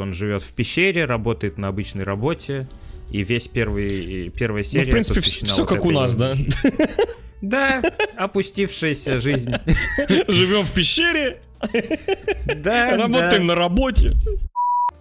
Он 0.00 0.14
живет 0.14 0.42
в 0.42 0.52
пещере, 0.52 1.04
работает 1.04 1.58
на 1.58 1.68
обычной 1.68 2.04
работе, 2.04 2.68
и 3.10 3.22
весь 3.22 3.48
первый, 3.48 4.30
первая 4.30 4.62
серия 4.62 4.84
Ну, 4.84 4.90
в 4.90 4.92
принципе, 4.92 5.20
все 5.20 5.62
вот 5.62 5.68
как 5.68 5.84
у 5.84 5.90
нас, 5.90 6.14
да? 6.14 6.34
Да, 7.40 7.82
опустившаяся 8.16 9.20
жизнь. 9.20 9.52
Живем 10.28 10.64
в 10.64 10.72
пещере, 10.72 11.40
Да, 12.56 12.96
работаем 12.96 13.46
да. 13.46 13.54
на 13.54 13.54
работе. 13.54 14.12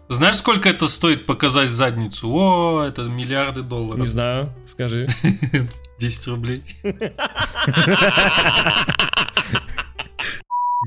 Знаешь, 0.09 0.35
сколько 0.35 0.69
это 0.69 0.87
стоит 0.87 1.25
показать 1.25 1.69
задницу? 1.69 2.29
О, 2.29 2.81
это 2.81 3.03
миллиарды 3.03 3.61
долларов. 3.61 3.99
Не 3.99 4.07
знаю, 4.07 4.53
скажи. 4.65 5.05
10 5.99 6.27
рублей. 6.27 6.63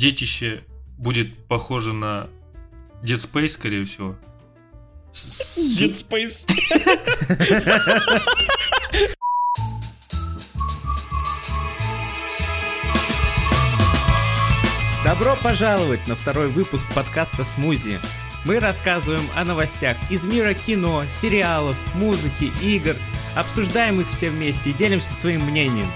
Детище 0.00 0.62
будет 0.98 1.36
похоже 1.48 1.92
на 1.92 2.28
Dead 3.02 3.16
Space, 3.18 3.48
скорее 3.50 3.84
всего. 3.84 4.16
С- 5.12 5.58
Dead 5.80 5.92
Space. 5.92 6.46
Добро 15.04 15.34
пожаловать 15.42 16.06
на 16.06 16.14
второй 16.14 16.48
выпуск 16.48 16.84
подкаста 16.94 17.42
«Смузи». 17.42 18.00
Мы 18.44 18.60
рассказываем 18.60 19.24
о 19.34 19.44
новостях 19.44 19.96
из 20.10 20.24
мира 20.24 20.54
кино, 20.54 21.04
сериалов, 21.10 21.76
музыки, 21.94 22.52
игр, 22.62 22.94
обсуждаем 23.34 24.00
их 24.00 24.08
все 24.10 24.30
вместе 24.30 24.70
и 24.70 24.72
делимся 24.74 25.12
своим 25.12 25.44
мнением. 25.44 25.90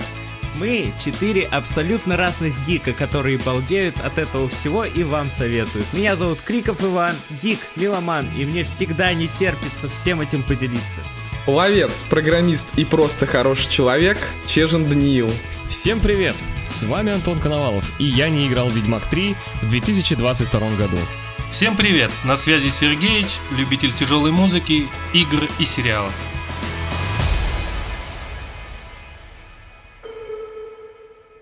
Мы 0.54 0.92
четыре 1.04 1.42
абсолютно 1.46 2.16
разных 2.16 2.54
гика, 2.64 2.92
которые 2.92 3.38
балдеют 3.38 4.00
от 4.00 4.18
этого 4.18 4.48
всего 4.48 4.84
и 4.84 5.02
вам 5.02 5.28
советуют. 5.28 5.86
Меня 5.92 6.14
зовут 6.14 6.40
Криков 6.40 6.82
Иван, 6.82 7.16
гик, 7.42 7.58
меломан, 7.74 8.26
и 8.36 8.44
мне 8.44 8.62
всегда 8.62 9.12
не 9.14 9.26
терпится 9.26 9.88
всем 9.88 10.20
этим 10.20 10.44
поделиться. 10.44 11.00
Ловец, 11.48 12.04
программист 12.04 12.66
и 12.76 12.84
просто 12.84 13.26
хороший 13.26 13.68
человек 13.68 14.18
Чежин 14.46 14.88
Даниил. 14.88 15.30
Всем 15.68 15.98
привет! 15.98 16.36
С 16.68 16.84
вами 16.84 17.12
Антон 17.12 17.40
Коновалов, 17.40 17.92
и 17.98 18.04
я 18.04 18.28
не 18.28 18.46
играл 18.46 18.68
в 18.68 18.76
Ведьмак 18.76 19.08
3 19.08 19.34
в 19.62 19.68
2022 19.68 20.60
году. 20.76 20.98
Всем 21.50 21.76
привет! 21.76 22.12
На 22.24 22.36
связи 22.36 22.68
Сергеич, 22.68 23.38
любитель 23.50 23.92
тяжелой 23.92 24.30
музыки, 24.30 24.86
игр 25.12 25.48
и 25.58 25.64
сериалов. 25.64 26.14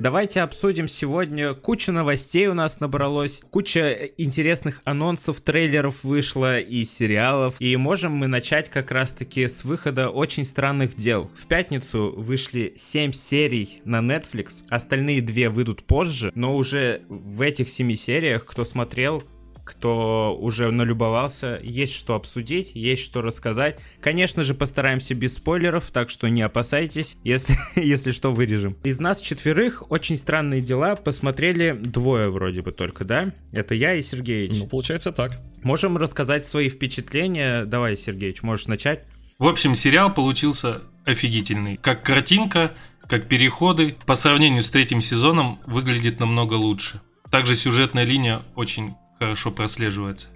Давайте 0.03 0.41
обсудим 0.41 0.89
сегодня. 0.89 1.55
Куча 1.55 1.92
новостей 1.92 2.48
у 2.48 2.55
нас 2.55 2.81
набралось, 2.81 3.41
куча 3.50 4.11
интересных 4.19 4.83
анонсов, 4.84 5.41
трейлеров 5.41 6.03
вышло 6.03 6.58
и 6.58 6.84
сериалов. 6.84 7.55
И 7.61 7.77
можем 7.77 8.11
мы 8.11 8.27
начать 8.27 8.69
как 8.69 8.91
раз-таки 8.91 9.47
с 9.47 9.62
выхода 9.62 10.11
очень 10.11 10.45
странных 10.45 10.97
дел. 10.97 11.30
В 11.36 11.47
пятницу 11.47 12.12
вышли 12.17 12.73
7 12.77 13.12
серий 13.12 13.80
на 13.84 14.00
Netflix, 14.00 14.64
остальные 14.69 15.23
две 15.23 15.48
выйдут 15.48 15.84
позже, 15.84 16.33
но 16.34 16.56
уже 16.56 17.03
в 17.08 17.41
этих 17.41 17.70
7 17.70 17.95
сериях, 17.95 18.45
кто 18.45 18.64
смотрел, 18.64 19.23
кто 19.64 20.36
уже 20.38 20.70
налюбовался, 20.70 21.60
есть 21.62 21.94
что 21.94 22.14
обсудить, 22.14 22.72
есть 22.74 23.02
что 23.05 23.22
рассказать. 23.22 23.78
Конечно 24.00 24.42
же, 24.42 24.55
постараемся 24.55 25.14
без 25.14 25.34
спойлеров, 25.34 25.91
так 25.91 26.10
что 26.10 26.28
не 26.28 26.42
опасайтесь, 26.42 27.16
если, 27.24 27.56
если 27.77 28.10
что, 28.10 28.33
вырежем. 28.33 28.77
Из 28.84 29.00
нас 29.00 29.20
четверых 29.20 29.90
очень 29.90 30.16
странные 30.16 30.60
дела 30.60 30.96
посмотрели 30.96 31.72
двое 31.72 32.30
вроде 32.30 32.62
бы 32.62 32.72
только, 32.72 33.05
да? 33.05 33.33
Это 33.52 33.74
я 33.74 33.94
и 33.94 34.02
Сергеич. 34.02 34.58
Ну, 34.58 34.66
получается 34.66 35.12
так. 35.12 35.40
Можем 35.62 35.96
рассказать 35.96 36.46
свои 36.46 36.68
впечатления. 36.68 37.64
Давай, 37.64 37.96
Сергеич, 37.96 38.42
можешь 38.42 38.66
начать? 38.66 39.05
В 39.38 39.46
общем, 39.46 39.74
сериал 39.74 40.12
получился 40.12 40.83
офигительный. 41.05 41.77
Как 41.77 42.05
картинка, 42.05 42.72
как 43.08 43.28
переходы, 43.28 43.96
по 44.06 44.14
сравнению 44.14 44.62
с 44.62 44.70
третьим 44.70 45.00
сезоном, 45.00 45.61
выглядит 45.67 46.20
намного 46.20 46.55
лучше. 46.55 47.00
Также 47.30 47.56
сюжетная 47.56 48.05
линия 48.05 48.42
очень 48.55 48.94
хорошо 49.22 49.52
прослеживается. 49.52 50.30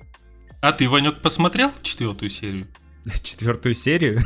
А 0.63 0.71
ты, 0.71 0.89
Ванек, 0.89 1.21
посмотрел 1.21 1.73
четвертую 1.83 2.31
серию? 2.31 2.69
Четвертую 3.23 3.75
серию. 3.75 4.21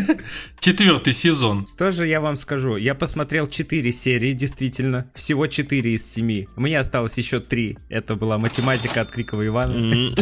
Четвертый 0.60 1.14
сезон. 1.14 1.66
Что 1.66 1.90
же 1.90 2.06
я 2.06 2.20
вам 2.20 2.36
скажу? 2.36 2.76
Я 2.76 2.94
посмотрел 2.94 3.46
4 3.46 3.90
серии, 3.90 4.34
действительно. 4.34 5.10
Всего 5.14 5.46
4 5.46 5.94
из 5.94 6.12
7. 6.12 6.46
Мне 6.56 6.78
осталось 6.78 7.16
еще 7.16 7.40
3. 7.40 7.78
Это 7.88 8.16
была 8.16 8.36
математика 8.36 9.00
от 9.00 9.10
Крикова 9.10 9.46
Ивана. 9.46 10.12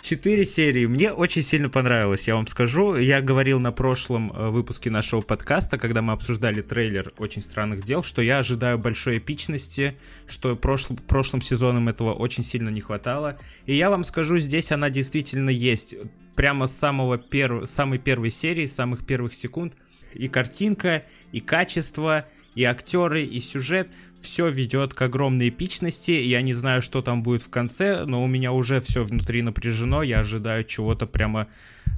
4 0.00 0.44
серии. 0.44 0.86
Мне 0.86 1.10
очень 1.10 1.42
сильно 1.42 1.68
понравилось, 1.68 2.28
я 2.28 2.36
вам 2.36 2.46
скажу. 2.46 2.96
Я 2.96 3.20
говорил 3.20 3.58
на 3.58 3.72
прошлом 3.72 4.32
э, 4.32 4.48
выпуске 4.50 4.90
нашего 4.90 5.20
подкаста, 5.20 5.78
когда 5.78 6.02
мы 6.02 6.12
обсуждали 6.12 6.62
трейлер 6.62 7.12
«Очень 7.18 7.42
странных 7.42 7.84
дел», 7.84 8.04
что 8.04 8.22
я 8.22 8.38
ожидаю 8.38 8.78
большой 8.78 9.18
эпичности, 9.18 9.98
что 10.28 10.54
прошл- 10.54 11.00
прошлым 11.08 11.42
сезоном 11.42 11.88
этого 11.88 12.12
очень 12.12 12.44
сильно 12.44 12.68
не 12.68 12.80
хватало. 12.80 13.36
И 13.64 13.74
я 13.74 13.90
вам 13.90 14.04
скажу, 14.04 14.38
здесь 14.38 14.70
она 14.70 14.90
действительно 14.90 15.50
есть. 15.50 15.96
Прямо 16.36 16.66
с 16.66 16.76
самого 16.76 17.18
перв... 17.18 17.68
самой 17.68 17.98
первой 17.98 18.30
серии, 18.30 18.66
с 18.66 18.74
самых 18.74 19.06
первых 19.06 19.34
секунд. 19.34 19.74
И 20.12 20.28
картинка, 20.28 21.04
и 21.32 21.40
качество, 21.40 22.26
и 22.54 22.64
актеры, 22.64 23.24
и 23.24 23.40
сюжет. 23.40 23.88
Все 24.20 24.48
ведет 24.48 24.94
к 24.94 25.02
огромной 25.02 25.48
эпичности. 25.48 26.12
Я 26.12 26.42
не 26.42 26.54
знаю, 26.54 26.82
что 26.82 27.02
там 27.02 27.22
будет 27.22 27.42
в 27.42 27.50
конце, 27.50 28.04
но 28.04 28.22
у 28.22 28.26
меня 28.26 28.52
уже 28.52 28.80
все 28.80 29.02
внутри 29.02 29.42
напряжено. 29.42 30.02
Я 30.02 30.20
ожидаю 30.20 30.64
чего-то 30.64 31.06
прямо... 31.06 31.48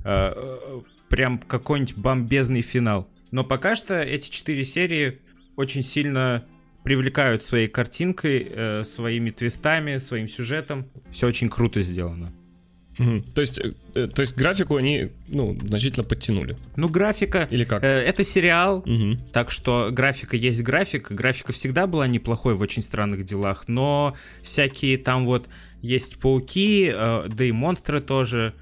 э, 0.04 0.32
э, 0.34 0.80
прям 1.08 1.38
какой-нибудь 1.38 1.96
бомбезный 1.96 2.62
финал. 2.62 3.08
Но 3.30 3.44
пока 3.44 3.76
что 3.76 4.00
эти 4.00 4.30
четыре 4.30 4.64
серии 4.64 5.18
очень 5.56 5.82
сильно 5.82 6.46
привлекают 6.84 7.42
своей 7.42 7.68
картинкой, 7.68 8.46
э, 8.50 8.84
своими 8.84 9.30
твистами, 9.30 9.98
своим 9.98 10.28
сюжетом. 10.28 10.86
Все 11.10 11.26
очень 11.26 11.48
круто 11.48 11.82
сделано. 11.82 12.32
То 13.34 13.40
есть, 13.40 13.60
э, 13.94 14.06
то 14.08 14.22
есть 14.22 14.36
графику 14.36 14.76
они, 14.76 15.08
ну, 15.28 15.56
значительно 15.66 16.04
подтянули. 16.04 16.56
Ну, 16.76 16.88
графика... 16.88 17.48
Или 17.50 17.64
как? 17.64 17.82
э, 17.82 17.86
это 17.86 18.24
сериал, 18.24 18.82
Мгм. 18.86 19.18
Так 19.32 19.50
что 19.50 19.90
графика 19.92 20.36
есть 20.36 20.62
графика. 20.62 21.14
Графика 21.14 21.52
всегда 21.52 21.86
была 21.86 22.06
неплохой 22.06 22.54
в 22.54 22.60
очень 22.60 22.82
странных 22.82 23.24
делах, 23.24 23.64
но 23.68 24.16
всякие 24.42 24.98
там 24.98 25.26
вот 25.26 25.48
есть 25.80 26.18
пауки, 26.18 26.90
э, 26.92 27.28
да 27.28 27.44
и 27.44 27.52
монстры 27.52 28.00
тоже. 28.00 28.54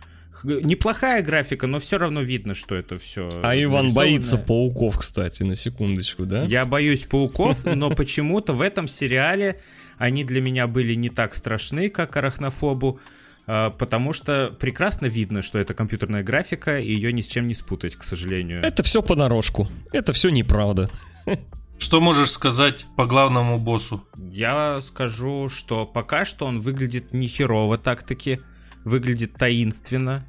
Неплохая 0.45 1.23
графика, 1.23 1.67
но 1.67 1.79
все 1.79 1.97
равно 1.97 2.21
видно, 2.21 2.55
что 2.55 2.75
это 2.75 2.97
все. 2.97 3.31
А 3.43 3.57
Иван 3.57 3.95
боится 3.95 4.37
пауков, 4.37 4.99
кстати, 4.99 5.43
на 5.45 5.57
секундочку, 5.57 6.27
да? 6.27 6.45
Я 6.45 6.67
боюсь 6.67 7.05
пауков, 7.05 7.65
но 7.65 7.89
почему-то 7.91 8.53
в 8.53 8.61
этом 8.61 8.87
сериале 8.87 9.61
они 9.97 10.25
для 10.25 10.43
меня 10.43 10.67
были 10.67 10.95
не 10.95 11.09
так 11.09 11.35
страшны, 11.35 11.89
как 11.89 12.17
арахнофобу. 12.17 13.01
Э, 13.47 13.71
Потому 13.79 14.13
что 14.13 14.55
прекрасно 14.59 15.07
видно, 15.07 15.43
что 15.43 15.59
это 15.59 15.75
компьютерная 15.75 16.23
графика, 16.23 16.79
и 16.79 16.93
ее 16.93 17.13
ни 17.13 17.21
с 17.21 17.27
чем 17.27 17.47
не 17.47 17.55
спутать, 17.55 17.97
к 17.97 18.03
сожалению. 18.03 18.63
Это 18.63 18.83
все 18.83 19.03
понарошку. 19.03 19.69
Это 19.93 20.13
все 20.13 20.31
неправда. 20.31 20.91
Что 21.79 22.01
можешь 22.01 22.31
сказать 22.31 22.87
по 22.97 23.05
главному 23.05 23.59
боссу? 23.59 24.07
Я 24.17 24.81
скажу, 24.81 25.49
что 25.51 25.85
пока 25.85 26.25
что 26.25 26.47
он 26.47 26.61
выглядит 26.61 27.13
нехерово 27.13 27.77
так-таки, 27.77 28.41
выглядит 28.85 29.35
таинственно. 29.35 30.27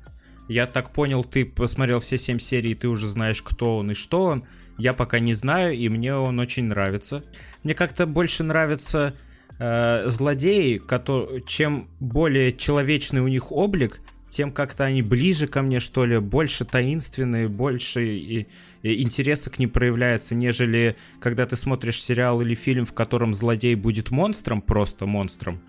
Я 0.49 0.65
так 0.65 0.91
понял, 0.91 1.23
ты 1.23 1.45
посмотрел 1.45 1.99
все 1.99 2.17
семь 2.17 2.39
серий, 2.39 2.75
ты 2.75 2.87
уже 2.87 3.07
знаешь, 3.07 3.41
кто 3.41 3.77
он 3.77 3.91
и 3.91 3.93
что 3.93 4.23
он. 4.25 4.45
Я 4.77 4.93
пока 4.93 5.19
не 5.19 5.33
знаю, 5.33 5.73
и 5.73 5.89
мне 5.89 6.15
он 6.15 6.39
очень 6.39 6.65
нравится. 6.65 7.23
Мне 7.63 7.73
как-то 7.73 8.05
больше 8.05 8.43
нравятся 8.43 9.15
э, 9.59 10.09
злодеи, 10.09 10.77
кото- 10.77 11.41
чем 11.45 11.87
более 11.99 12.53
человечный 12.53 13.21
у 13.21 13.27
них 13.27 13.51
облик, 13.51 14.01
тем 14.29 14.51
как-то 14.51 14.83
они 14.83 15.01
ближе 15.01 15.47
ко 15.47 15.61
мне, 15.61 15.79
что 15.79 16.05
ли, 16.05 16.19
больше 16.19 16.65
таинственные, 16.65 17.47
больше 17.47 18.05
и- 18.05 18.47
и 18.83 19.01
интереса 19.01 19.49
к 19.49 19.57
ним 19.57 19.69
проявляется, 19.69 20.35
нежели 20.35 20.95
когда 21.19 21.45
ты 21.45 21.55
смотришь 21.55 22.01
сериал 22.01 22.41
или 22.41 22.53
фильм, 22.53 22.85
в 22.85 22.93
котором 22.93 23.33
злодей 23.33 23.75
будет 23.75 24.11
монстром, 24.11 24.61
просто 24.61 25.05
монстром. 25.05 25.59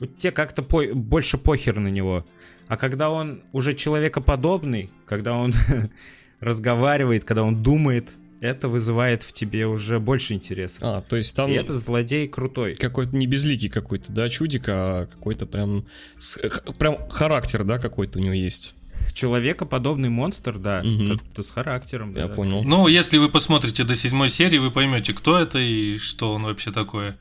Вот 0.00 0.16
тебе 0.16 0.32
как-то 0.32 0.62
по- 0.62 0.92
больше 0.94 1.38
похер 1.38 1.78
на 1.78 1.88
него. 1.88 2.26
А 2.68 2.76
когда 2.76 3.10
он 3.10 3.42
уже 3.52 3.74
человекоподобный, 3.74 4.90
когда 5.06 5.34
он 5.34 5.52
разговаривает, 6.40 7.24
когда 7.24 7.42
он 7.44 7.62
думает, 7.62 8.10
это 8.40 8.68
вызывает 8.68 9.22
в 9.22 9.32
тебе 9.32 9.66
уже 9.66 9.98
больше 10.00 10.34
интереса. 10.34 10.78
А, 10.80 11.00
то 11.02 11.16
есть 11.16 11.34
там 11.36 11.50
И 11.50 11.54
этот 11.54 11.80
злодей 11.80 12.26
крутой. 12.28 12.74
какой-то 12.74 13.14
не 13.16 13.26
безликий 13.26 13.68
какой-то, 13.68 14.12
да, 14.12 14.28
чудик, 14.28 14.64
а 14.68 15.06
какой-то 15.06 15.46
прям, 15.46 15.84
с- 16.18 16.38
прям 16.78 16.96
характер, 17.10 17.64
да, 17.64 17.78
какой-то 17.78 18.18
у 18.18 18.22
него 18.22 18.34
есть. 18.34 18.74
Человекоподобный 19.14 20.08
монстр, 20.08 20.58
да, 20.58 20.82
как-то 21.08 21.42
с 21.42 21.50
характером. 21.50 22.14
Я 22.16 22.28
да. 22.28 22.34
понял. 22.34 22.62
Ну, 22.62 22.86
если 22.86 23.18
вы 23.18 23.28
посмотрите 23.28 23.84
до 23.84 23.94
седьмой 23.94 24.30
серии, 24.30 24.58
вы 24.58 24.70
поймете, 24.70 25.12
кто 25.12 25.38
это 25.38 25.58
и 25.58 25.96
что 25.98 26.32
он 26.34 26.44
вообще 26.44 26.70
такое. 26.70 27.18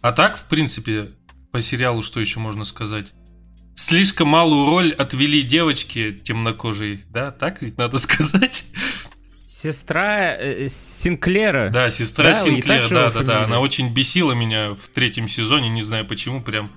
А 0.00 0.12
так, 0.12 0.38
в 0.38 0.44
принципе, 0.44 1.10
по 1.50 1.60
сериалу 1.60 2.02
что 2.02 2.20
еще 2.20 2.40
можно 2.40 2.64
сказать? 2.64 3.08
слишком 3.74 4.26
малую 4.26 4.66
роль 4.66 4.90
отвели 4.92 5.40
девочке 5.42 6.12
темнокожей, 6.12 7.04
да? 7.10 7.30
Так 7.30 7.62
ведь 7.62 7.78
надо 7.78 7.98
сказать? 7.98 8.64
Сестра 9.60 10.36
э, 10.36 10.68
Синклера. 10.68 11.70
Да, 11.70 11.90
сестра 11.90 12.26
Да, 12.26 12.30
и 12.30 12.34
Синклер, 12.44 12.76
так 12.76 12.82
же 12.84 12.94
да, 12.94 12.94
да, 12.94 13.08
да. 13.08 13.10
фамилия? 13.10 13.44
Она 13.46 13.58
очень 13.58 13.92
бесила 13.92 14.30
меня 14.30 14.74
в 14.74 14.88
третьем 14.94 15.26
сезоне, 15.26 15.68
не 15.68 15.82
знаю 15.82 16.06
почему, 16.06 16.40
прям 16.40 16.70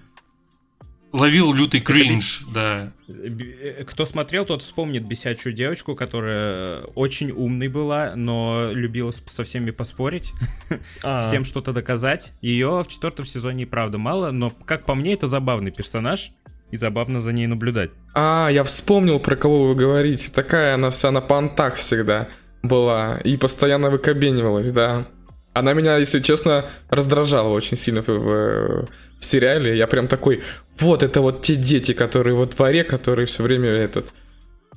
ловил 1.12 1.54
лютый 1.54 1.80
кринж, 1.80 2.46
да. 2.52 2.92
Б- 3.08 3.84
Кто 3.86 4.04
смотрел, 4.08 4.46
тот 4.46 4.64
вспомнит 4.64 5.06
бесячую 5.08 5.54
девочку, 5.54 5.94
которая 5.94 6.82
очень 6.96 7.30
умной 7.30 7.68
была, 7.68 8.14
но 8.16 8.72
любила 8.72 9.12
со 9.12 9.44
всеми 9.44 9.70
поспорить, 9.70 10.32
А, 11.04 11.28
всем 11.28 11.44
что-то 11.44 11.74
доказать. 11.74 12.34
Ее 12.42 12.84
в 12.84 12.88
четвертом 12.88 13.28
сезоне 13.28 13.64
и 13.64 13.68
правда 13.68 14.00
мало, 14.00 14.32
но, 14.32 14.50
как 14.50 14.86
по 14.86 14.96
мне, 14.96 15.14
это 15.14 15.28
забавный 15.28 15.70
персонаж, 15.70 16.32
и 16.72 16.78
забавно 16.78 17.22
за 17.22 17.32
ней 17.32 17.46
наблюдать. 17.46 17.92
А, 18.16 18.50
я 18.50 18.64
вспомнил, 18.64 19.20
про 19.20 19.36
кого 19.36 19.68
вы 19.68 19.76
говорите. 19.76 20.32
Такая 20.34 20.74
она 20.74 20.90
вся 20.90 21.12
на 21.12 21.22
понтах 21.22 21.76
всегда 21.76 22.30
была. 22.64 23.18
И 23.24 23.38
постоянно 23.38 23.90
выкобенивалась, 23.90 24.72
да. 24.72 25.08
Она 25.54 25.74
меня, 25.74 25.98
если 25.98 26.22
честно, 26.22 26.66
раздражала 26.90 27.50
очень 27.50 27.76
сильно 27.78 28.02
в, 28.02 28.08
в- 28.08 28.88
в 29.20 29.26
сериале. 29.26 29.78
Я 29.78 29.88
прям 29.88 30.08
такой, 30.08 30.44
вот 30.80 31.04
это 31.04 31.20
вот 31.22 31.42
те 31.42 31.56
дети, 31.56 31.94
которые 31.94 32.36
во 32.36 32.46
дворе, 32.46 32.84
которые 32.86 33.26
все 33.26 33.44
время 33.44 33.70
этот 33.70 34.14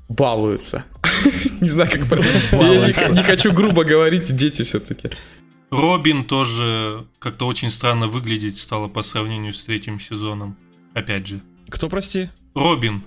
балуются. 0.09 0.85
Не 1.61 1.69
знаю, 1.69 1.91
как... 1.91 2.01
Я 2.53 2.59
не- 2.89 3.13
не 3.17 3.23
хочу 3.23 3.53
грубо 3.53 3.85
говорить, 3.85 4.35
дети 4.35 4.63
все-таки. 4.63 5.11
Робин 5.71 6.25
тоже 6.25 7.05
как-то 7.19 7.47
очень 7.47 7.71
странно 7.71 8.07
выглядеть 8.09 8.59
стало 8.59 8.89
по 8.89 9.03
сравнению 9.03 9.55
с 9.55 9.63
третьим 9.65 10.01
сезоном. 10.01 10.57
Опять 10.93 11.27
же. 11.27 11.41
Кто, 11.69 11.89
прости? 11.89 12.29
Робин. 12.55 13.03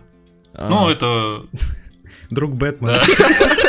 А, 0.54 0.70
Ну, 0.70 0.90
это... 0.90 1.44
Друг 2.30 2.56
Бэтмена. 2.56 3.02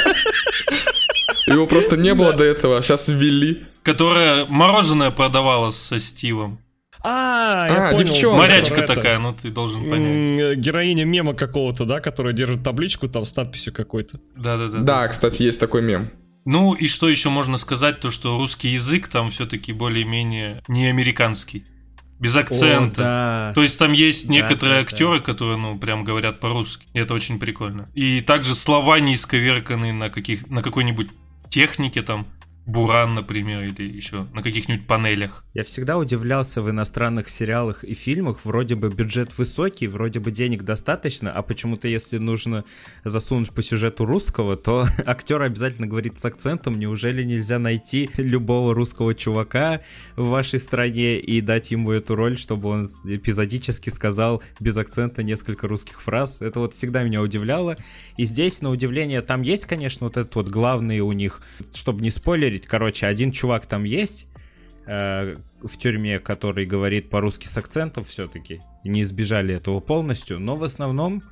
Да. 1.49 1.55
Его 1.55 1.67
просто 1.67 1.97
не 1.97 2.15
было 2.15 2.33
до 2.33 2.45
этого, 2.45 2.79
а 2.79 2.83
сейчас 2.83 3.09
ввели. 3.09 3.63
Которая 3.83 4.47
мороженое 4.47 5.11
продавала 5.11 5.71
со 5.71 5.99
Стивом. 5.99 6.61
А, 7.03 7.67
я 7.69 7.89
А, 7.89 7.93
понял. 7.93 8.05
девчонка. 8.07 8.39
Морячка 8.39 8.75
это, 8.83 8.95
такая, 8.95 9.19
ну 9.19 9.33
ты 9.33 9.51
должен 9.51 9.89
понять. 9.89 10.59
Героиня 10.59 11.05
мема 11.05 11.33
какого-то, 11.35 11.85
да, 11.85 12.01
которая 12.01 12.33
держит 12.33 12.63
табличку 12.65 13.09
там 13.09 13.25
с 13.25 13.35
надписью 13.37 13.73
какой-то. 13.73 14.21
Да-да-да. 14.37 14.79
Да, 14.79 15.09
кстати, 15.09 15.43
есть 15.43 15.61
такой 15.61 15.83
мем. 15.83 16.11
Ну 16.45 16.73
и 16.75 16.87
что 16.89 17.09
еще 17.09 17.29
можно 17.29 17.57
сказать, 17.57 18.01
то 18.01 18.11
что 18.11 18.37
русский 18.37 18.69
язык 18.71 19.09
там 19.09 19.31
все-таки 19.31 19.73
более-менее 19.73 20.63
не 20.67 20.87
американский. 20.87 21.65
Без 22.19 22.35
акцента. 22.37 23.01
О, 23.01 23.05
да. 23.05 23.53
То 23.55 23.63
есть 23.63 23.79
там 23.79 23.93
есть 23.93 24.27
Да, 24.27 24.33
некоторые 24.35 24.79
да, 24.81 24.83
да. 24.83 24.89
актеры, 24.93 25.21
которые, 25.21 25.57
ну, 25.57 25.79
прям 25.79 26.03
говорят 26.03 26.41
по-русски. 26.41 26.85
И 26.93 26.99
это 26.99 27.15
очень 27.15 27.39
прикольно. 27.39 27.89
И 27.95 28.23
также 28.23 28.55
слова 28.57 28.99
не 28.99 29.15
исковерканы 29.15 29.93
на, 29.93 30.11
каких, 30.11 30.49
на 30.51 30.63
какой-нибудь 30.63 31.09
технике 31.51 32.03
там. 32.03 32.27
Буран, 32.69 33.15
например, 33.15 33.63
или 33.63 33.83
еще 33.83 34.27
на 34.35 34.43
каких-нибудь 34.43 34.87
панелях. 34.87 35.43
Я 35.55 35.65
всегда 35.65 35.97
удивлялся 35.97 36.61
в 36.61 36.69
иностранных 36.69 37.31
сериалах 37.31 37.83
и 37.83 37.95
фильмах, 37.95 38.45
вроде 38.45 38.75
бы 38.75 38.91
бюджет 38.91 39.37
высокий, 39.39 39.87
вроде 39.87 40.21
бы 40.21 40.31
денег 40.31 40.65
достаточно, 40.65 41.33
а 41.33 41.41
почему-то 41.41 41.89
если 41.89 42.19
нужно 42.19 42.67
засунуть 43.05 43.53
по 43.53 43.63
сюжету 43.63 44.05
русского, 44.05 44.55
то 44.59 44.87
актер 45.07 45.41
обязательно 45.41 45.87
говорит 45.87 46.19
с 46.19 46.25
акцентом, 46.27 46.79
неужели 46.79 47.23
нельзя 47.23 47.59
найти 47.59 48.11
любого 48.19 48.75
русского 48.75 49.15
чувака 49.15 49.81
в 50.17 50.27
вашей 50.27 50.61
стране 50.61 51.19
и 51.19 51.41
дать 51.41 51.71
ему 51.71 51.93
эту 51.93 52.17
роль, 52.17 52.37
чтобы 52.37 52.69
он 52.69 52.89
эпизодически 53.07 53.89
сказал 53.89 54.43
без 54.61 54.77
акцента 54.77 55.23
несколько 55.23 55.69
русских 55.69 56.03
фраз. 56.03 56.43
Это 56.43 56.61
вот 56.61 56.75
всегда 56.75 57.03
меня 57.03 57.23
удивляло. 57.23 57.79
И 58.19 58.27
здесь, 58.27 58.61
на 58.61 58.69
удивление, 58.69 59.23
там 59.23 59.41
есть, 59.41 59.65
конечно, 59.65 60.07
вот 60.07 60.19
этот 60.19 60.35
вот 60.35 60.49
главный 60.51 61.01
у 61.01 61.13
них, 61.13 61.41
чтобы 61.73 62.03
не 62.03 62.11
спойлерить, 62.11 62.58
короче, 62.67 63.07
один 63.07 63.33
чувак 63.33 63.67
там 63.67 63.85
есть, 63.85 64.27
э, 64.87 65.37
в 65.63 65.77
тюрьме, 65.77 66.19
который 66.19 66.67
говорит 66.67 67.11
по-русски 67.11 67.47
с 67.47 67.57
акцентом 67.59 68.05
все-таки. 68.05 68.61
Не 68.85 69.03
избежали 69.03 69.55
этого 69.55 69.81
полностью, 69.81 70.39
но 70.39 70.57
в 70.57 70.65
основном 70.65 71.23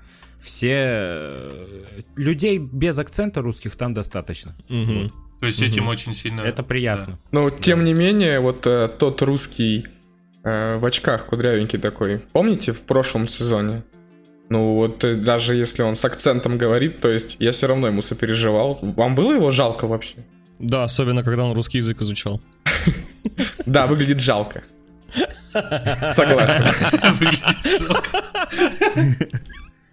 все 0.40 0.76
э, 0.78 1.76
людей 2.17 2.58
без 2.58 2.99
акцента 2.99 3.40
русских 3.43 3.76
там 3.76 3.94
достаточно. 3.94 4.55
Мгм. 4.69 5.12
То 5.40 5.46
есть 5.46 5.61
Мгм. 5.61 5.69
этим 5.70 5.88
очень 5.88 6.14
сильно... 6.14 6.40
Это 6.40 6.62
приятно. 6.62 7.19
Но 7.31 7.50
тем 7.50 7.84
не 7.84 7.94
менее, 7.94 8.40
вот 8.40 8.67
э, 8.67 8.88
тот 8.99 9.22
русский 9.22 9.87
э, 10.44 10.76
в 10.79 10.84
очках 10.84 11.26
кудрявенький 11.26 11.79
такой, 11.79 12.19
помните 12.32 12.72
в 12.72 12.82
прошлом 12.82 13.29
сезоне? 13.29 13.82
Ну 14.49 14.75
вот 14.75 15.02
э, 15.05 15.14
даже 15.14 15.55
если 15.55 15.82
он 15.82 15.96
с 15.96 16.05
акцентом 16.05 16.56
говорит, 16.58 16.99
то 17.00 17.11
есть 17.11 17.37
я 17.38 17.52
все 17.52 17.67
равно 17.67 17.88
ему 17.88 18.02
сопереживал. 18.02 18.79
Вам 18.82 19.14
было 19.14 19.32
его 19.32 19.50
жалко 19.50 19.87
вообще? 19.87 20.17
Да, 20.58 20.85
особенно 20.85 21.23
когда 21.23 21.44
он 21.44 21.55
русский 21.55 21.79
язык 21.79 22.00
изучал. 22.03 22.41
Да, 23.67 23.87
выглядит 23.87 24.20
жалко. 24.20 24.62
Согласен. 25.53 26.64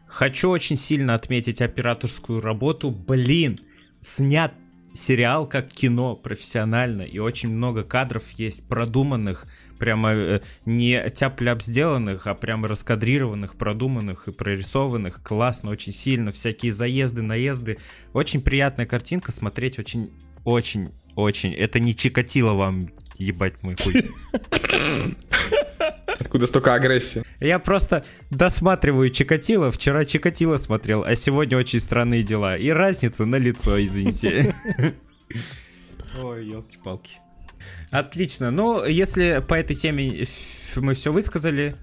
Хочу 0.06 0.50
очень 0.50 0.76
сильно 0.76 1.16
отметить 1.16 1.62
операторскую 1.62 2.40
работу. 2.40 2.92
Блин, 2.92 3.58
снят 4.02 4.54
сериал 4.94 5.48
как 5.48 5.70
кино 5.70 6.16
профессионально, 6.16 7.02
и 7.02 7.18
очень 7.18 7.50
много 7.50 7.84
кадров 7.84 8.30
есть 8.38 8.68
продуманных, 8.68 9.48
прямо 9.80 10.14
э, 10.14 10.42
не 10.66 11.10
тяп-ляп 11.10 11.62
сделанных, 11.62 12.28
а 12.28 12.36
прямо 12.36 12.68
раскадрированных, 12.68 13.56
продуманных 13.58 14.28
и 14.28 14.32
прорисованных. 14.32 15.22
Классно, 15.24 15.72
очень 15.72 15.94
сильно. 15.94 16.32
Всякие 16.32 16.72
заезды, 16.72 17.22
наезды. 17.22 17.80
Очень 18.14 18.42
приятная 18.42 18.86
картинка, 18.86 19.32
смотреть 19.32 19.80
очень, 19.80 20.12
очень, 20.44 20.94
очень. 21.16 21.54
Это 21.54 21.80
не 21.80 21.96
Чикатило 21.96 22.54
вам, 22.54 22.90
ебать 23.18 23.62
мой 23.64 23.76
хуй. 23.82 24.12
Откуда 26.20 26.48
столько 26.48 26.74
агрессии? 26.74 27.24
Я 27.40 27.60
просто 27.60 28.06
досматриваю 28.30 29.10
Чикатило. 29.10 29.72
Вчера 29.72 30.06
Чикатило 30.06 30.58
смотрел, 30.58 31.04
а 31.04 31.16
сегодня 31.16 31.58
очень 31.58 31.80
странные 31.80 32.24
дела. 32.24 32.58
И 32.58 32.70
разница 32.70 33.26
на 33.26 33.36
лицо, 33.36 33.84
извините. 33.84 34.54
Ой, 36.22 36.46
елки-палки. 36.46 37.18
Отлично. 37.92 38.52
Ну, 38.52 38.86
если 38.86 39.44
по 39.48 39.56
этой 39.56 39.76
теме 39.76 40.26
мы 40.76 40.94
все 40.94 41.12
высказали, 41.12 41.76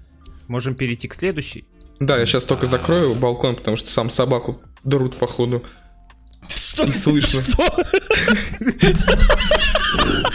можем 0.47 0.75
перейти 0.75 1.07
к 1.07 1.13
следующей. 1.13 1.65
Да, 1.99 2.17
я 2.17 2.25
сейчас 2.25 2.45
только 2.45 2.65
закрою 2.65 3.15
балкон, 3.15 3.55
потому 3.55 3.77
что 3.77 3.89
сам 3.89 4.09
собаку 4.09 4.61
друт 4.83 5.17
походу. 5.17 5.63
Что? 6.49 6.85
И 6.85 6.91
слышно. 6.91 7.43
Что? 7.43 7.77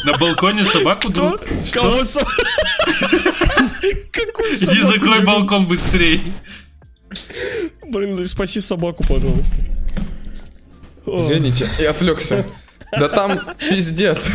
На 0.05 0.12
балконе 0.19 0.65
собаку 0.65 1.09
друг. 1.11 1.41
Кого 1.73 2.03
Иди 4.50 4.81
закрой 4.83 5.21
балкон 5.25 5.67
быстрее. 5.67 6.21
Блин, 7.88 8.17
да 8.17 8.26
спаси 8.26 8.61
собаку, 8.61 9.05
пожалуйста. 9.07 9.53
Извините, 11.07 11.69
я 11.79 11.91
отвлекся. 11.91 12.45
Да 12.99 13.09
там 13.09 13.41
пиздец. 13.69 14.29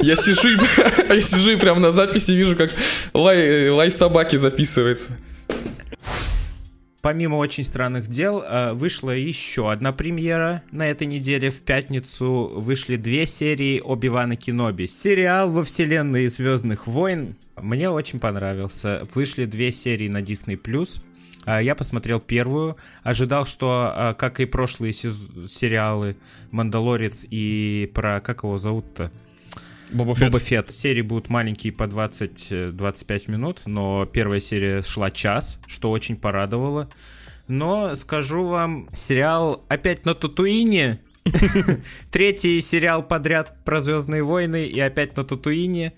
Я 0.00 0.16
сижу, 0.16 0.48
и- 0.48 0.58
я 1.14 1.22
сижу 1.22 1.50
и 1.50 1.56
прям 1.56 1.80
на 1.80 1.92
записи 1.92 2.32
вижу, 2.32 2.56
как 2.56 2.70
лай, 3.14 3.68
лай 3.68 3.90
собаки 3.90 4.36
записывается. 4.36 5.18
Помимо 7.02 7.36
очень 7.36 7.64
странных 7.64 8.08
дел, 8.08 8.42
э, 8.42 8.74
вышла 8.74 9.12
еще 9.12 9.72
одна 9.72 9.90
премьера 9.92 10.62
на 10.70 10.86
этой 10.86 11.06
неделе. 11.06 11.50
В 11.50 11.60
пятницу 11.62 12.52
вышли 12.54 12.96
две 12.96 13.26
серии 13.26 13.80
Оби-Вана 13.80 14.36
Кеноби. 14.36 14.86
Сериал 14.86 15.50
во 15.50 15.64
вселенной 15.64 16.28
Звездных 16.28 16.86
войн. 16.86 17.36
Мне 17.56 17.88
очень 17.88 18.20
понравился. 18.20 19.06
Вышли 19.14 19.46
две 19.46 19.72
серии 19.72 20.08
на 20.08 20.20
Disney+. 20.20 20.58
А, 21.46 21.60
Я 21.60 21.74
посмотрел 21.74 22.20
первую, 22.20 22.76
ожидал, 23.02 23.46
что, 23.46 23.90
а, 23.94 24.12
как 24.12 24.40
и 24.40 24.44
прошлые 24.44 24.92
сериалы 24.92 26.16
«Мандалорец» 26.50 27.26
и 27.30 27.90
про, 27.94 28.20
как 28.20 28.42
его 28.42 28.58
зовут-то? 28.58 29.10
Боба 29.92 30.14
Фетт. 30.14 30.32
Боба 30.32 30.38
Фетт. 30.40 30.70
Серии 30.72 31.02
будут 31.02 31.28
маленькие 31.28 31.72
по 31.72 31.84
20-25 31.84 33.30
минут, 33.30 33.62
но 33.66 34.06
первая 34.06 34.40
серия 34.40 34.82
шла 34.82 35.10
час, 35.10 35.58
что 35.66 35.90
очень 35.90 36.16
порадовало. 36.16 36.90
Но 37.48 37.96
скажу 37.96 38.46
вам, 38.46 38.88
сериал 38.94 39.64
опять 39.68 40.04
на 40.04 40.14
Татуине. 40.14 41.00
Третий 42.10 42.60
сериал 42.60 43.02
подряд 43.02 43.56
про 43.64 43.80
Звездные 43.80 44.22
войны 44.22 44.66
и 44.66 44.78
опять 44.78 45.16
на 45.16 45.24
Татуине. 45.24 45.92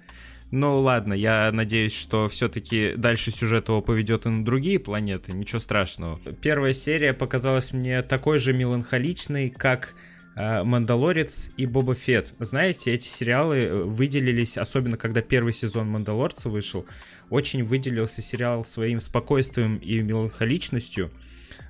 Ну 0.50 0.78
ладно, 0.78 1.14
я 1.14 1.50
надеюсь, 1.50 1.94
что 1.94 2.28
все-таки 2.28 2.92
дальше 2.96 3.30
сюжет 3.30 3.68
его 3.68 3.80
поведет 3.80 4.26
и 4.26 4.28
на 4.28 4.44
другие 4.44 4.78
планеты, 4.78 5.32
ничего 5.32 5.58
страшного. 5.58 6.18
Первая 6.42 6.74
серия 6.74 7.14
показалась 7.14 7.72
мне 7.72 8.02
такой 8.02 8.38
же 8.38 8.52
меланхоличной, 8.52 9.48
как 9.48 9.94
э, 9.94 10.11
Мандалорец 10.34 11.50
и 11.56 11.66
Боба 11.66 11.94
Фетт. 11.94 12.34
Знаете, 12.38 12.92
эти 12.92 13.06
сериалы 13.06 13.58
э, 13.58 13.82
выделились, 13.82 14.56
особенно 14.56 14.96
когда 14.96 15.20
первый 15.20 15.52
сезон 15.52 15.88
Мандалорца 15.88 16.48
вышел, 16.48 16.86
очень 17.28 17.64
выделился 17.64 18.22
сериал 18.22 18.64
своим 18.64 19.00
спокойствием 19.00 19.76
и 19.76 20.00
меланхоличностью. 20.00 21.10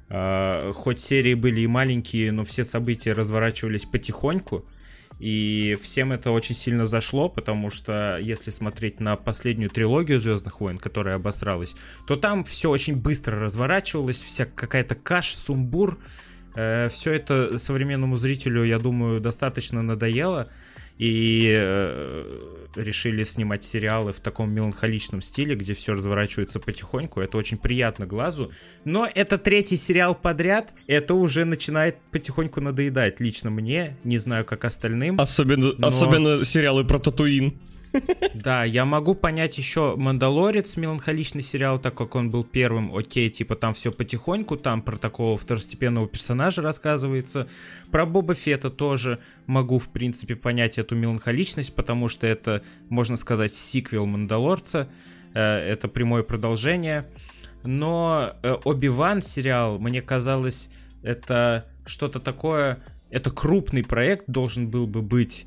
Э, 0.08 0.70
хоть 0.74 1.00
серии 1.00 1.34
были 1.34 1.62
и 1.62 1.66
маленькие, 1.66 2.30
но 2.32 2.44
все 2.44 2.64
события 2.64 3.12
разворачивались 3.12 3.84
потихоньку. 3.84 4.64
И 5.18 5.78
всем 5.80 6.12
это 6.12 6.30
очень 6.32 6.54
сильно 6.54 6.84
зашло, 6.84 7.28
потому 7.28 7.70
что 7.70 8.18
если 8.18 8.50
смотреть 8.50 8.98
на 8.98 9.16
последнюю 9.16 9.70
трилогию 9.70 10.18
Звездных 10.18 10.60
войн, 10.60 10.78
которая 10.78 11.16
обосралась, 11.16 11.74
то 12.06 12.16
там 12.16 12.42
все 12.44 12.70
очень 12.70 12.96
быстро 12.96 13.38
разворачивалось, 13.38 14.20
вся 14.20 14.46
какая-то 14.46 14.94
каш, 14.94 15.34
сумбур. 15.34 15.98
Э, 16.54 16.88
все 16.88 17.12
это 17.12 17.56
современному 17.56 18.16
зрителю, 18.16 18.64
я 18.64 18.78
думаю, 18.78 19.20
достаточно 19.20 19.82
надоело 19.82 20.48
и 20.98 21.50
э, 21.52 22.40
решили 22.76 23.24
снимать 23.24 23.64
сериалы 23.64 24.12
в 24.12 24.20
таком 24.20 24.52
меланхоличном 24.52 25.22
стиле, 25.22 25.54
где 25.56 25.74
все 25.74 25.94
разворачивается 25.94 26.60
потихоньку. 26.60 27.20
Это 27.20 27.38
очень 27.38 27.58
приятно 27.58 28.06
глазу. 28.06 28.52
Но 28.84 29.08
это 29.12 29.38
третий 29.38 29.76
сериал 29.76 30.14
подряд, 30.14 30.72
это 30.86 31.14
уже 31.14 31.44
начинает 31.44 31.96
потихоньку 32.10 32.60
надоедать 32.60 33.20
лично 33.20 33.50
мне, 33.50 33.96
не 34.04 34.18
знаю, 34.18 34.44
как 34.44 34.64
остальным. 34.64 35.20
Особенно, 35.20 35.72
но... 35.76 35.86
особенно 35.86 36.44
сериалы 36.44 36.84
про 36.84 36.98
Татуин. 36.98 37.58
Да, 38.34 38.64
я 38.64 38.84
могу 38.84 39.14
понять 39.14 39.58
еще 39.58 39.94
Мандалорец, 39.96 40.76
меланхоличный 40.76 41.42
сериал, 41.42 41.78
так 41.78 41.94
как 41.94 42.14
он 42.14 42.30
был 42.30 42.44
первым, 42.44 42.94
окей, 42.96 43.28
типа 43.30 43.54
там 43.54 43.72
все 43.72 43.92
потихоньку, 43.92 44.56
там 44.56 44.82
про 44.82 44.96
такого 44.98 45.36
второстепенного 45.36 46.08
персонажа 46.08 46.62
рассказывается. 46.62 47.48
Про 47.90 48.06
Боба 48.06 48.34
Фета 48.34 48.70
тоже 48.70 49.18
могу, 49.46 49.78
в 49.78 49.90
принципе, 49.90 50.36
понять 50.36 50.78
эту 50.78 50.94
меланхоличность, 50.94 51.74
потому 51.74 52.08
что 52.08 52.26
это, 52.26 52.62
можно 52.88 53.16
сказать, 53.16 53.52
сиквел 53.52 54.06
Мандалорца, 54.06 54.88
э, 55.34 55.40
это 55.40 55.88
прямое 55.88 56.22
продолжение. 56.22 57.04
Но 57.64 58.32
э, 58.42 58.56
Оби-Ван 58.64 59.22
сериал, 59.22 59.78
мне 59.78 60.02
казалось, 60.02 60.68
это 61.02 61.66
что-то 61.84 62.20
такое, 62.20 62.82
это 63.10 63.30
крупный 63.30 63.84
проект 63.84 64.24
должен 64.26 64.68
был 64.68 64.86
бы 64.86 65.02
быть, 65.02 65.46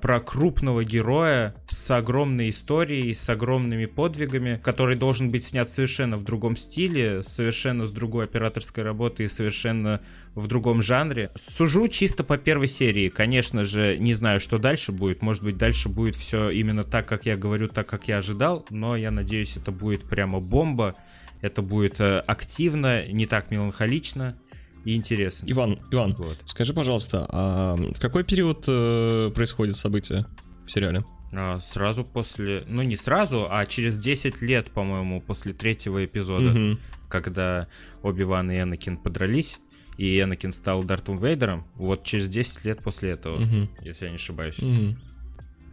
про 0.00 0.20
крупного 0.20 0.84
героя 0.84 1.54
с 1.68 1.90
огромной 1.90 2.50
историей, 2.50 3.14
с 3.14 3.28
огромными 3.28 3.86
подвигами, 3.86 4.60
который 4.62 4.96
должен 4.96 5.30
быть 5.30 5.44
снят 5.44 5.68
совершенно 5.70 6.16
в 6.16 6.24
другом 6.24 6.56
стиле, 6.56 7.22
совершенно 7.22 7.84
с 7.84 7.90
другой 7.90 8.24
операторской 8.24 8.82
работой 8.82 9.26
и 9.26 9.28
совершенно 9.28 10.00
в 10.34 10.46
другом 10.46 10.82
жанре. 10.82 11.30
Сужу 11.36 11.88
чисто 11.88 12.24
по 12.24 12.38
первой 12.38 12.68
серии. 12.68 13.08
Конечно 13.08 13.64
же, 13.64 13.98
не 13.98 14.14
знаю, 14.14 14.40
что 14.40 14.58
дальше 14.58 14.92
будет. 14.92 15.22
Может 15.22 15.44
быть, 15.44 15.56
дальше 15.56 15.88
будет 15.88 16.16
все 16.16 16.50
именно 16.50 16.84
так, 16.84 17.06
как 17.06 17.26
я 17.26 17.36
говорю, 17.36 17.68
так, 17.68 17.86
как 17.88 18.08
я 18.08 18.18
ожидал, 18.18 18.66
но 18.70 18.96
я 18.96 19.10
надеюсь, 19.10 19.56
это 19.56 19.72
будет 19.72 20.02
прямо 20.02 20.40
бомба. 20.40 20.94
Это 21.40 21.62
будет 21.62 22.00
э, 22.00 22.18
активно, 22.26 23.06
не 23.06 23.26
так 23.26 23.52
меланхолично 23.52 24.36
и 24.84 24.94
интересно. 24.94 25.46
Иван, 25.50 25.80
Иван, 25.90 26.14
вот. 26.18 26.38
скажи, 26.44 26.72
пожалуйста, 26.72 27.26
а 27.28 27.76
в 27.76 28.00
какой 28.00 28.24
период 28.24 28.64
э, 28.68 29.30
происходит 29.34 29.76
событие 29.76 30.26
в 30.66 30.70
сериале? 30.70 31.04
А, 31.32 31.60
сразу 31.60 32.04
после, 32.04 32.64
ну 32.68 32.82
не 32.82 32.96
сразу, 32.96 33.48
а 33.50 33.66
через 33.66 33.98
10 33.98 34.40
лет, 34.40 34.70
по-моему, 34.70 35.20
после 35.20 35.52
третьего 35.52 36.04
эпизода, 36.04 36.50
угу. 36.50 36.78
когда 37.08 37.68
Оби-Ван 38.02 38.50
и 38.50 38.60
Энакин 38.60 38.96
подрались, 38.96 39.58
и 39.98 40.20
Энакин 40.20 40.52
стал 40.52 40.84
Дартом 40.84 41.18
Вейдером, 41.18 41.66
вот 41.74 42.04
через 42.04 42.28
10 42.28 42.64
лет 42.64 42.82
после 42.82 43.10
этого, 43.10 43.42
угу. 43.42 43.68
если 43.82 44.06
я 44.06 44.10
не 44.10 44.16
ошибаюсь. 44.16 44.58
Угу. 44.58 44.96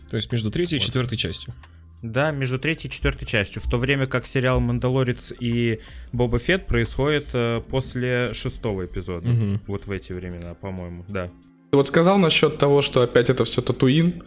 То 0.10 0.18
есть 0.18 0.32
между 0.32 0.52
третьей 0.52 0.78
вот. 0.78 0.84
и 0.84 0.86
четвертой 0.88 1.18
частью. 1.18 1.54
Да, 2.12 2.32
между 2.32 2.60
третьей 2.60 2.90
и 2.90 2.94
четвертой 2.94 3.28
частью. 3.28 3.62
В 3.62 3.70
то 3.70 3.78
время 3.78 4.06
как 4.06 4.28
сериал 4.28 4.60
«Мандалорец» 4.60 5.34
и 5.40 5.80
«Боба 6.12 6.38
Фетт» 6.38 6.68
происходит 6.68 7.28
э, 7.34 7.62
после 7.68 8.32
шестого 8.34 8.86
эпизода. 8.86 9.28
Угу. 9.28 9.60
Вот 9.68 9.88
в 9.88 9.92
эти 9.92 10.14
времена, 10.14 10.54
по-моему, 10.54 11.04
да. 11.08 11.30
Ты 11.72 11.78
вот 11.78 11.88
сказал 11.88 12.18
насчет 12.18 12.58
того, 12.58 12.82
что 12.82 13.02
опять 13.02 13.30
это 13.30 13.44
все 13.44 13.62
Татуин. 13.62 14.24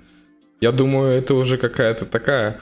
Я 0.60 0.72
думаю, 0.72 1.16
это 1.16 1.34
уже 1.34 1.56
какая-то 1.56 2.04
такая 2.04 2.60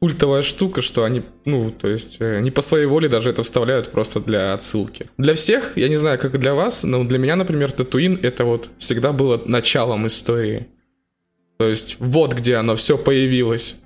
культовая 0.00 0.42
штука, 0.42 0.82
что 0.82 1.04
они, 1.04 1.22
ну, 1.44 1.70
то 1.70 1.88
есть, 1.88 2.16
э, 2.18 2.40
не 2.40 2.50
по 2.50 2.62
своей 2.62 2.86
воле 2.86 3.08
даже 3.08 3.30
это 3.30 3.44
вставляют 3.44 3.90
просто 3.90 4.20
для 4.20 4.54
отсылки. 4.54 5.06
Для 5.18 5.34
всех, 5.34 5.76
я 5.76 5.88
не 5.88 5.96
знаю, 5.96 6.18
как 6.18 6.34
и 6.34 6.38
для 6.38 6.54
вас, 6.54 6.82
но 6.82 7.04
для 7.04 7.18
меня, 7.18 7.36
например, 7.36 7.70
Татуин 7.70 8.18
это 8.22 8.44
вот 8.44 8.70
всегда 8.78 9.12
было 9.12 9.40
началом 9.44 10.06
истории. 10.06 10.66
То 11.58 11.68
есть, 11.68 11.96
вот 12.00 12.34
где 12.34 12.56
оно 12.56 12.74
все 12.76 12.98
появилось 12.98 13.76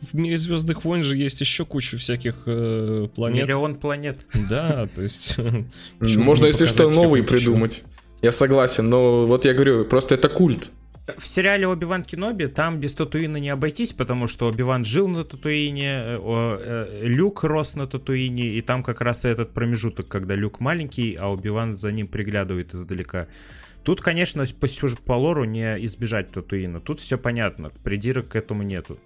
в 0.00 0.14
мире 0.14 0.38
Звездных 0.38 0.84
войн 0.84 1.02
же 1.02 1.16
есть 1.16 1.40
еще 1.40 1.64
куча 1.64 1.96
всяких 1.96 2.42
э, 2.46 3.08
планет. 3.14 3.44
Миллион 3.44 3.76
планет. 3.76 4.26
Да, 4.48 4.88
то 4.94 5.02
есть... 5.02 5.36
Можно, 6.00 6.46
если 6.46 6.66
что, 6.66 6.88
новый 6.90 7.22
придумать. 7.22 7.82
Я 8.22 8.32
согласен, 8.32 8.88
но 8.88 9.26
вот 9.26 9.44
я 9.44 9.54
говорю, 9.54 9.84
просто 9.84 10.14
это 10.14 10.28
культ. 10.28 10.70
В 11.18 11.26
сериале 11.26 11.66
Оби-Ван 11.66 12.04
Кеноби 12.04 12.46
там 12.46 12.78
без 12.78 12.94
Татуина 12.94 13.38
не 13.38 13.48
обойтись, 13.48 13.92
потому 13.92 14.28
что 14.28 14.46
Оби-Ван 14.46 14.84
жил 14.84 15.08
на 15.08 15.24
Татуине, 15.24 15.90
э, 15.90 16.18
э, 16.20 17.00
Люк 17.02 17.44
рос 17.44 17.74
на 17.74 17.86
Татуине, 17.86 18.50
и 18.50 18.60
там 18.60 18.82
как 18.82 19.00
раз 19.00 19.24
этот 19.24 19.52
промежуток, 19.52 20.06
когда 20.06 20.34
Люк 20.34 20.60
маленький, 20.60 21.16
а 21.20 21.28
Оби-Ван 21.28 21.74
за 21.74 21.90
ним 21.92 22.06
приглядывает 22.06 22.74
издалека. 22.74 23.26
Тут, 23.82 24.02
конечно, 24.02 24.44
по, 24.60 24.68
по 25.04 25.12
лору 25.14 25.44
не 25.44 25.84
избежать 25.86 26.30
Татуина. 26.30 26.80
Тут 26.80 27.00
все 27.00 27.16
понятно, 27.16 27.70
придирок 27.82 28.28
к 28.28 28.36
этому 28.36 28.62
нету. 28.62 28.98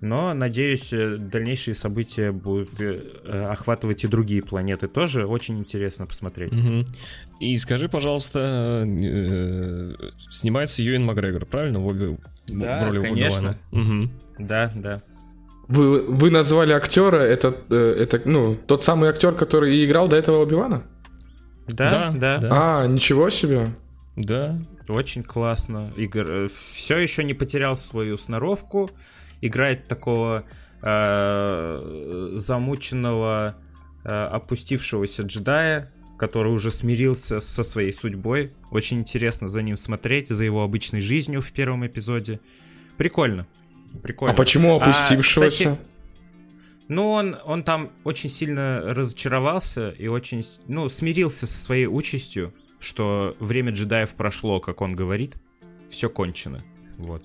Но, 0.00 0.32
надеюсь, 0.32 0.92
э, 0.92 1.16
дальнейшие 1.16 1.74
события 1.74 2.32
будут 2.32 2.80
э, 2.80 3.48
охватывать 3.50 4.04
и 4.04 4.08
другие 4.08 4.42
планеты 4.42 4.88
тоже. 4.88 5.26
Очень 5.26 5.58
интересно 5.58 6.06
посмотреть. 6.06 6.54
Угу. 6.54 6.86
И 7.40 7.56
скажи, 7.58 7.88
пожалуйста, 7.88 8.84
э, 8.86 9.94
снимается 10.18 10.82
Юэн 10.82 11.04
Макгрегор, 11.04 11.44
правильно? 11.44 11.80
В, 11.80 11.86
обе, 11.88 12.16
да, 12.48 12.78
в 12.78 12.82
роли 12.84 13.00
конечно. 13.00 13.56
Угу. 13.72 14.10
Да, 14.38 14.72
да. 14.74 15.02
Вы, 15.68 16.02
вы 16.02 16.30
назвали 16.30 16.72
актера, 16.72 17.18
это, 17.18 17.54
это 17.68 18.22
ну, 18.24 18.56
тот 18.56 18.82
самый 18.82 19.10
актер, 19.10 19.34
который 19.34 19.76
и 19.76 19.84
играл 19.84 20.08
до 20.08 20.16
этого 20.16 20.42
Оби-Вана? 20.42 20.82
Да, 21.68 22.12
да, 22.16 22.38
да. 22.38 22.48
А, 22.50 22.86
ничего 22.86 23.28
себе. 23.30 23.68
Да. 24.16 24.58
Очень 24.88 25.22
классно. 25.22 25.92
Игорь 25.96 26.48
все 26.48 26.98
еще 26.98 27.22
не 27.22 27.34
потерял 27.34 27.76
свою 27.76 28.16
сноровку 28.16 28.90
играет 29.40 29.86
такого 29.88 30.44
э, 30.82 32.30
замученного, 32.34 33.56
э, 34.04 34.08
опустившегося 34.08 35.22
джедая, 35.22 35.92
который 36.18 36.52
уже 36.52 36.70
смирился 36.70 37.40
со 37.40 37.62
своей 37.62 37.92
судьбой. 37.92 38.52
Очень 38.70 38.98
интересно 38.98 39.48
за 39.48 39.62
ним 39.62 39.76
смотреть, 39.76 40.28
за 40.28 40.44
его 40.44 40.62
обычной 40.62 41.00
жизнью 41.00 41.40
в 41.40 41.50
первом 41.52 41.86
эпизоде. 41.86 42.40
Прикольно. 42.96 43.46
Прикольно. 44.02 44.34
А 44.34 44.36
почему 44.36 44.76
опустившегося? 44.76 45.70
А, 45.70 45.72
кстати, 45.72 45.90
ну, 46.88 47.12
он, 47.12 47.38
он 47.44 47.62
там 47.62 47.92
очень 48.04 48.28
сильно 48.28 48.80
разочаровался 48.82 49.90
и 49.90 50.08
очень, 50.08 50.44
ну, 50.66 50.88
смирился 50.88 51.46
со 51.46 51.56
своей 51.56 51.86
участью, 51.86 52.52
что 52.80 53.34
время 53.38 53.72
джедаев 53.72 54.14
прошло, 54.14 54.58
как 54.58 54.80
он 54.80 54.94
говорит. 54.94 55.36
Все 55.88 56.10
кончено. 56.10 56.60
Вот. 56.98 57.24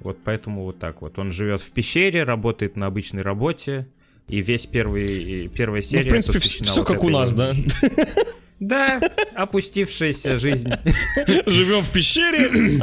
Вот 0.00 0.18
поэтому 0.24 0.64
вот 0.64 0.78
так 0.78 1.02
вот. 1.02 1.18
Он 1.18 1.30
живет 1.32 1.60
в 1.60 1.70
пещере, 1.70 2.24
работает 2.24 2.76
на 2.76 2.86
обычной 2.86 3.22
работе, 3.22 3.88
и 4.28 4.40
весь 4.40 4.66
первый, 4.66 5.48
первая 5.48 5.82
серия... 5.82 6.02
Ну, 6.02 6.08
в 6.08 6.10
принципе, 6.10 6.38
все 6.38 6.84
как 6.84 7.02
у 7.04 7.10
нас, 7.10 7.34
да? 7.34 7.52
Да, 8.60 9.00
опустившаяся 9.34 10.36
жизнь. 10.36 10.68
Живем 11.46 11.82
в 11.82 11.90
пещере. 11.90 12.82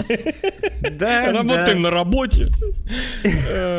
Да, 0.92 1.32
Работаем 1.32 1.84
на 1.84 1.92
работе. 1.92 2.48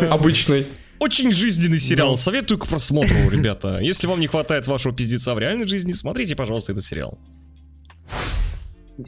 Обычный. 0.09 0.66
Очень 1.00 1.33
жизненный 1.33 1.80
сериал. 1.80 2.16
Советую 2.16 2.59
к 2.59 2.68
просмотру, 2.68 3.28
ребята. 3.30 3.80
Если 3.80 4.07
вам 4.07 4.21
не 4.21 4.28
хватает 4.28 4.68
вашего 4.68 4.95
пиздеца 4.95 5.35
в 5.35 5.40
реальной 5.40 5.66
жизни, 5.66 5.92
смотрите, 5.92 6.37
пожалуйста, 6.37 6.71
этот 6.71 6.85
сериал. 6.85 7.18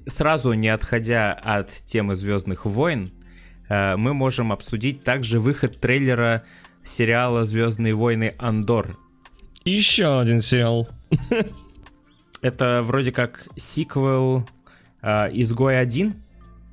Сразу 0.07 0.53
не 0.55 0.69
отходя 0.69 1.33
от 1.33 1.71
темы 1.85 2.17
Звездных 2.17 2.67
войн, 2.67 3.11
Э, 3.11 3.20
мы 3.71 4.15
можем 4.15 4.53
обсудить 4.53 5.03
также 5.05 5.39
выход 5.41 5.79
трейлера 5.79 6.43
сериала 6.83 7.45
«Звездные 7.45 7.95
войны. 7.95 8.35
Андор». 8.39 8.97
Еще 9.65 10.19
один 10.19 10.41
сериал. 10.41 10.89
Это 12.43 12.83
вроде 12.83 13.13
как 13.13 13.47
сиквел 13.57 14.49
э, 15.03 15.29
«Изгой 15.33 15.79
один». 15.79 16.15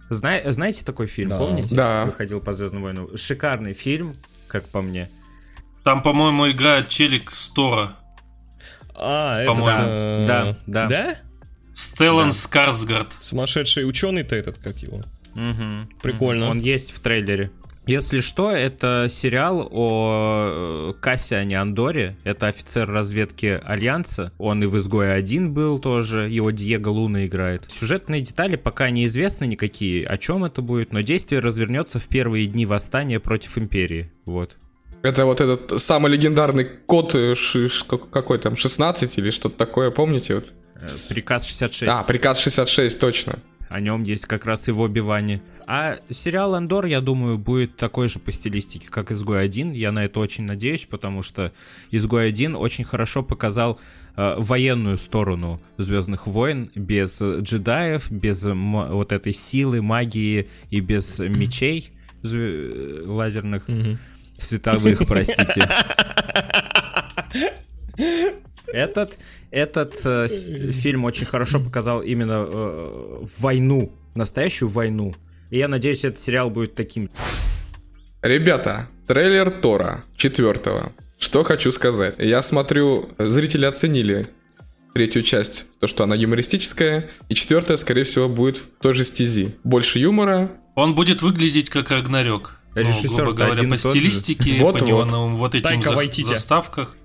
Зна- 0.10 0.51
знаете 0.51 0.86
такой 0.86 1.08
фильм, 1.08 1.32
да. 1.32 1.38
помните? 1.38 1.75
Да. 1.75 2.06
Выходил 2.06 2.39
по 2.39 2.54
Звездным 2.54 2.84
войнам. 2.84 3.18
Шикарный 3.18 3.74
фильм, 3.74 4.16
как 4.48 4.70
по 4.70 4.82
мне. 4.82 5.10
Там, 5.84 6.01
по-моему, 6.01 6.50
играет 6.50 6.88
челик 6.88 7.36
Стора. 7.36 7.94
А, 8.96 9.39
это... 9.42 10.25
Да, 10.25 10.44
да, 10.44 10.58
да. 10.66 10.88
Да? 10.88 11.16
Стеллан 11.75 12.30
Да. 12.30 12.34
Скарсгард. 12.34 13.10
Сумасшедший 13.20 13.88
ученый-то 13.88 14.36
этот, 14.36 14.58
как 14.58 14.77
его? 14.77 15.04
Мгм. 15.38 15.89
Прикольно. 16.01 16.50
Он 16.50 16.58
есть 16.58 16.91
в 16.91 17.00
трейлере. 17.00 17.51
Если 17.86 18.20
что, 18.20 18.51
это 18.51 19.08
сериал 19.10 19.65
о 19.72 20.91
э, 20.91 20.94
Кассиане 21.00 21.62
Андоре. 21.62 22.17
Это 22.25 22.48
офицер 22.48 22.89
разведки 22.89 23.62
Альянса. 23.63 24.34
Он 24.39 24.62
и 24.62 24.65
в 24.65 24.77
«Изгое 24.77 25.17
1» 25.22 25.50
был 25.50 25.79
тоже. 25.79 26.27
Его 26.27 26.51
Диего 26.51 26.89
Луна 26.89 27.25
играет. 27.25 27.63
Сюжетные 27.70 28.20
детали 28.20 28.58
пока 28.58 28.89
неизвестны 28.89 29.46
никакие, 29.46 30.06
о 30.06 30.17
чем 30.17 30.44
это 30.44 30.62
будет, 30.62 30.91
но 30.91 31.00
действие 31.00 31.39
развернется 31.39 31.98
в 31.98 32.08
первые 32.10 32.48
дни 32.48 32.65
восстания 32.65 33.22
против 33.22 33.58
Империи. 33.58 34.12
Вот. 34.25 34.58
Это 35.01 35.25
вот 35.25 35.39
этот 35.39 35.79
самый 35.82 36.12
легендарный 36.12 36.65
код 36.65 37.15
э, 37.15 37.36
какой 38.12 38.39
там, 38.39 38.58
16 38.58 39.17
или 39.17 39.29
что-то 39.32 39.56
такое, 39.56 39.91
помните? 39.91 40.36
Вот? 40.36 40.48
Э, 40.75 40.88
Приказ 41.13 41.46
66. 41.46 41.89
А, 41.89 42.03
приказ 42.03 42.39
66, 42.39 43.00
точно. 43.00 43.39
О 43.70 43.80
нем 43.80 44.04
есть 44.04 44.26
как 44.26 44.46
раз 44.46 44.68
и 44.68 44.72
в 44.72 44.80
Оби-Ване. 44.80 45.42
А 45.68 45.98
сериал 46.10 46.56
Андор, 46.56 46.86
я 46.86 47.02
думаю, 47.02 47.38
будет 47.38 47.76
такой 47.76 48.08
же 48.08 48.20
по 48.20 48.32
стилистике, 48.32 48.88
как 48.90 49.12
Изгой 49.12 49.44
1. 49.44 49.74
Я 49.74 49.92
на 49.92 50.06
это 50.06 50.20
очень 50.20 50.46
надеюсь, 50.46 50.86
потому 50.86 51.24
что 51.24 51.52
Изгой 51.92 52.30
1 52.30 52.56
очень 52.56 52.86
хорошо 52.86 53.22
показал 53.24 53.80
э, 54.16 54.36
военную 54.38 54.98
сторону 54.98 55.62
Звездных 55.78 56.26
войн 56.28 56.72
без 56.76 57.22
джедаев, 57.22 58.10
без 58.10 58.46
вот 58.46 59.12
этой 59.12 59.34
силы, 59.34 59.82
магии 59.82 60.48
и 60.70 60.80
без 60.80 61.20
мечей 61.20 61.90
э, 62.24 63.04
лазерных, 63.06 63.68
световых, 64.38 65.06
простите. 65.06 65.70
Этот, 68.74 69.18
этот 69.52 69.96
э, 70.06 70.28
фильм 70.28 71.06
очень 71.06 71.26
хорошо 71.26 71.60
показал 71.60 72.02
именно 72.02 72.46
э, 72.48 73.26
войну, 73.38 73.92
настоящую 74.16 74.70
войну. 74.70 75.16
И 75.50 75.58
я 75.58 75.68
надеюсь, 75.68 76.04
этот 76.04 76.20
сериал 76.20 76.50
будет 76.50 76.76
таким. 76.76 77.10
Ребята, 78.22 78.88
трейлер 79.08 79.50
Тора 79.52 80.04
четвертого. 80.16 80.92
Что 81.18 81.44
хочу 81.44 81.72
сказать. 81.72 82.16
Я 82.18 82.42
смотрю, 82.42 83.10
зрители 83.18 83.66
оценили 83.66 84.28
третью 84.94 85.24
часть, 85.24 85.66
то, 85.80 85.88
что 85.88 86.04
она 86.04 86.16
юмористическая, 86.16 87.10
и 87.30 87.36
четвертая, 87.36 87.78
скорее 87.78 88.04
всего, 88.04 88.28
будет 88.28 88.58
в 88.58 88.66
той 88.82 88.94
же 88.94 89.04
стези. 89.04 89.56
Больше 89.64 90.00
юмора, 90.00 90.50
Он 90.76 90.94
будет 90.96 91.22
выглядеть 91.22 91.70
как 91.70 91.92
Рагнарёк. 91.92 92.60
Ну, 92.76 92.82
Режиссер-то 92.82 93.16
грубо 93.16 93.32
говоря, 93.34 93.54
один 93.54 93.72
по 93.72 93.78
стилистике, 93.78 94.60
Вот-вот. 94.60 94.80
по 94.80 94.86
неоновым 94.86 95.38
вот 95.38 95.56
этим 95.56 95.82
за- 95.82 96.28
заставках. 96.28 96.96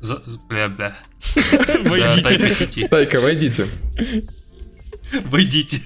За- 0.00 0.22
Бля-бля. 0.48 0.96
Войдите. 1.84 2.78
Да, 2.82 2.88
Тайка 2.88 3.20
войдите. 3.20 3.66
Войдите. 5.26 5.80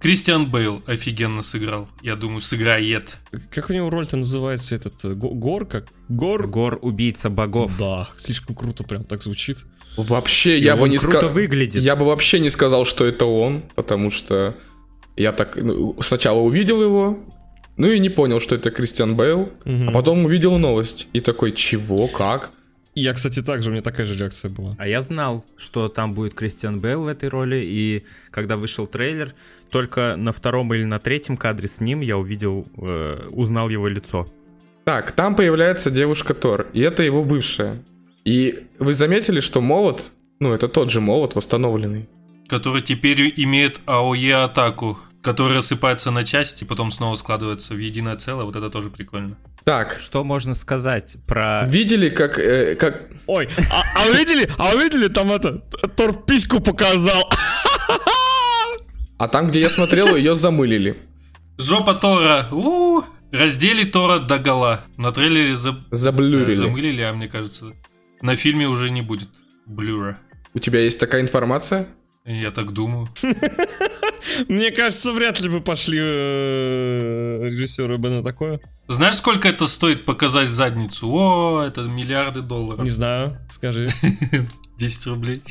Кристиан 0.00 0.50
Бейл 0.50 0.82
офигенно 0.86 1.42
сыграл. 1.42 1.88
Я 2.02 2.16
думаю, 2.16 2.40
сыграет. 2.40 3.18
Как 3.50 3.70
у 3.70 3.72
него 3.72 3.88
роль-то 3.88 4.16
называется 4.16 4.74
этот? 4.74 5.04
э, 5.04 5.14
Го- 5.14 5.30
Гор? 5.34 5.64
Как? 5.64 5.86
Гор? 6.08 6.48
Гор 6.48 6.78
убийца 6.82 7.30
богов. 7.30 7.78
Да, 7.78 8.08
слишком 8.16 8.56
круто 8.56 8.82
прям 8.82 9.04
так 9.04 9.22
звучит. 9.22 9.58
Вообще, 9.96 10.58
И 10.58 10.62
я 10.62 10.74
бы 10.76 10.88
не 10.88 10.98
круто 10.98 11.18
сказал... 11.18 11.32
выглядит. 11.34 11.84
Я 11.84 11.94
бы 11.94 12.04
вообще 12.06 12.40
не 12.40 12.50
сказал, 12.50 12.84
что 12.84 13.04
это 13.04 13.26
он, 13.26 13.62
потому 13.76 14.10
что 14.10 14.56
я 15.16 15.30
так 15.32 15.56
ну, 15.56 15.94
сначала 16.02 16.38
увидел 16.40 16.82
его, 16.82 17.20
ну 17.76 17.86
и 17.88 18.00
не 18.00 18.08
понял, 18.08 18.40
что 18.40 18.56
это 18.56 18.70
Кристиан 18.72 19.14
Бейл, 19.16 19.50
Мгм. 19.64 19.90
а 19.90 19.92
потом 19.92 20.24
увидел 20.24 20.58
новость 20.58 21.08
и 21.12 21.20
такой, 21.20 21.52
чего, 21.52 22.08
как? 22.08 22.50
Я, 22.94 23.14
кстати, 23.14 23.40
также, 23.42 23.70
у 23.70 23.72
меня 23.72 23.82
такая 23.82 24.06
же 24.06 24.18
реакция 24.18 24.50
была. 24.50 24.76
А 24.78 24.86
я 24.86 25.00
знал, 25.00 25.44
что 25.56 25.88
там 25.88 26.12
будет 26.12 26.34
Кристиан 26.34 26.78
Бейл 26.78 27.04
в 27.04 27.06
этой 27.06 27.30
роли, 27.30 27.62
и 27.64 28.04
когда 28.30 28.56
вышел 28.56 28.86
трейлер, 28.86 29.34
только 29.70 30.16
на 30.16 30.32
втором 30.32 30.72
или 30.74 30.84
на 30.84 30.98
третьем 30.98 31.38
кадре 31.38 31.68
с 31.68 31.80
ним 31.80 32.00
я 32.00 32.18
увидел, 32.18 32.66
э, 32.76 33.28
узнал 33.30 33.70
его 33.70 33.88
лицо. 33.88 34.26
Так, 34.84 35.12
там 35.12 35.36
появляется 35.36 35.90
девушка 35.90 36.34
Тор, 36.34 36.66
и 36.74 36.80
это 36.80 37.02
его 37.02 37.24
бывшая. 37.24 37.82
И 38.24 38.66
вы 38.78 38.92
заметили, 38.92 39.40
что 39.40 39.60
молот, 39.60 40.12
ну 40.38 40.52
это 40.52 40.68
тот 40.68 40.90
же 40.90 41.00
молот 41.00 41.34
восстановленный. 41.34 42.08
Который 42.48 42.82
теперь 42.82 43.32
имеет 43.36 43.80
АОЕ 43.86 44.44
атаку. 44.44 44.98
Который 45.22 45.56
рассыпается 45.56 46.10
на 46.10 46.24
части, 46.24 46.64
потом 46.64 46.90
снова 46.90 47.14
складывается 47.16 47.74
в 47.74 47.78
единое 47.78 48.16
целое. 48.16 48.44
Вот 48.44 48.56
это 48.56 48.70
тоже 48.70 48.90
прикольно. 48.90 49.36
Так, 49.64 49.96
Что 50.00 50.24
можно 50.24 50.54
сказать 50.54 51.16
про... 51.26 51.64
видели, 51.68 52.08
как, 52.08 52.38
э, 52.40 52.74
как 52.74 53.08
Ой, 53.28 53.48
а, 53.70 53.82
а 54.02 54.08
вы 54.08 54.16
видели? 54.18 54.50
А 54.58 54.74
вы 54.74 54.82
видели, 54.84 55.06
там 55.06 55.30
это, 55.30 55.58
Тор 55.96 56.24
письку 56.24 56.60
показал. 56.60 57.22
А 59.18 59.28
там, 59.28 59.48
где 59.50 59.60
я 59.60 59.70
смотрел, 59.70 60.16
ее 60.16 60.34
замылили. 60.34 61.00
Жопа 61.58 61.94
Тора. 61.94 62.48
у 62.50 63.02
Раздели 63.30 63.84
Тора 63.84 64.18
до 64.18 64.38
гола. 64.38 64.80
На 64.96 65.12
трейлере 65.12 65.54
за- 65.54 65.76
Заблюрили. 65.92 66.54
замылили, 66.54 67.00
а 67.02 67.12
мне 67.14 67.28
кажется, 67.28 67.72
на 68.20 68.34
фильме 68.36 68.66
уже 68.66 68.90
не 68.90 69.00
будет 69.00 69.28
блюра. 69.66 70.18
У 70.54 70.58
тебя 70.58 70.80
есть 70.80 70.98
такая 70.98 71.22
информация? 71.22 71.86
Я 72.26 72.50
так 72.50 72.72
думаю. 72.72 73.08
Мне 74.48 74.70
кажется, 74.70 75.12
вряд 75.12 75.40
ли 75.40 75.48
бы 75.48 75.60
пошли 75.60 75.98
э, 76.00 77.40
режиссеры 77.44 77.98
бы 77.98 78.10
на 78.10 78.22
такое. 78.22 78.60
Знаешь, 78.88 79.16
сколько 79.16 79.48
это 79.48 79.66
стоит 79.66 80.04
показать 80.04 80.48
задницу? 80.48 81.08
О, 81.08 81.62
это 81.66 81.82
миллиарды 81.82 82.40
долларов. 82.40 82.84
Не 82.84 82.90
знаю, 82.90 83.38
скажи. 83.50 83.88
10 84.78 85.06
рублей. 85.06 85.42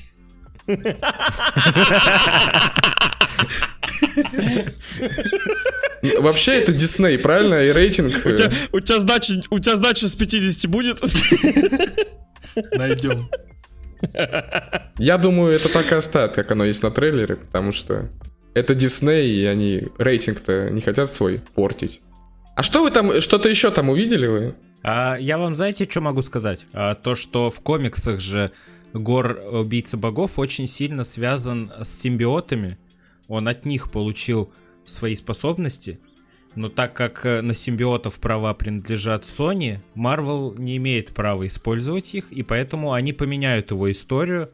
Вообще 6.20 6.54
это 6.54 6.74
Дисней, 6.74 7.18
правильно? 7.18 7.64
И 7.64 7.72
рейтинг... 7.72 8.26
У 8.26 8.30
э, 8.30 8.38
тебя, 8.38 8.52
у 8.72 8.80
тебя 8.80 9.00
сдача, 9.00 9.34
у 9.50 9.60
тебя 9.60 9.76
сдача 9.76 10.08
с 10.08 10.16
50 10.16 10.70
будет? 10.70 11.00
Найдем. 12.78 13.30
Я 14.98 15.18
думаю, 15.18 15.54
это 15.54 15.72
так 15.72 15.92
и 15.92 15.96
оставят, 15.96 16.34
как 16.34 16.52
оно 16.52 16.66
есть 16.66 16.82
на 16.82 16.90
трейлере, 16.90 17.36
потому 17.36 17.72
что 17.72 18.10
это 18.54 18.76
Дисней, 18.76 19.30
и 19.42 19.46
они 19.46 19.88
рейтинг-то 19.98 20.70
не 20.70 20.82
хотят 20.82 21.12
свой 21.12 21.42
портить. 21.56 22.02
А 22.56 22.64
что 22.64 22.84
вы 22.84 22.92
там, 22.92 23.22
что-то 23.22 23.50
еще 23.50 23.72
там 23.72 23.90
увидели 23.90 24.28
вы? 24.28 24.56
А 24.84 25.16
я 25.18 25.38
вам 25.38 25.56
знаете, 25.56 25.88
что 25.90 26.02
могу 26.02 26.22
сказать? 26.22 26.66
А, 26.74 26.96
то, 26.96 27.16
что 27.16 27.50
в 27.50 27.62
комиксах 27.62 28.20
же 28.20 28.52
Гор 28.94 29.40
Убийца 29.52 29.98
Богов 29.98 30.38
очень 30.38 30.68
сильно 30.68 31.04
связан 31.04 31.72
с 31.82 31.90
симбиотами. 31.90 32.78
Он 33.28 33.48
от 33.48 33.66
них 33.66 33.92
получил 33.92 34.52
свои 34.84 35.16
способности. 35.16 36.00
Но 36.56 36.68
так 36.68 36.94
как 36.94 37.26
э, 37.26 37.42
на 37.42 37.54
симбиотов 37.54 38.20
права 38.20 38.54
принадлежат 38.54 39.24
Sony, 39.24 39.78
Marvel 39.96 40.60
не 40.60 40.76
имеет 40.78 41.14
права 41.14 41.48
использовать 41.48 42.14
их, 42.14 42.30
и 42.34 42.44
поэтому 42.44 42.92
они 42.92 43.14
поменяют 43.14 43.72
его 43.72 43.90
историю, 43.90 44.52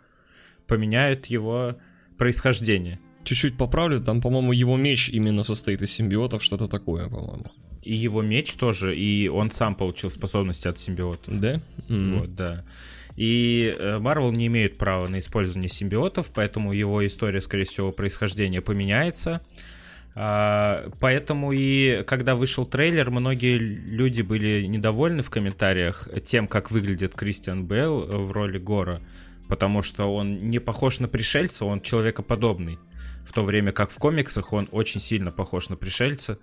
поменяют 0.67 1.25
его 1.25 1.77
происхождение. 2.17 2.99
Чуть-чуть 3.27 3.57
поправлю, 3.57 3.99
там, 3.99 4.21
по-моему, 4.21 4.53
его 4.53 4.77
меч 4.77 5.09
именно 5.09 5.43
состоит 5.43 5.81
из 5.81 5.91
симбиотов, 5.91 6.41
что-то 6.41 6.69
такое, 6.69 7.09
по-моему. 7.09 7.51
И 7.81 7.93
его 7.93 8.21
меч 8.21 8.53
тоже, 8.53 8.95
и 8.95 9.27
он 9.27 9.51
сам 9.51 9.75
получил 9.75 10.09
способности 10.09 10.69
от 10.69 10.79
симбиотов. 10.79 11.37
Да? 11.37 11.59
М. 11.89 12.19
Вот, 12.19 12.35
да. 12.35 12.63
И 13.17 13.75
э, 13.77 13.97
Marvel 13.97 14.31
не 14.31 14.47
имеет 14.47 14.77
права 14.77 15.09
на 15.09 15.19
использование 15.19 15.67
симбиотов, 15.67 16.31
поэтому 16.33 16.71
его 16.71 17.05
история, 17.05 17.41
скорее 17.41 17.65
всего, 17.65 17.91
происхождения 17.91 18.61
поменяется. 18.61 19.41
А, 20.15 20.89
поэтому 21.01 21.51
и 21.51 22.03
когда 22.07 22.35
вышел 22.35 22.65
трейлер, 22.65 23.11
многие 23.11 23.57
люди 23.57 24.21
были 24.21 24.65
недовольны 24.67 25.21
в 25.21 25.29
комментариях 25.29 26.07
тем, 26.23 26.47
как 26.47 26.71
выглядит 26.71 27.13
Кристиан 27.13 27.65
Бейл 27.65 27.99
в 27.99 28.31
роли 28.31 28.57
Гора, 28.57 29.01
потому 29.49 29.83
что 29.83 30.15
он 30.15 30.37
не 30.37 30.59
похож 30.59 31.01
на 31.01 31.09
пришельца, 31.09 31.65
он 31.65 31.81
человекоподобный. 31.81 32.79
В 33.27 33.33
то 33.33 33.43
время 33.43 33.73
как 33.73 33.91
в 33.91 33.97
комиксах 33.97 34.53
он 34.53 34.69
очень 34.71 35.01
сильно 35.01 35.31
похож 35.31 35.67
на 35.67 35.75
пришельца. 35.75 36.39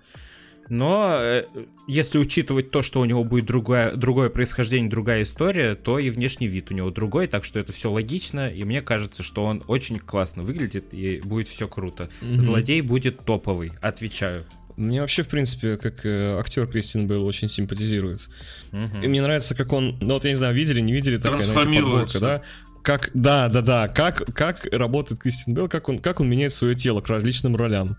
Но 0.68 1.16
э, 1.18 1.44
если 1.86 2.18
учитывать 2.18 2.70
то, 2.70 2.82
что 2.82 3.00
у 3.00 3.04
него 3.04 3.24
будет 3.24 3.46
другое, 3.46 3.92
другое 3.92 4.28
происхождение, 4.28 4.90
другая 4.90 5.22
история, 5.22 5.74
то 5.74 5.98
и 5.98 6.10
внешний 6.10 6.46
вид 6.46 6.70
у 6.70 6.74
него 6.74 6.90
другой, 6.90 7.26
так 7.26 7.44
что 7.44 7.58
это 7.58 7.72
все 7.72 7.90
логично, 7.90 8.48
и 8.48 8.64
мне 8.64 8.82
кажется, 8.82 9.22
что 9.22 9.44
он 9.44 9.62
очень 9.66 9.98
классно 9.98 10.42
выглядит, 10.42 10.92
и 10.92 11.20
будет 11.22 11.48
все 11.48 11.68
круто. 11.68 12.08
Мгм. 12.20 12.40
Злодей 12.40 12.80
будет 12.82 13.24
топовый, 13.24 13.72
отвечаю. 13.80 14.44
Мне 14.76 15.00
вообще, 15.00 15.22
в 15.22 15.28
принципе, 15.28 15.76
как 15.76 16.04
э, 16.04 16.38
актер 16.38 16.66
Кристин 16.66 17.06
Бейл 17.06 17.24
очень 17.24 17.48
симпатизирует. 17.48 18.28
Мгм. 18.72 19.02
И 19.02 19.08
мне 19.08 19.22
нравится, 19.22 19.54
как 19.54 19.72
он, 19.72 19.96
ну 20.00 20.14
вот 20.14 20.24
я 20.24 20.30
не 20.30 20.36
знаю, 20.36 20.54
видели, 20.54 20.80
не 20.80 20.92
видели, 20.92 21.16
такая, 21.16 21.40
знаете, 21.40 21.80
подборка, 21.80 22.20
да? 22.20 22.42
Как, 22.84 23.10
да, 23.14 23.48
да, 23.48 23.62
да, 23.62 23.88
как, 23.88 24.26
как 24.34 24.66
работает 24.70 25.18
Кристин 25.18 25.54
Белл, 25.54 25.68
как 25.68 25.88
он, 25.88 25.98
как 25.98 26.20
он 26.20 26.28
меняет 26.28 26.52
свое 26.52 26.74
тело 26.74 27.00
к 27.00 27.08
различным 27.08 27.56
ролям. 27.56 27.96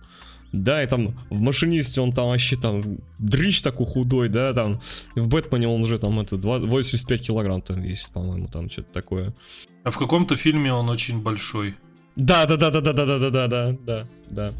Да, 0.51 0.83
и 0.83 0.85
там 0.85 1.17
в 1.31 1.41
машинисте 1.41 2.01
он 2.01 2.11
там 2.11 2.27
вообще 2.27 2.55
там 2.55 2.99
дрищ 3.17 3.63
такой 3.63 3.87
худой, 3.87 4.29
да, 4.29 4.53
там 4.53 4.79
в 5.15 5.27
Бэтмене 5.27 5.67
он 5.67 5.81
уже 5.81 5.97
там 5.97 6.19
это 6.19 6.37
2 6.37 6.59
85 6.59 7.21
килограмм 7.27 7.63
там 7.63 7.81
весит, 7.81 8.11
по-моему, 8.11 8.47
там 8.47 8.69
что-то 8.69 8.93
такое. 8.93 9.33
А 9.83 9.89
в 9.89 9.97
каком-то 9.97 10.35
фильме 10.35 10.71
он 10.71 10.87
очень 10.89 11.19
большой. 11.19 11.75
Да, 12.15 12.45
да, 12.45 12.55
да, 12.55 12.69
да, 12.69 12.81
да, 12.81 12.93
да, 12.93 13.05
да, 13.05 13.17
да, 13.17 13.47
да, 13.47 13.75
да, 13.87 14.05
да. 14.29 14.51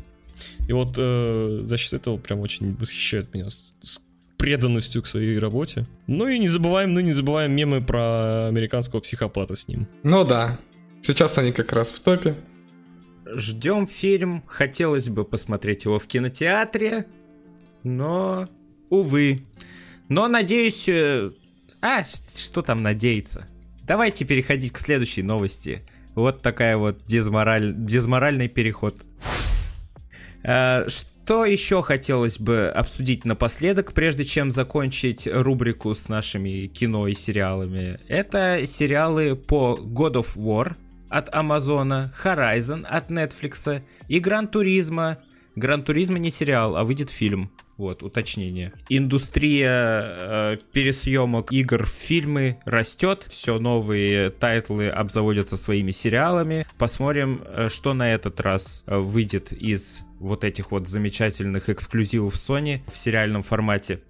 И 0.68 0.74
вот 0.74 0.96
э, 0.98 1.60
за 1.62 1.78
счет 1.78 1.94
этого 1.94 2.18
прям 2.18 2.40
очень 2.40 2.76
восхищает 2.76 3.32
меня 3.32 3.46
преданностью 4.38 5.02
к 5.02 5.08
своей 5.08 5.38
работе. 5.40 5.86
Ну 6.08 6.28
и 6.28 6.40
не 6.40 6.48
забываем, 6.48 6.94
ну 6.94 7.00
не 7.00 7.14
забываем 7.14 7.52
мемы 7.52 7.82
про 7.82 8.48
американского 8.48 9.00
психопата 9.00 9.56
с 9.56 9.68
ним. 9.68 9.88
Ну 10.04 10.24
да, 10.26 10.58
сейчас 11.02 11.38
они 11.38 11.52
как 11.52 11.72
раз 11.74 11.92
в 11.92 12.00
топе. 12.00 12.36
Ждем 13.34 13.88
фильм, 13.88 14.44
хотелось 14.46 15.10
бы 15.10 15.26
посмотреть 15.26 15.86
его 15.86 15.98
в 15.98 16.06
кинотеатре, 16.08 17.06
но, 17.84 18.48
увы. 18.90 19.44
Но 20.10 20.28
надеюсь... 20.28 20.88
э, 20.88 21.32
А, 21.82 22.04
что 22.04 22.62
там 22.62 22.84
надеяться? 22.84 23.48
Давайте 23.84 24.26
переходить 24.26 24.72
к 24.72 24.78
следующей 24.78 25.24
новости. 25.24 25.82
Вот 26.14 26.42
такая 26.42 26.78
вот 26.78 27.04
дезмораль... 27.06 27.74
дезморальный 27.76 28.48
переход. 28.48 28.96
А, 30.44 30.86
Что 31.26 31.44
еще 31.44 31.82
хотелось 31.82 32.38
бы 32.38 32.68
обсудить 32.68 33.26
напоследок, 33.26 33.94
прежде 33.94 34.26
чем 34.26 34.52
закончить 34.52 35.28
рубрику 35.28 35.96
с 35.96 36.08
нашими 36.08 36.68
кино 36.68 37.08
и 37.08 37.16
сериалами? 37.16 38.00
Это 38.08 38.68
сериалы 38.68 39.36
по 39.36 39.80
God 39.82 40.24
of 40.24 40.38
War 40.38 40.76
от 41.10 41.34
Амазона, 41.34 42.14
Horizon 42.24 42.86
от 42.86 43.10
Netflix 43.10 43.82
и 44.08 44.20
Gran 44.20 44.48
Turismo. 44.48 45.18
Gran 45.56 45.82
Turismo 45.82 46.20
не 46.20 46.30
сериал, 46.30 46.78
а 46.78 46.84
выйдет 46.84 47.10
фильм. 47.10 47.50
Вот, 47.78 48.04
уточнение. 48.04 48.72
Индустрия 48.88 50.02
э, 50.06 50.58
пересъемок 50.72 51.52
игр 51.52 51.86
в 51.86 51.90
фильмы 51.90 52.60
растет, 52.64 53.26
все 53.30 53.60
новые 53.60 54.30
тайтлы 54.30 54.88
обзаводятся 54.90 55.58
своими 55.58 55.92
сериалами. 55.92 56.66
Посмотрим, 56.78 57.42
э, 57.44 57.68
что 57.70 57.94
на 57.94 58.14
этот 58.14 58.40
раз 58.40 58.84
э, 58.86 58.98
выйдет 58.98 59.52
из 59.52 60.04
вот 60.26 60.44
этих 60.44 60.72
вот 60.72 60.88
замечательных 60.88 61.70
эксклюзивов 61.70 62.34
Sony 62.36 62.82
в 62.88 62.98
сериальном 62.98 63.44
формате. 63.44 64.02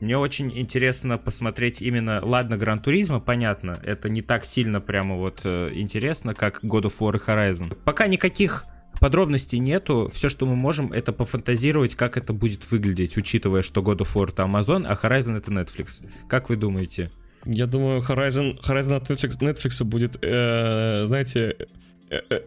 Мне 0.00 0.18
очень 0.18 0.52
интересно 0.58 1.16
посмотреть 1.16 1.80
именно, 1.80 2.20
ладно, 2.22 2.58
Гран 2.58 2.78
Туризма, 2.80 3.20
понятно, 3.20 3.80
это 3.82 4.08
не 4.08 4.22
так 4.22 4.44
сильно 4.44 4.80
прямо 4.80 5.16
вот 5.16 5.42
э, 5.44 5.70
интересно, 5.72 6.34
как 6.34 6.62
God 6.62 6.82
of 6.82 6.98
War 6.98 7.16
и 7.16 7.18
Horizon. 7.18 7.74
Пока 7.84 8.06
никаких 8.06 8.66
подробностей 9.00 9.58
нету, 9.58 10.10
все, 10.12 10.28
что 10.28 10.46
мы 10.46 10.56
можем, 10.56 10.92
это 10.92 11.12
пофантазировать, 11.12 11.94
как 11.94 12.16
это 12.16 12.32
будет 12.32 12.70
выглядеть, 12.70 13.16
учитывая, 13.16 13.62
что 13.62 13.80
God 13.80 13.98
of 13.98 14.14
War 14.14 14.30
это 14.30 14.42
Amazon, 14.42 14.84
а 14.86 14.94
Horizon 14.94 15.38
это 15.38 15.50
Netflix. 15.50 16.04
Как 16.28 16.50
вы 16.50 16.56
думаете? 16.56 17.10
Я 17.46 17.66
думаю, 17.66 18.00
Horizon, 18.00 18.58
Horizon 18.60 18.96
от 18.96 19.10
Netflix, 19.10 19.38
Netflix 19.40 19.84
будет, 19.84 20.18
э, 20.22 21.04
знаете, 21.06 21.56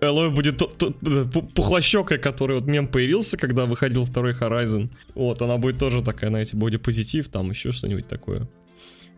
Элой 0.02 0.30
будет 0.30 0.58
тот- 0.58 0.78
тот, 0.78 0.96
э, 1.04 1.24
пу- 1.26 1.52
пухлощекой, 1.54 2.17
который 2.20 2.60
вот 2.60 2.67
мем 2.67 2.88
появился, 2.88 3.38
когда 3.38 3.65
выходил 3.65 4.06
второй 4.06 4.34
Horizon. 4.34 4.89
Вот, 5.15 5.41
она 5.41 5.58
будет 5.58 5.78
тоже 5.80 6.02
такая, 6.02 6.30
знаете, 6.30 6.56
бодипозитив, 6.56 7.28
там 7.30 7.50
еще 7.50 7.72
что-нибудь 7.72 8.08
такое. 8.08 8.48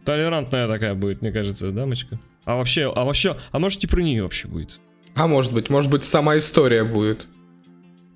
Толерантная 0.06 0.68
такая 0.68 0.96
будет, 0.96 1.22
мне 1.22 1.32
кажется, 1.32 1.72
дамочка. 1.72 2.20
А 2.46 2.56
вообще, 2.56 2.92
а 2.96 3.04
вообще, 3.06 3.38
а 3.52 3.60
может 3.60 3.84
и 3.84 3.88
про 3.88 4.02
нее 4.02 4.24
вообще 4.24 4.48
будет? 4.48 4.80
А 5.16 5.28
может 5.28 5.54
быть, 5.54 5.70
может 5.70 5.92
быть, 5.92 6.04
сама 6.06 6.38
история 6.38 6.84
будет 6.84 7.28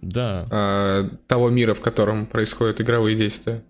Да. 0.01 0.45
э, 0.49 1.09
того 1.27 1.49
мира, 1.49 1.73
в 1.73 1.81
котором 1.81 2.25
происходят 2.25 2.81
игровые 2.81 3.15
действия. 3.17 3.62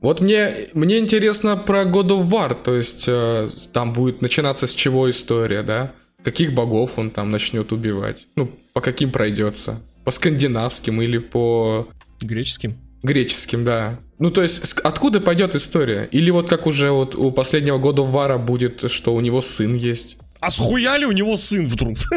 Вот 0.00 0.20
мне, 0.20 0.68
мне 0.74 0.98
интересно 0.98 1.56
про 1.56 1.84
God 1.84 2.08
of 2.08 2.28
War, 2.30 2.54
то 2.62 2.74
есть 2.76 3.06
э, 3.08 3.50
там 3.72 3.92
будет 3.94 4.20
начинаться 4.22 4.66
с 4.66 4.74
чего 4.74 5.08
история, 5.10 5.62
да? 5.62 5.92
Каких 6.24 6.54
богов 6.54 6.92
он 6.98 7.10
там 7.10 7.30
начнет 7.30 7.70
убивать? 7.70 8.26
Ну, 8.34 8.50
по 8.72 8.80
каким 8.80 9.10
пройдется? 9.10 9.80
По 10.04 10.10
скандинавским 10.10 11.02
или 11.02 11.18
по 11.18 11.86
Греческим. 12.22 12.78
греческим, 13.02 13.64
да. 13.64 13.98
Ну, 14.18 14.30
то 14.30 14.42
есть, 14.42 14.78
откуда 14.80 15.20
пойдет 15.20 15.54
история? 15.54 16.08
Или 16.10 16.30
вот 16.30 16.48
как 16.48 16.66
уже 16.66 16.90
вот 16.90 17.14
у 17.14 17.30
последнего 17.30 17.78
of 17.78 18.12
War 18.12 18.38
будет, 18.38 18.90
что 18.90 19.14
у 19.14 19.20
него 19.20 19.42
сын 19.42 19.74
есть? 19.74 20.16
А 20.40 20.50
схуяли 20.50 21.04
у 21.04 21.12
него 21.12 21.36
сын 21.36 21.68
вдруг? 21.68 21.96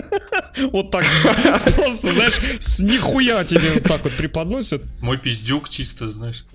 Вот 0.71 0.89
так 0.89 1.05
просто, 1.75 2.11
знаешь, 2.13 2.39
с 2.59 2.79
нихуя 2.79 3.43
тебе 3.43 3.73
вот 3.75 3.83
так 3.83 4.03
вот 4.03 4.13
преподносят. 4.13 4.81
Мой 5.01 5.19
пиздюк 5.19 5.69
чисто, 5.69 6.09
знаешь. 6.09 6.45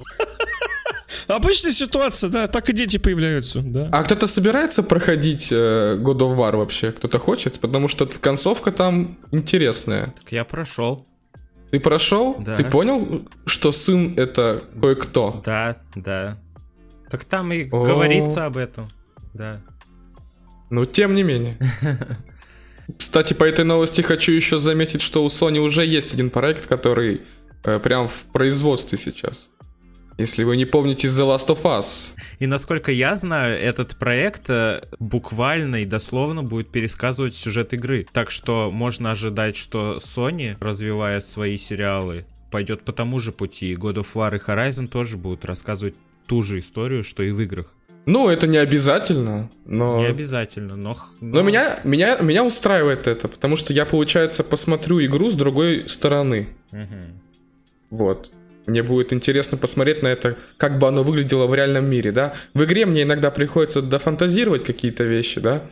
Обычная 1.27 1.73
ситуация, 1.73 2.31
да, 2.31 2.47
так 2.47 2.69
и 2.69 2.73
дети 2.73 2.97
появляются, 2.97 3.61
да. 3.61 3.89
А 3.93 4.03
кто-то 4.03 4.27
собирается 4.27 4.83
проходить 4.83 5.49
э, 5.51 5.97
God 5.99 6.19
of 6.19 6.37
War 6.37 6.57
вообще? 6.57 6.93
Кто-то 6.93 7.19
хочет? 7.19 7.61
Потому 7.61 7.89
что 7.89 8.07
концовка 8.07 8.73
там 8.73 9.19
интересная. 9.31 10.13
Так 10.21 10.33
я 10.33 10.45
прошел. 10.45 11.07
Ты 11.71 11.81
прошел? 11.81 12.37
Да. 12.39 12.57
Ты 12.57 12.65
понял, 12.65 13.27
что 13.47 13.73
сын 13.73 14.15
это 14.19 14.63
кое-кто? 14.81 15.41
Да, 15.45 15.77
да. 15.95 16.39
Так 17.11 17.25
там 17.25 17.53
и 17.53 17.69
О. 17.71 17.83
говорится 17.83 18.47
об 18.47 18.57
этом. 18.57 18.89
Да. 19.33 19.61
Но 20.71 20.85
тем 20.85 21.15
не 21.15 21.23
менее. 21.23 21.59
Кстати, 22.99 23.33
по 23.35 23.45
этой 23.45 23.65
новости 23.65 24.01
хочу 24.01 24.33
еще 24.33 24.59
заметить, 24.59 25.01
что 25.01 25.25
у 25.25 25.29
Sony 25.29 25.59
уже 25.59 25.85
есть 25.87 26.13
один 26.13 26.31
проект, 26.31 26.67
который 26.67 27.23
э, 27.65 27.79
прям 27.79 28.09
в 28.09 28.25
производстве 28.33 28.99
сейчас. 28.99 29.49
Если 30.18 30.44
вы 30.44 30.57
не 30.57 30.64
помните 30.64 31.09
The 31.09 31.27
Last 31.37 31.48
of 31.48 31.62
Us. 31.62 32.14
И 32.38 32.46
насколько 32.46 32.92
я 32.92 33.14
знаю, 33.14 33.59
этот 33.61 33.96
проект 33.96 34.48
э, 34.51 34.83
буквально 34.98 35.83
и 35.83 35.85
дословно 35.85 36.42
будет 36.42 36.68
пересказывать 36.70 37.35
сюжет 37.37 37.72
игры. 37.72 38.07
Так 38.12 38.31
что 38.31 38.70
можно 38.70 39.11
ожидать, 39.12 39.57
что 39.57 39.98
Sony, 39.98 40.57
развивая 40.61 41.20
свои 41.20 41.57
сериалы, 41.57 42.25
пойдет 42.51 42.83
по 42.83 42.92
тому 42.92 43.20
же 43.20 43.33
пути. 43.33 43.75
God 43.75 43.94
of 43.94 44.07
War 44.14 44.37
и 44.37 44.38
Horizon 44.38 44.87
тоже 44.88 45.16
будут 45.16 45.44
рассказывать 45.44 45.94
ту 46.27 46.42
же 46.42 46.59
историю, 46.59 47.03
что 47.05 47.22
и 47.22 47.31
в 47.31 47.40
играх. 47.40 47.75
Ну, 48.05 48.29
это 48.29 48.48
не 48.48 48.57
обязательно, 48.59 49.48
но... 49.64 49.98
Не 50.01 50.07
обязательно, 50.07 50.75
но... 50.75 50.94
х- 50.94 51.07
Но 51.20 51.42
меня, 51.42 51.79
меня, 51.85 52.16
меня 52.18 52.44
устраивает 52.44 53.07
это, 53.07 53.29
потому 53.29 53.55
что 53.55 53.72
я, 53.72 53.87
получается, 53.87 54.42
посмотрю 54.42 55.03
игру 55.05 55.31
с 55.31 55.37
другой 55.37 55.88
стороны. 55.88 56.48
Мгм. 56.72 57.20
Вот. 57.90 58.31
Мне 58.66 58.83
будет 58.83 59.12
интересно 59.12 59.59
посмотреть 59.59 60.03
на 60.03 60.09
это, 60.09 60.37
как 60.57 60.79
бы 60.79 60.87
оно 60.88 61.03
выглядело 61.03 61.46
в 61.46 61.55
реальном 61.55 61.88
мире, 61.90 62.12
да. 62.12 62.35
В 62.55 62.62
игре 62.64 62.87
мне 62.87 63.03
иногда 63.03 63.31
приходится 63.31 63.83
дофантазировать 63.83 64.64
какие-то 64.64 65.05
вещи, 65.05 65.40
да. 65.40 65.62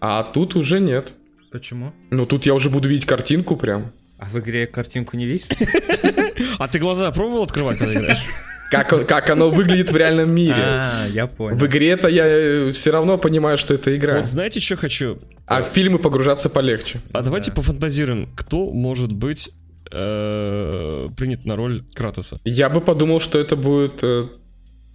А 0.00 0.22
тут 0.22 0.56
уже 0.56 0.80
нет. 0.80 1.14
Почему? 1.52 1.92
Ну, 2.10 2.26
тут 2.26 2.46
я 2.46 2.54
уже 2.54 2.70
буду 2.70 2.88
видеть 2.88 3.06
картинку 3.06 3.56
прям. 3.56 3.92
А 4.18 4.26
в 4.26 4.38
игре 4.40 4.66
картинку 4.66 5.16
не 5.16 5.26
видишь? 5.26 5.46
А 6.58 6.66
ты 6.68 6.78
глаза 6.78 7.10
пробовал 7.12 7.44
открывать, 7.44 7.78
когда 7.78 7.94
играешь? 7.94 8.22
Как, 8.70 9.06
как 9.06 9.30
оно 9.30 9.50
выглядит 9.50 9.92
в 9.92 9.96
реальном 9.96 10.30
мире. 10.34 10.56
А, 10.58 10.90
я 11.12 11.26
понял. 11.28 11.56
В 11.56 11.64
игре-то 11.66 12.08
я 12.08 12.72
все 12.72 12.90
равно 12.90 13.18
понимаю, 13.18 13.56
что 13.56 13.74
это 13.74 13.94
игра. 13.96 14.16
Вот 14.18 14.26
знаете, 14.26 14.58
что 14.60 14.76
хочу? 14.76 15.18
А 15.46 15.62
в 15.62 15.66
фильмы 15.68 15.98
погружаться 16.00 16.48
полегче. 16.50 17.00
А 17.12 17.22
давайте 17.22 17.50
Да. 17.50 17.56
пофантазируем, 17.56 18.28
кто 18.34 18.70
может 18.70 19.12
быть 19.12 19.50
э, 19.90 21.08
принят 21.16 21.44
на 21.46 21.56
роль 21.56 21.84
Кратоса? 21.94 22.38
Я 22.44 22.68
бы 22.70 22.80
подумал, 22.80 23.20
что 23.20 23.38
это 23.38 23.56
будет 23.56 24.02
э, 24.02 24.28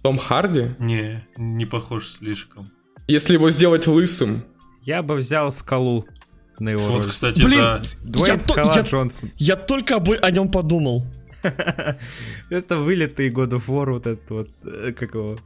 Том 0.02 0.18
Харди. 0.18 0.70
Не, 0.78 1.24
не 1.36 1.66
похож 1.66 2.08
слишком. 2.08 2.68
Если 3.08 3.34
его 3.34 3.50
сделать 3.50 3.86
лысым. 3.86 4.42
Я 4.82 5.02
бы 5.02 5.16
взял 5.16 5.52
скалу 5.52 6.06
на 6.58 6.70
его 6.70 6.86
Вот, 6.86 7.02
роль. 7.02 7.10
кстати, 7.10 7.42
Блин, 7.42 7.58
да. 7.60 7.82
Дуэйн 8.02 8.34
я, 8.34 8.40
Скала 8.40 8.74
я- 8.76 8.82
Джонсон. 8.82 9.30
я 9.36 9.56
только 9.56 9.96
об- 9.96 10.08
о 10.22 10.30
нем 10.30 10.50
подумал. 10.50 11.04
Это 12.50 12.76
вылитый 12.76 13.30
God 13.30 13.50
of 13.50 13.66
War, 13.66 13.90
вот 13.92 14.06
этот 14.06 14.30
вот, 14.30 14.48
э, 14.64 14.92
как 14.92 15.14
его, 15.14 15.38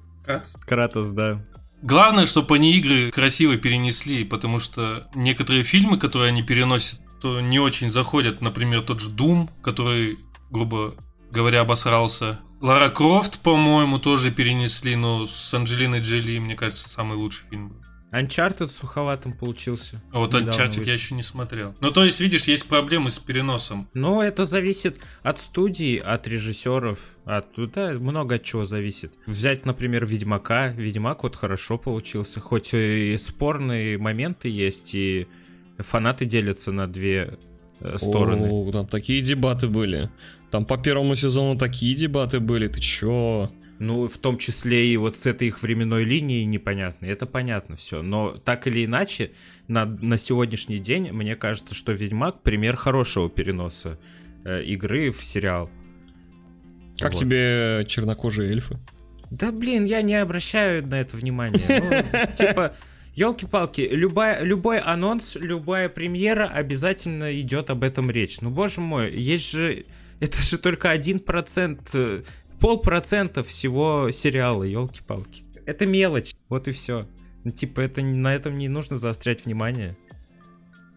Кратос, 0.66 1.08
да. 1.10 1.44
Главное, 1.82 2.26
чтобы 2.26 2.54
они 2.54 2.76
игры 2.78 3.10
красиво 3.10 3.56
перенесли, 3.56 4.24
потому 4.24 4.58
что 4.58 5.06
некоторые 5.14 5.64
фильмы, 5.64 5.98
которые 5.98 6.28
они 6.28 6.42
переносят, 6.42 7.00
не 7.40 7.58
очень 7.58 7.90
заходят. 7.90 8.40
Например, 8.40 8.82
тот 8.82 9.00
же 9.00 9.10
Doom, 9.10 9.48
который, 9.62 10.18
грубо 10.50 10.94
говоря, 11.30 11.60
обосрался. 11.60 12.40
Лара 12.60 12.88
Крофт, 12.88 13.40
по-моему, 13.40 13.98
тоже 13.98 14.30
перенесли, 14.30 14.96
но 14.96 15.26
с 15.26 15.52
Анджелиной 15.52 16.00
Джоли, 16.00 16.38
мне 16.38 16.56
кажется, 16.56 16.88
самый 16.88 17.16
лучший 17.18 17.44
фильм 17.50 17.68
был. 17.68 17.76
Uncharted 18.14 18.68
суховатым 18.68 19.32
получился. 19.32 20.00
А 20.12 20.20
вот 20.20 20.34
Uncharted 20.34 20.68
вышел. 20.68 20.82
я 20.84 20.94
еще 20.94 21.14
не 21.16 21.24
смотрел. 21.24 21.74
Ну, 21.80 21.90
то 21.90 22.04
есть, 22.04 22.20
видишь, 22.20 22.44
есть 22.44 22.68
проблемы 22.68 23.10
с 23.10 23.18
переносом. 23.18 23.88
Но 23.92 24.22
это 24.22 24.44
зависит 24.44 24.98
от 25.22 25.38
студии, 25.38 25.98
от 25.98 26.28
режиссеров, 26.28 27.00
от 27.24 27.46
да, 27.72 27.92
много 27.94 28.36
от 28.36 28.44
чего 28.44 28.64
зависит. 28.64 29.12
Взять, 29.26 29.66
например, 29.66 30.06
Ведьмака. 30.06 30.68
Ведьмак 30.68 31.24
вот 31.24 31.34
хорошо 31.34 31.76
получился, 31.76 32.38
хоть 32.38 32.72
и 32.72 33.16
спорные 33.18 33.98
моменты 33.98 34.48
есть, 34.48 34.94
и 34.94 35.26
фанаты 35.78 36.24
делятся 36.24 36.72
на 36.72 36.86
две 36.86 37.38
э, 37.80 37.96
стороны. 37.98 38.48
О, 38.50 38.70
там 38.70 38.86
такие 38.86 39.20
дебаты 39.20 39.68
были. 39.68 40.10
Там 40.50 40.64
по 40.64 40.76
первому 40.76 41.14
сезону 41.14 41.58
такие 41.58 41.94
дебаты 41.94 42.40
были. 42.40 42.68
Ты 42.68 42.80
чё? 42.80 43.50
Ну, 43.80 44.06
в 44.06 44.18
том 44.18 44.38
числе 44.38 44.86
и 44.86 44.96
вот 44.96 45.16
с 45.16 45.26
этой 45.26 45.48
их 45.48 45.62
временной 45.62 46.04
линией 46.04 46.44
непонятно. 46.44 47.06
Это 47.06 47.26
понятно 47.26 47.76
все. 47.76 48.02
Но 48.02 48.30
так 48.30 48.66
или 48.68 48.84
иначе, 48.84 49.32
на, 49.66 49.84
на 49.84 50.16
сегодняшний 50.16 50.78
день, 50.78 51.10
мне 51.10 51.34
кажется, 51.34 51.74
что 51.74 51.92
Ведьмак 51.92 52.42
пример 52.42 52.76
хорошего 52.76 53.28
переноса 53.28 53.98
э, 54.44 54.62
игры 54.62 55.10
в 55.10 55.22
сериал. 55.24 55.68
Как 56.98 57.12
Вот. 57.12 57.20
тебе 57.20 57.84
чернокожие 57.88 58.50
эльфы? 58.50 58.78
Да 59.30 59.50
блин, 59.50 59.84
я 59.84 60.02
не 60.02 60.14
обращаю 60.14 60.86
на 60.86 61.00
это 61.00 61.16
внимания. 61.16 61.60
Ну, 61.68 62.34
типа, 62.36 62.76
елки-палки, 63.14 63.88
любая, 63.90 64.42
любой 64.42 64.78
анонс, 64.78 65.36
любая 65.36 65.88
премьера 65.88 66.48
обязательно 66.48 67.38
идет 67.40 67.70
об 67.70 67.84
этом 67.84 68.10
речь. 68.10 68.40
Ну, 68.40 68.50
боже 68.50 68.80
мой, 68.80 69.12
есть 69.12 69.50
же. 69.50 69.84
Это 70.20 70.40
же 70.42 70.58
только 70.58 70.90
один 70.90 71.18
процент, 71.18 71.90
э, 71.94 72.22
полпроцента 72.60 73.42
всего 73.42 74.10
сериала, 74.12 74.62
елки-палки. 74.62 75.44
Это 75.66 75.86
мелочь, 75.86 76.34
вот 76.48 76.68
и 76.68 76.72
все. 76.72 77.06
Ну, 77.42 77.50
типа, 77.50 77.80
это 77.80 78.00
на 78.02 78.34
этом 78.34 78.56
не 78.56 78.68
нужно 78.68 78.96
заострять 78.96 79.44
внимание. 79.44 79.96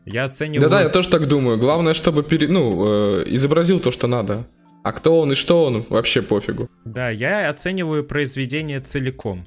Я 0.05 0.25
оцениваю. 0.25 0.69
Да-да, 0.69 0.83
я 0.83 0.89
тоже 0.89 1.09
так 1.09 1.27
думаю. 1.27 1.57
Главное, 1.57 1.93
чтобы 1.93 2.23
пере... 2.23 2.47
ну, 2.47 3.19
э, 3.19 3.23
изобразил 3.33 3.79
то, 3.79 3.91
что 3.91 4.07
надо. 4.07 4.47
А 4.83 4.93
кто 4.93 5.19
он 5.19 5.33
и 5.33 5.35
что 5.35 5.65
он, 5.65 5.85
вообще 5.89 6.21
пофигу. 6.21 6.69
Да, 6.85 7.09
я 7.09 7.49
оцениваю 7.49 8.05
произведение 8.05 8.79
целиком. 8.79 9.43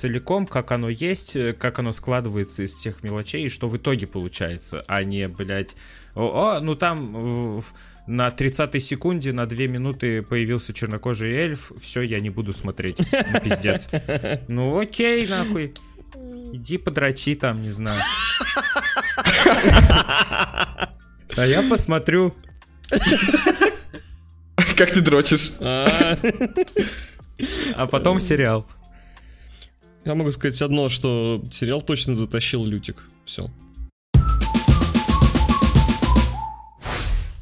Целиком, 0.00 0.46
как 0.46 0.72
оно 0.72 0.88
есть, 0.88 1.36
э, 1.36 1.52
как 1.52 1.78
оно 1.78 1.92
складывается 1.92 2.62
из 2.62 2.72
всех 2.72 3.02
мелочей, 3.02 3.44
и 3.44 3.48
что 3.50 3.68
в 3.68 3.76
итоге 3.76 4.06
получается, 4.06 4.82
а 4.88 5.04
не, 5.04 5.28
блядь, 5.28 5.76
о, 6.14 6.54
о, 6.56 6.60
ну 6.60 6.74
там 6.74 7.62
на 8.06 8.28
30-й 8.28 8.80
секунде, 8.80 9.34
на 9.34 9.44
2 9.44 9.66
минуты 9.66 10.22
появился 10.22 10.72
чернокожий 10.72 11.34
эльф, 11.34 11.72
все, 11.78 12.00
я 12.00 12.18
не 12.20 12.30
буду 12.30 12.54
смотреть, 12.54 12.96
ну, 12.98 13.40
пиздец. 13.40 13.90
Ну 14.48 14.78
окей, 14.78 15.26
нахуй, 15.28 15.74
иди 16.54 16.78
подрачи 16.78 17.34
там, 17.34 17.60
не 17.60 17.70
знаю. 17.70 18.00
А 21.36 21.46
я 21.46 21.62
посмотрю. 21.68 22.34
Как 24.78 24.92
ты 24.92 25.02
дрочишь? 25.02 25.52
А, 25.60 26.16
А 27.74 27.86
потом 27.86 28.18
сериал. 28.18 28.66
Я 30.04 30.14
могу 30.14 30.30
сказать 30.30 30.60
одно, 30.62 30.88
что 30.88 31.42
сериал 31.50 31.82
точно 31.82 32.14
затащил 32.14 32.64
Лютик. 32.64 33.04
Все. 33.24 33.50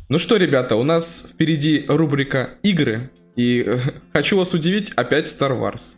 Ну 0.08 0.18
что, 0.18 0.36
ребята, 0.36 0.76
у 0.76 0.84
нас 0.84 1.32
впереди 1.32 1.84
рубрика 1.86 2.50
«Игры». 2.62 3.10
И 3.36 3.62
э, 3.64 3.78
хочу 4.12 4.38
вас 4.38 4.54
удивить, 4.54 4.90
опять 4.92 5.26
Star 5.26 5.52
Wars. 5.52 5.96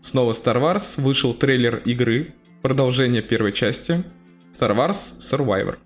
Снова 0.00 0.32
Star 0.32 0.56
Wars, 0.60 1.00
вышел 1.00 1.34
трейлер 1.34 1.82
игры, 1.84 2.32
продолжение 2.62 3.22
первой 3.22 3.52
части. 3.52 4.04
Star 4.52 4.74
Wars 4.74 5.18
Survivor. 5.18 5.76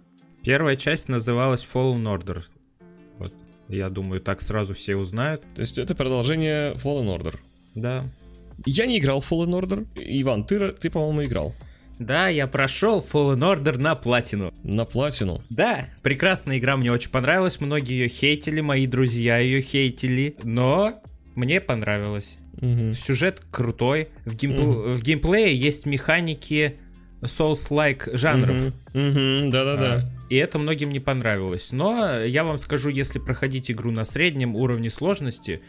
Первая 0.44 0.76
часть 0.76 1.08
называлась 1.08 1.64
Fallen 1.64 2.02
Order. 2.04 2.42
Вот, 3.18 3.32
я 3.68 3.88
думаю, 3.88 4.20
так 4.20 4.42
сразу 4.42 4.74
все 4.74 4.94
узнают. 4.94 5.42
То 5.54 5.62
есть 5.62 5.78
это 5.78 5.94
продолжение 5.94 6.74
Fallen 6.74 7.06
Order. 7.06 7.36
Да. 7.74 8.04
Я 8.66 8.86
не 8.86 8.98
играл 8.98 9.20
в 9.20 9.30
Fallen 9.30 9.50
Order. 9.60 9.86
Иван, 9.96 10.44
ты, 10.44 10.68
ты 10.72 10.90
по-моему, 10.90 11.24
играл. 11.24 11.54
Да, 11.98 12.28
я 12.28 12.46
прошел 12.46 12.98
Fallen 13.00 13.38
Order 13.38 13.78
на 13.78 13.94
платину. 13.94 14.52
На 14.62 14.84
платину. 14.84 15.42
Да, 15.50 15.88
прекрасная 16.02 16.58
игра, 16.58 16.76
мне 16.76 16.90
очень 16.90 17.10
понравилась. 17.10 17.60
Многие 17.60 17.92
ее 17.94 18.08
хейтили, 18.08 18.60
мои 18.60 18.86
друзья 18.86 19.38
ее 19.38 19.60
хейтили. 19.60 20.36
Но 20.42 21.00
мне 21.36 21.60
понравилось. 21.60 22.38
Мгм. 22.60 22.90
Сюжет 22.90 23.40
крутой. 23.50 24.08
В, 24.24 24.34
геймпл- 24.34 24.94
в 24.94 25.02
геймплее 25.02 25.56
есть 25.56 25.86
механики 25.86 26.76
Souls-like 27.22 28.16
жанров. 28.16 28.60
Мгм. 28.92 29.10
Мгм, 29.10 29.50
Да-да-да. 29.50 29.94
А, 29.94 30.24
И 30.30 30.36
это 30.36 30.58
многим 30.58 30.90
не 30.90 31.00
понравилось. 31.00 31.70
Но 31.72 32.18
я 32.20 32.44
вам 32.44 32.58
скажу, 32.58 32.88
если 32.90 33.18
проходить 33.18 33.70
игру 33.70 33.90
на 33.90 34.04
среднем 34.04 34.56
уровне 34.56 34.90
сложности, 34.90 35.60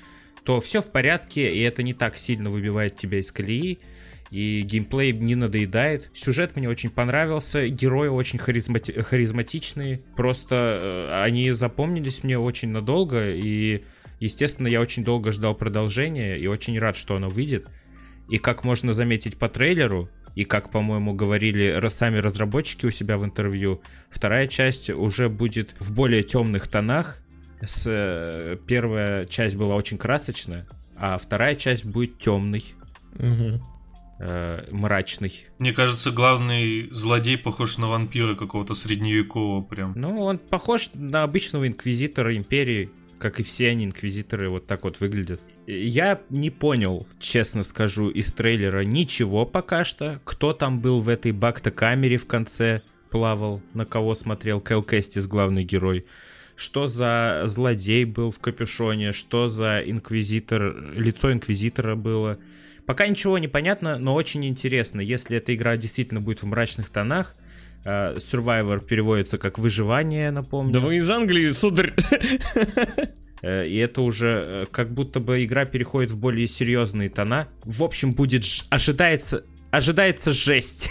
то 0.46 0.60
все 0.60 0.82
в 0.82 0.88
порядке, 0.88 1.52
и 1.54 1.62
это 1.62 1.82
не 1.84 1.94
так 1.94 2.16
сильно 2.16 2.50
выбивает 2.50 2.96
тебя 2.96 3.20
из 3.20 3.32
колеи. 3.32 3.80
И 4.32 4.62
геймплей 4.62 5.12
не 5.12 5.36
надоедает. 5.36 6.10
Сюжет 6.14 6.56
мне 6.56 6.70
очень 6.70 6.90
понравился. 6.90 7.68
Герои 7.68 8.08
очень 8.08 8.40
харизмати- 8.40 9.02
харизматичные. 9.02 10.02
Просто 10.16 10.56
э, 10.82 11.24
они 11.24 11.52
запомнились 11.52 12.24
мне 12.24 12.38
очень 12.38 12.70
надолго. 12.70 13.32
И, 13.32 13.84
естественно, 14.20 14.68
я 14.68 14.82
очень 14.82 15.04
долго 15.04 15.32
ждал 15.32 15.56
продолжения. 15.56 16.36
И 16.36 16.48
очень 16.48 16.78
рад, 16.80 16.96
что 16.96 17.16
оно 17.16 17.30
выйдет. 17.30 17.70
И 18.30 18.38
как 18.38 18.64
можно 18.64 18.94
заметить 18.94 19.38
по 19.38 19.48
трейлеру, 19.48 20.10
и 20.36 20.44
как, 20.44 20.70
по-моему, 20.70 21.14
говорили 21.14 21.82
сами 21.90 22.18
разработчики 22.18 22.86
у 22.88 22.92
себя 22.92 23.18
в 23.18 23.26
интервью, 23.26 23.82
вторая 24.10 24.48
часть 24.48 24.90
уже 24.90 25.30
будет 25.30 25.76
в 25.80 25.94
более 25.94 26.24
темных 26.24 26.68
тонах. 26.68 27.22
С, 27.62 27.84
э, 27.86 28.58
первая 28.68 29.26
часть 29.26 29.56
была 29.56 29.76
очень 29.76 29.98
красочная, 29.98 30.68
а 30.98 31.18
вторая 31.18 31.56
часть 31.56 31.86
будет 31.86 32.18
темной, 32.20 32.64
Мгм. 33.16 33.62
э, 34.20 34.68
мрачной. 34.72 35.46
Мне 35.60 35.74
кажется, 35.74 36.12
главный 36.12 36.88
злодей 36.92 37.38
похож 37.38 37.78
на 37.78 37.88
вампира 37.88 38.36
какого-то 38.36 38.74
средневекового 38.74 39.62
прям. 39.62 39.94
Ну, 39.96 40.22
он 40.22 40.38
похож 40.38 40.90
на 40.94 41.24
обычного 41.24 41.68
инквизитора 41.68 42.36
империи, 42.36 42.90
как 43.20 43.40
и 43.40 43.44
все 43.44 43.70
они 43.70 43.86
инквизиторы 43.86 44.50
вот 44.50 44.68
так 44.68 44.84
вот 44.84 45.00
выглядят. 45.00 45.42
Я 45.68 46.22
не 46.30 46.50
понял, 46.50 47.08
честно 47.20 47.64
скажу, 47.64 48.10
из 48.10 48.32
трейлера 48.34 48.82
ничего 48.84 49.46
пока 49.46 49.84
что. 49.84 50.20
Кто 50.24 50.54
там 50.54 50.80
был 50.80 51.02
в 51.02 51.10
этой 51.10 51.32
бакта-камере 51.32 52.18
в 52.18 52.28
конце 52.28 52.82
плавал, 53.10 53.62
на 53.74 53.86
кого 53.86 54.14
смотрел 54.16 54.60
Кэл 54.62 54.84
Кэстис, 54.84 55.28
главный 55.28 55.64
герой. 55.64 56.06
Что 56.56 56.88
за 56.88 57.44
злодей 57.46 58.06
был 58.06 58.32
в 58.32 58.40
капюшоне, 58.40 59.12
что 59.12 59.48
за 59.48 59.82
инквизитор, 59.86 60.94
лицо 60.96 61.32
инквизитора 61.34 61.96
было. 61.96 62.38
Пока 62.86 63.08
ничего 63.08 63.38
не 63.38 63.48
понятно, 63.48 63.98
но 63.98 64.14
очень 64.14 64.46
интересно. 64.46 65.02
Если 65.02 65.38
эта 65.38 65.54
игра 65.54 65.76
действительно 65.76 66.22
будет 66.22 66.44
в 66.44 66.46
мрачных 66.46 66.90
тонах, 66.90 67.36
э, 67.84 68.16
Survivor 68.18 68.86
переводится 68.86 69.38
как 69.38 69.60
выживание, 69.60 70.32
напомню. 70.32 70.72
Да 70.74 70.80
вы 70.80 70.98
из 70.98 71.10
Англии, 71.10 71.50
сударь. 71.50 71.94
Э, 73.42 73.68
И 73.68 73.76
это 73.78 74.02
уже 74.02 74.28
э, 74.48 74.66
как 74.72 74.94
будто 74.94 75.20
бы 75.20 75.44
игра 75.44 75.66
переходит 75.66 76.12
в 76.12 76.18
более 76.18 76.48
серьезные 76.48 77.10
тона. 77.10 77.48
В 77.64 77.84
общем, 77.84 78.12
будет 78.14 78.44
ж- 78.46 78.64
ожидается 78.70 79.44
ожидается 79.72 80.32
жесть. 80.32 80.90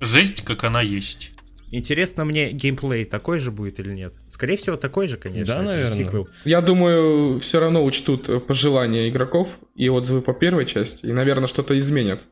Жесть, 0.00 0.42
как 0.42 0.64
она 0.64 0.82
есть. 0.82 1.31
Интересно 1.72 2.24
мне, 2.26 2.52
геймплей 2.52 3.04
такой 3.06 3.38
же 3.40 3.50
будет 3.50 3.80
или 3.80 3.92
нет? 3.92 4.12
Скорее 4.28 4.56
всего, 4.56 4.76
такой 4.76 5.08
же, 5.08 5.16
конечно. 5.16 5.54
Да, 5.54 5.62
наверное. 5.62 5.90
сиквел. 5.96 6.28
Я 6.44 6.60
думаю, 6.60 7.40
все 7.40 7.60
равно 7.60 7.82
учтут 7.84 8.28
э, 8.28 8.38
пожелания 8.40 9.08
игроков 9.08 9.58
и 9.74 9.88
отзывы 9.88 10.20
по 10.20 10.34
первой 10.34 10.66
части. 10.66 11.06
И, 11.06 11.12
наверное, 11.12 11.46
что-то 11.48 11.76
изменят 11.78 12.26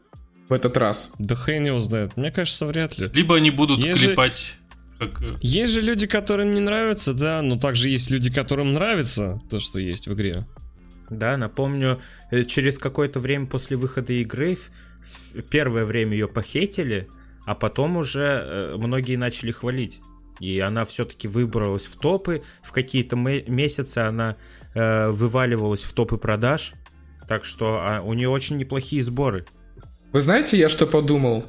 в 0.48 0.53
этот 0.53 0.76
раз. 0.76 1.11
Да 1.18 1.35
хрен 1.35 1.64
его 1.64 1.81
знает. 1.81 2.16
Мне 2.16 2.31
кажется, 2.31 2.66
вряд 2.66 2.98
ли. 2.98 3.09
Либо 3.14 3.37
они 3.37 3.50
будут 3.50 3.79
Есть 3.83 3.98
же- 3.98 4.07
клепать, 4.09 4.55
как... 4.98 5.22
э, 5.22 5.37
Есть 5.40 5.72
же 5.72 5.81
люди, 5.81 6.07
которым 6.07 6.53
не 6.53 6.61
нравится, 6.61 7.14
да, 7.14 7.40
но 7.40 7.57
также 7.59 7.88
есть 7.88 8.11
люди, 8.11 8.31
которым 8.31 8.74
нравится 8.74 9.40
то, 9.48 9.59
что 9.59 9.79
есть 9.79 10.07
в 10.07 10.12
игре. 10.12 10.46
Да, 11.09 11.37
напомню, 11.38 12.00
э, 12.31 12.44
через 12.44 12.76
какое-то 12.79 13.20
время 13.20 13.46
после 13.46 13.76
выхода 13.79 14.12
игры 14.12 14.59
первое 15.50 15.85
время 15.87 16.12
ее 16.12 16.29
похейтили, 16.29 17.09
а 17.50 17.56
потом 17.56 17.96
уже 17.96 18.44
э, 18.44 18.76
многие 18.78 19.16
начали 19.16 19.50
хвалить. 19.50 20.00
И 20.38 20.60
она 20.60 20.84
все-таки 20.84 21.26
выбралась 21.26 21.82
в 21.82 21.96
топы. 21.96 22.44
В 22.62 22.70
какие-то 22.70 23.16
ме- 23.16 23.42
месяцы 23.48 23.98
она 23.98 24.36
э, 24.72 25.08
вываливалась 25.10 25.82
в 25.82 25.92
топы 25.92 26.16
продаж. 26.16 26.74
Так 27.26 27.44
что 27.44 27.80
а, 27.82 28.02
у 28.02 28.14
нее 28.14 28.28
очень 28.28 28.56
неплохие 28.56 29.02
сборы. 29.02 29.46
Вы 30.12 30.20
знаете, 30.20 30.58
я 30.58 30.68
что 30.68 30.86
подумал? 30.86 31.44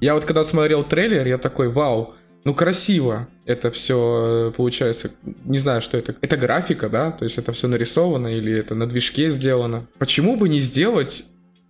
Я 0.00 0.14
вот 0.14 0.24
когда 0.24 0.42
смотрел 0.42 0.82
трейлер, 0.82 1.24
я 1.24 1.38
такой, 1.38 1.68
вау, 1.68 2.14
ну 2.44 2.52
красиво 2.52 3.28
это 3.46 3.70
все 3.70 4.52
получается. 4.56 5.12
Не 5.44 5.58
знаю, 5.58 5.82
что 5.82 5.96
это. 5.96 6.16
Это 6.20 6.36
графика, 6.36 6.88
да? 6.88 7.12
То 7.12 7.22
есть 7.22 7.38
это 7.38 7.52
все 7.52 7.68
нарисовано 7.68 8.26
или 8.26 8.58
это 8.58 8.74
на 8.74 8.88
движке 8.88 9.30
сделано. 9.30 9.86
Почему 10.00 10.34
бы 10.34 10.48
не 10.48 10.58
сделать 10.58 11.24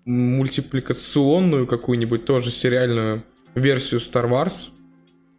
мультипликационную 0.07 1.67
какую-нибудь 1.67 2.25
тоже 2.25 2.51
сериальную 2.51 3.25
версию 3.55 4.01
Star 4.01 4.29
Wars 4.29 4.71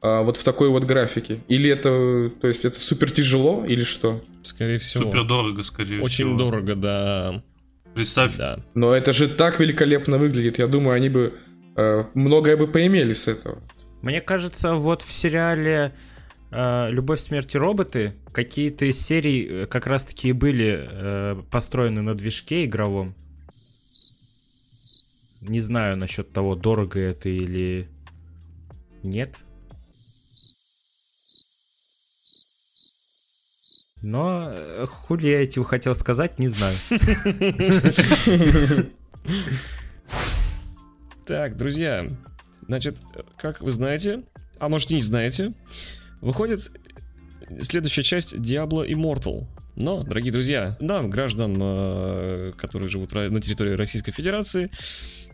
а, 0.01 0.21
вот 0.21 0.37
в 0.37 0.43
такой 0.43 0.69
вот 0.69 0.83
графике? 0.83 1.39
Или 1.47 1.69
это, 1.69 2.29
то 2.41 2.47
есть 2.47 2.65
это 2.65 2.79
супер 2.79 3.11
тяжело 3.11 3.65
или 3.65 3.83
что? 3.83 4.21
Скорее 4.43 4.77
всего. 4.77 5.05
Супер 5.05 5.23
дорого, 5.23 5.63
скорее 5.63 6.01
Очень 6.01 6.25
всего. 6.25 6.37
дорого, 6.37 6.75
да. 6.75 7.43
Представь, 7.95 8.35
Да. 8.35 8.59
Но 8.73 8.93
это 8.93 9.13
же 9.13 9.29
так 9.29 9.59
великолепно 9.59 10.17
выглядит. 10.17 10.59
Я 10.59 10.67
думаю, 10.67 10.95
они 10.95 11.09
бы 11.09 11.33
э, 11.77 12.03
многое 12.13 12.57
бы 12.57 12.67
поимели 12.67 13.13
с 13.13 13.27
этого. 13.27 13.61
Мне 14.01 14.21
кажется, 14.21 14.75
вот 14.75 15.01
в 15.01 15.11
сериале 15.11 15.93
э, 16.51 16.89
«Любовь, 16.91 17.21
смерть 17.21 17.55
и 17.55 17.57
роботы» 17.57 18.13
какие-то 18.33 18.85
из 18.85 18.99
серий 18.99 19.47
э, 19.49 19.65
как 19.65 19.87
раз-таки 19.87 20.29
и 20.29 20.33
были 20.33 20.77
э, 20.77 21.41
построены 21.49 22.01
на 22.01 22.13
движке 22.15 22.65
игровом. 22.65 23.15
Не 25.41 25.61
знаю 25.61 25.95
насчет 25.95 26.33
того, 26.33 26.55
дорого 26.55 26.99
это 26.99 27.29
или 27.29 27.87
нет. 29.05 29.35
Но 34.01 34.49
э, 34.51 34.85
хули 34.85 35.27
я 35.27 35.43
этим 35.43 35.63
хотел 35.63 35.95
сказать, 35.95 36.39
не 36.39 36.47
знаю. 36.47 36.75
Так, 41.25 41.57
друзья, 41.57 42.07
значит, 42.67 43.01
как 43.37 43.59
вы 43.59 43.71
знаете, 43.71 44.23
а 44.59 44.69
может 44.69 44.91
и 44.91 44.95
не 44.95 45.01
знаете, 45.01 45.53
выходит 46.21 46.71
следующая 47.61 48.03
часть 48.03 48.35
Diablo 48.35 48.87
Immortal. 48.87 49.47
Но, 49.75 50.03
дорогие 50.03 50.31
друзья, 50.31 50.77
нам, 50.79 51.09
гражданам, 51.09 51.57
э, 51.59 52.53
которые 52.57 52.89
живут 52.89 53.11
на 53.11 53.41
территории 53.41 53.73
Российской 53.73 54.11
Федерации, 54.11 54.71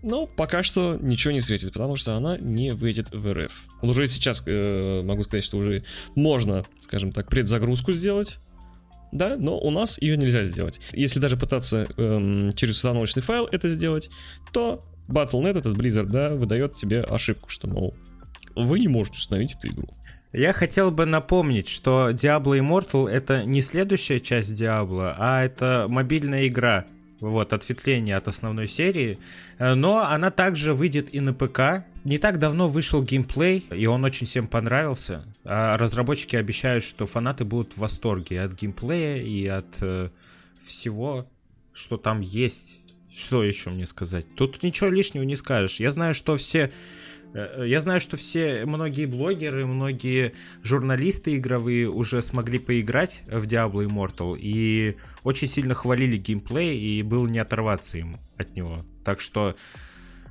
но 0.01 0.25
пока 0.25 0.63
что 0.63 0.97
ничего 0.99 1.31
не 1.31 1.41
светит, 1.41 1.73
потому 1.73 1.95
что 1.95 2.15
она 2.15 2.37
не 2.37 2.73
выйдет 2.73 3.11
в 3.11 3.33
РФ. 3.33 3.51
Уже 3.83 4.07
сейчас 4.07 4.43
э, 4.47 5.01
могу 5.03 5.23
сказать, 5.23 5.43
что 5.43 5.57
уже 5.57 5.83
можно, 6.15 6.65
скажем 6.79 7.11
так, 7.11 7.29
предзагрузку 7.29 7.93
сделать. 7.93 8.39
Да, 9.11 9.35
но 9.37 9.59
у 9.59 9.69
нас 9.71 10.01
ее 10.01 10.17
нельзя 10.17 10.45
сделать. 10.45 10.79
Если 10.93 11.19
даже 11.19 11.35
пытаться 11.35 11.87
эм, 11.97 12.51
через 12.53 12.77
установочный 12.77 13.21
файл 13.21 13.45
это 13.51 13.67
сделать, 13.69 14.09
то 14.53 14.85
Battle.net, 15.09 15.59
этот 15.59 15.77
Blizzard, 15.77 16.05
да, 16.05 16.33
выдает 16.33 16.77
тебе 16.77 17.01
ошибку, 17.01 17.49
что, 17.49 17.67
мол, 17.67 17.93
вы 18.55 18.79
не 18.79 18.87
можете 18.87 19.17
установить 19.17 19.55
эту 19.55 19.67
игру. 19.67 19.89
Я 20.33 20.53
хотел 20.53 20.91
бы 20.91 21.05
напомнить, 21.05 21.67
что 21.67 22.11
Diablo 22.11 22.57
Immortal 22.57 23.09
это 23.09 23.43
не 23.43 23.61
следующая 23.61 24.21
часть 24.21 24.51
Diablo, 24.51 25.13
а 25.17 25.43
это 25.43 25.87
мобильная 25.89 26.47
игра, 26.47 26.85
вот, 27.19 27.51
ответвление 27.51 28.15
от 28.15 28.29
основной 28.29 28.69
серии. 28.69 29.17
Э, 29.59 29.73
но 29.73 29.99
она 29.99 30.31
также 30.31 30.73
выйдет 30.73 31.13
и 31.13 31.19
на 31.19 31.33
ПК. 31.33 31.85
Не 32.05 32.17
так 32.17 32.39
давно 32.39 32.69
вышел 32.69 33.03
геймплей, 33.03 33.65
и 33.71 33.85
он 33.87 34.05
очень 34.05 34.25
всем 34.25 34.47
понравился. 34.47 35.25
А 35.43 35.77
разработчики 35.77 36.37
обещают, 36.37 36.85
что 36.85 37.05
фанаты 37.05 37.43
будут 37.43 37.73
в 37.73 37.77
восторге 37.77 38.41
от 38.41 38.53
геймплея 38.53 39.21
и 39.21 39.45
от 39.47 39.67
э, 39.81 40.09
всего, 40.63 41.27
что 41.73 41.97
там 41.97 42.21
есть. 42.21 42.79
Что 43.13 43.43
еще 43.43 43.69
мне 43.69 43.85
сказать? 43.85 44.25
Тут 44.35 44.63
ничего 44.63 44.89
лишнего 44.89 45.23
не 45.23 45.35
скажешь. 45.35 45.81
Я 45.81 45.91
знаю, 45.91 46.13
что 46.13 46.37
все 46.37 46.71
я 47.33 47.79
знаю, 47.79 47.99
что 47.99 48.17
все, 48.17 48.65
многие 48.65 49.05
блогеры, 49.05 49.65
многие 49.65 50.33
журналисты 50.63 51.37
игровые 51.37 51.89
уже 51.89 52.21
смогли 52.21 52.59
поиграть 52.59 53.23
в 53.27 53.43
Diablo 53.45 53.85
Immortal 53.85 54.37
и 54.39 54.97
очень 55.23 55.47
сильно 55.47 55.73
хвалили 55.73 56.17
геймплей, 56.17 56.77
и 56.77 57.03
было 57.03 57.27
не 57.27 57.39
оторваться 57.39 57.97
им 57.97 58.17
от 58.37 58.55
него. 58.55 58.79
Так 59.05 59.21
что, 59.21 59.55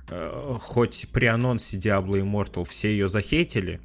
э, 0.09 0.57
хоть 0.61 1.09
при 1.13 1.27
анонсе 1.27 1.79
Diablo 1.79 2.21
Immortal 2.21 2.65
все 2.65 2.91
ее 2.91 3.09
захейтили, 3.09 3.81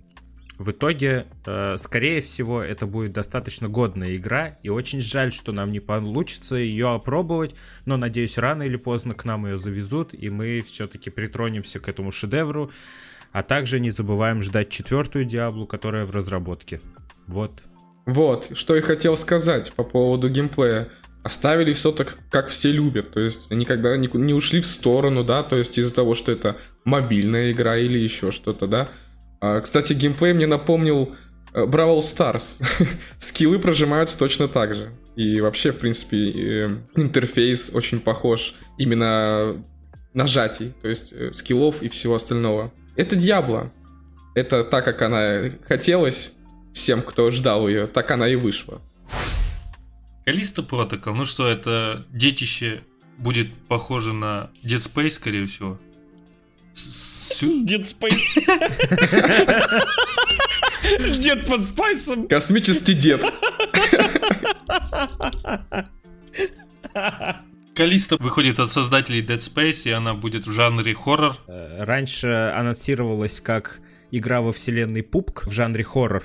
в 0.57 0.71
итоге, 0.71 1.25
э, 1.45 1.77
скорее 1.79 2.21
всего, 2.21 2.61
это 2.61 2.85
будет 2.85 3.11
достаточно 3.11 3.67
годная 3.67 4.15
игра, 4.15 4.57
и 4.63 4.69
очень 4.69 5.01
жаль, 5.01 5.31
что 5.31 5.51
нам 5.51 5.69
не 5.69 5.79
получится 5.79 6.55
ее 6.55 6.93
опробовать, 6.93 7.55
но, 7.85 7.97
надеюсь, 7.97 8.37
рано 8.37 8.63
или 8.63 8.77
поздно 8.77 9.13
к 9.13 9.25
нам 9.25 9.45
ее 9.45 9.57
завезут, 9.57 10.13
и 10.13 10.29
мы 10.29 10.61
все-таки 10.61 11.09
притронемся 11.09 11.79
к 11.79 11.89
этому 11.89 12.11
шедевру, 12.11 12.71
а 13.33 13.43
также 13.43 13.81
не 13.81 13.91
забываем 13.91 14.41
ждать 14.41 14.69
четвертую 14.69 15.25
Диаблу, 15.25 15.67
которая 15.67 16.05
в 16.05 16.11
разработке. 16.11 16.79
Вот. 17.27 17.63
Вот, 18.05 18.55
что 18.55 18.75
я 18.75 18.81
хотел 18.81 19.17
сказать 19.17 19.73
по 19.73 19.83
поводу 19.83 20.29
геймплея. 20.29 20.89
Оставили 21.23 21.73
все 21.73 21.91
так, 21.91 22.19
как 22.29 22.49
все 22.49 22.71
любят, 22.71 23.11
то 23.11 23.19
есть 23.19 23.49
никогда 23.49 23.97
не, 23.97 24.33
ушли 24.33 24.61
в 24.61 24.65
сторону, 24.67 25.23
да, 25.23 25.41
то 25.41 25.57
есть 25.57 25.75
из-за 25.79 25.91
того, 25.91 26.13
что 26.13 26.31
это 26.31 26.55
мобильная 26.83 27.51
игра 27.51 27.77
или 27.77 27.97
еще 27.97 28.31
что-то, 28.31 28.67
да, 28.67 28.89
кстати, 29.39 29.93
геймплей 29.93 30.33
мне 30.33 30.47
напомнил 30.47 31.15
Brawl 31.53 31.99
э, 31.99 32.03
Stars. 32.03 32.59
Скиллы 33.19 33.59
прожимаются 33.59 34.17
точно 34.17 34.47
так 34.47 34.75
же. 34.75 34.91
И 35.15 35.39
вообще, 35.39 35.71
в 35.71 35.79
принципе, 35.79 36.17
э, 36.17 36.69
интерфейс 36.95 37.71
очень 37.73 37.99
похож 37.99 38.55
именно 38.77 39.63
нажатий, 40.13 40.73
то 40.81 40.87
есть 40.89 41.13
э, 41.13 41.31
скиллов 41.33 41.81
и 41.81 41.89
всего 41.89 42.15
остального. 42.15 42.73
Это 42.95 43.15
Diablo. 43.15 43.71
Это 44.33 44.63
так, 44.63 44.83
как 44.83 45.01
она 45.01 45.49
хотелось 45.67 46.33
всем, 46.73 47.01
кто 47.01 47.31
ждал 47.31 47.67
ее, 47.69 47.87
так 47.87 48.11
она 48.11 48.27
и 48.27 48.35
вышла. 48.35 48.81
Калиста 50.25 50.61
Протокол, 50.63 51.15
ну 51.15 51.25
что, 51.25 51.47
это 51.47 52.03
детище 52.09 52.81
будет 53.17 53.53
похоже 53.69 54.13
на 54.13 54.49
Dead 54.61 54.79
Space, 54.79 55.11
скорее 55.11 55.47
всего. 55.47 55.79
Dead 56.75 57.83
Space. 57.83 58.39
Дед 61.19 61.47
под 61.47 61.63
спайсом. 61.63 62.27
Космический 62.27 62.93
дед. 62.93 63.23
Калиста 67.75 68.17
выходит 68.19 68.59
от 68.59 68.69
создателей 68.69 69.21
Dead 69.21 69.37
Space, 69.37 69.89
и 69.89 69.91
она 69.91 70.13
будет 70.13 70.47
в 70.47 70.51
жанре 70.51 70.93
хоррор. 70.93 71.37
Э, 71.47 71.83
раньше 71.83 72.27
анонсировалась 72.55 73.41
как 73.41 73.81
игра 74.11 74.41
во 74.41 74.53
вселенной 74.53 75.03
Пупк 75.03 75.45
в 75.45 75.51
жанре 75.51 75.83
хоррор. 75.83 76.23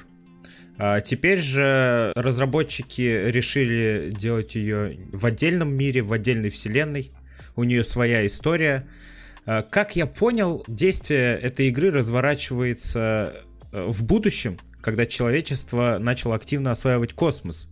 А 0.78 1.00
теперь 1.00 1.38
же 1.38 2.12
разработчики 2.14 3.02
решили 3.02 4.14
делать 4.16 4.54
ее 4.54 5.08
в 5.12 5.26
отдельном 5.26 5.74
мире, 5.74 6.02
в 6.02 6.12
отдельной 6.12 6.50
вселенной. 6.50 7.10
У 7.56 7.64
нее 7.64 7.82
своя 7.84 8.24
история. 8.26 8.86
Э, 9.50 9.62
как 9.68 9.96
я 9.96 10.06
понял, 10.06 10.64
действие 10.68 11.36
этой 11.36 11.68
игры 11.68 11.90
разворачивается 11.90 13.42
э, 13.72 13.84
в 13.88 14.04
будущем, 14.04 14.58
когда 14.80 15.06
человечество 15.06 15.98
начало 15.98 16.36
активно 16.36 16.70
осваивать 16.70 17.14
космос. 17.14 17.68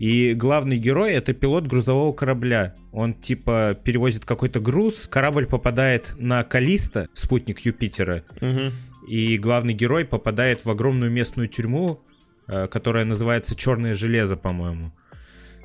И 0.00 0.34
главный 0.34 0.76
герой 0.76 1.12
это 1.12 1.32
пилот 1.32 1.68
грузового 1.68 2.12
корабля. 2.12 2.74
Он 2.90 3.14
типа 3.14 3.76
перевозит 3.84 4.24
какой-то 4.24 4.58
груз, 4.58 5.06
корабль 5.06 5.46
попадает 5.46 6.14
на 6.18 6.42
Калиста, 6.42 7.08
спутник 7.14 7.60
Юпитера. 7.60 8.24
Угу. 8.40 9.06
И 9.08 9.38
главный 9.38 9.72
герой 9.72 10.04
попадает 10.04 10.64
в 10.64 10.70
огромную 10.70 11.12
местную 11.12 11.46
тюрьму, 11.46 12.00
э, 12.48 12.66
которая 12.66 13.04
называется 13.04 13.54
Черное 13.54 13.94
железо, 13.94 14.36
по-моему. 14.36 14.90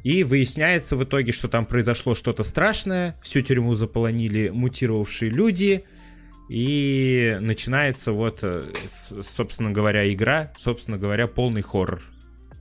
И 0.04 0.24
выясняется 0.24 0.96
в 0.96 1.04
итоге, 1.04 1.32
что 1.32 1.48
там 1.48 1.66
произошло 1.66 2.16
что-то 2.16 2.44
страшное, 2.44 3.18
всю 3.22 3.42
тюрьму 3.42 3.76
заполонили 3.76 4.50
мутировавшие 4.50 5.30
люди, 5.30 5.84
и 6.50 7.38
начинается 7.42 8.12
вот, 8.12 8.40
э, 8.42 8.66
собственно 9.22 9.72
говоря, 9.72 10.12
игра, 10.12 10.52
собственно 10.58 10.98
говоря, 10.98 11.28
полный 11.28 11.62
хоррор. 11.62 12.02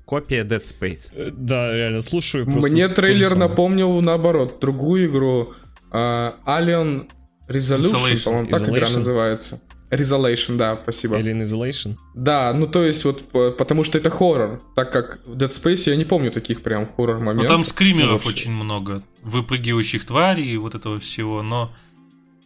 Копия 0.05 0.45
Dead 0.45 0.63
Space. 0.63 1.13
Э, 1.15 1.31
да, 1.33 1.75
реально, 1.75 2.03
слушаю. 2.03 2.49
Мне 2.49 2.89
трейлер 2.89 3.35
напомнил, 3.35 4.01
наоборот, 4.01 4.59
другую 4.61 5.11
игру. 5.11 5.55
Uh, 5.91 6.35
Alien 6.47 7.09
Resolution, 7.49 8.25
по-моему, 8.25 8.51
так 8.51 8.69
игра 8.69 8.91
называется. 8.91 9.61
Resolution, 9.91 10.57
да, 10.57 10.79
спасибо. 10.83 11.19
Alien 11.19 11.43
Isolation? 11.43 11.97
Да, 12.15 12.53
ну 12.53 12.67
то 12.67 12.85
есть 12.85 13.05
вот 13.05 13.23
потому 13.57 13.85
что 13.85 13.99
это 13.99 14.11
хоррор, 14.11 14.61
так 14.77 14.93
как 14.93 15.21
в 15.25 15.37
Dead 15.37 15.49
Space 15.49 15.91
я 15.91 15.97
не 15.97 16.05
помню 16.05 16.31
таких 16.31 16.63
прям 16.63 16.87
хоррор 16.87 17.19
моментов. 17.19 17.43
Ну 17.43 17.49
там 17.49 17.65
скримеров 17.65 18.25
ну, 18.25 18.31
очень 18.31 18.53
много, 18.53 19.03
выпрыгивающих 19.23 20.05
тварей 20.05 20.47
и 20.47 20.57
вот 20.57 20.75
этого 20.75 20.99
всего, 20.99 21.43
но 21.43 21.73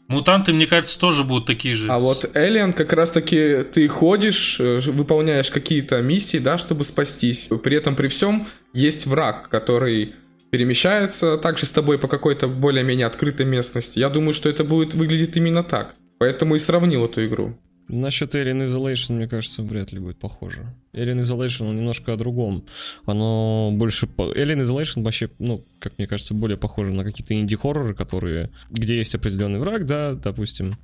Мутанты, 0.08 0.52
мне 0.52 0.66
кажется, 0.66 0.98
тоже 0.98 1.24
будут 1.24 1.46
такие 1.46 1.74
же. 1.74 1.90
А 1.90 1.98
вот 1.98 2.24
Alien 2.34 2.74
как 2.74 2.92
раз-таки 2.92 3.62
ты 3.62 3.88
ходишь, 3.88 4.60
э, 4.60 4.80
выполняешь 4.80 5.50
какие-то 5.50 6.02
миссии, 6.02 6.36
да, 6.36 6.58
чтобы 6.58 6.84
спастись. 6.84 7.48
При 7.62 7.76
этом 7.76 7.96
при 7.96 8.08
всем 8.08 8.46
есть 8.74 9.06
враг, 9.06 9.48
который 9.48 10.12
перемещается 10.50 11.38
также 11.38 11.64
с 11.64 11.70
тобой 11.70 11.98
по 11.98 12.08
какой-то 12.08 12.46
более-менее 12.46 13.06
открытой 13.06 13.46
местности. 13.46 13.98
Я 13.98 14.10
думаю, 14.10 14.34
что 14.34 14.50
это 14.50 14.64
будет 14.64 14.92
выглядеть 14.92 15.34
именно 15.38 15.62
так. 15.62 15.94
Поэтому 16.22 16.54
и 16.54 16.60
сравнил 16.60 17.04
эту 17.04 17.26
игру. 17.26 17.58
Насчет 17.88 18.36
Alien 18.36 18.68
Isolation, 18.68 19.14
мне 19.14 19.26
кажется, 19.26 19.60
вряд 19.60 19.90
ли 19.90 19.98
будет 19.98 20.20
похоже. 20.20 20.72
Alien 20.92 21.18
Isolation, 21.18 21.68
он 21.68 21.76
немножко 21.76 22.12
о 22.12 22.16
другом. 22.16 22.64
Оно 23.06 23.70
больше... 23.72 24.06
Alien 24.06 24.62
Isolation 24.62 25.02
вообще, 25.02 25.30
ну, 25.40 25.64
как 25.80 25.98
мне 25.98 26.06
кажется, 26.06 26.32
более 26.32 26.56
похоже 26.56 26.92
на 26.92 27.02
какие-то 27.02 27.34
инди-хорроры, 27.34 27.94
которые... 27.94 28.50
Где 28.70 28.98
есть 28.98 29.16
определенный 29.16 29.58
враг, 29.58 29.84
да, 29.84 30.14
допустим. 30.14 30.76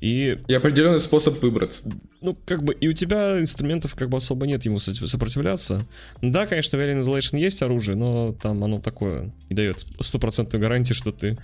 И... 0.00 0.38
И 0.48 0.54
определенный 0.54 1.00
способ 1.00 1.38
выбрать. 1.42 1.82
Ну, 2.22 2.34
как 2.46 2.62
бы, 2.62 2.72
и 2.72 2.88
у 2.88 2.94
тебя 2.94 3.38
инструментов 3.38 3.94
как 3.94 4.08
бы 4.08 4.16
особо 4.16 4.46
нет 4.46 4.64
ему 4.64 4.78
сопротивляться. 4.78 5.86
Да, 6.22 6.46
конечно, 6.46 6.78
в 6.78 6.80
Alien 6.80 7.02
Isolation 7.02 7.38
есть 7.38 7.60
оружие, 7.60 7.98
но 7.98 8.32
там 8.32 8.64
оно 8.64 8.80
такое 8.80 9.30
не 9.50 9.56
дает 9.56 9.84
стопроцентную 10.00 10.62
гарантию, 10.62 10.96
что 10.96 11.12
ты... 11.12 11.36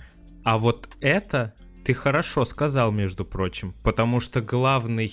А 0.43 0.57
вот 0.57 0.89
это 1.01 1.53
ты 1.87 1.93
хорошо 1.93 2.43
сказал, 2.43 2.91
между 2.91 3.23
прочим, 3.23 3.73
потому 3.81 4.19
что 4.19 4.41
главный, 4.41 5.09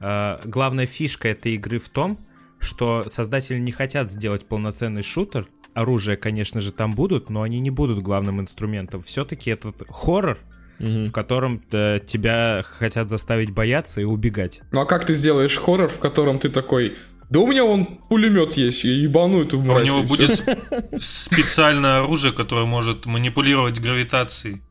э, 0.00 0.38
главная 0.46 0.86
фишка 0.86 1.28
этой 1.28 1.56
игры 1.56 1.78
в 1.78 1.90
том, 1.90 2.18
что 2.58 3.04
создатели 3.06 3.58
не 3.58 3.70
хотят 3.70 4.10
сделать 4.10 4.46
полноценный 4.46 5.02
шутер. 5.02 5.46
Оружие, 5.74 6.16
конечно 6.16 6.58
же, 6.60 6.72
там 6.72 6.94
будут, 6.94 7.28
но 7.28 7.42
они 7.42 7.60
не 7.60 7.68
будут 7.68 7.98
главным 7.98 8.40
инструментом. 8.40 9.02
Все-таки 9.02 9.50
этот 9.50 9.82
хоррор, 9.90 10.38
в 10.78 11.10
котором 11.10 11.62
э, 11.70 12.00
тебя 12.06 12.62
хотят 12.64 13.10
заставить 13.10 13.50
бояться 13.50 14.00
и 14.00 14.04
убегать. 14.04 14.62
Ну 14.72 14.80
а 14.80 14.86
как 14.86 15.04
ты 15.04 15.12
сделаешь 15.12 15.58
хоррор, 15.58 15.90
в 15.90 15.98
котором 15.98 16.38
ты 16.38 16.48
такой, 16.48 16.96
да 17.28 17.40
у 17.40 17.46
меня 17.46 17.66
он 17.66 17.98
пулемет 18.08 18.54
есть, 18.54 18.84
я 18.84 18.92
ебану 18.94 19.42
эту 19.42 19.60
А 19.60 19.64
мразь. 19.64 19.82
У 19.82 19.84
него 19.84 20.02
будет 20.02 20.42
специальное 20.98 22.04
оружие, 22.04 22.32
которое 22.32 22.64
может 22.64 23.04
манипулировать 23.04 23.78
гравитацией. 23.80 24.62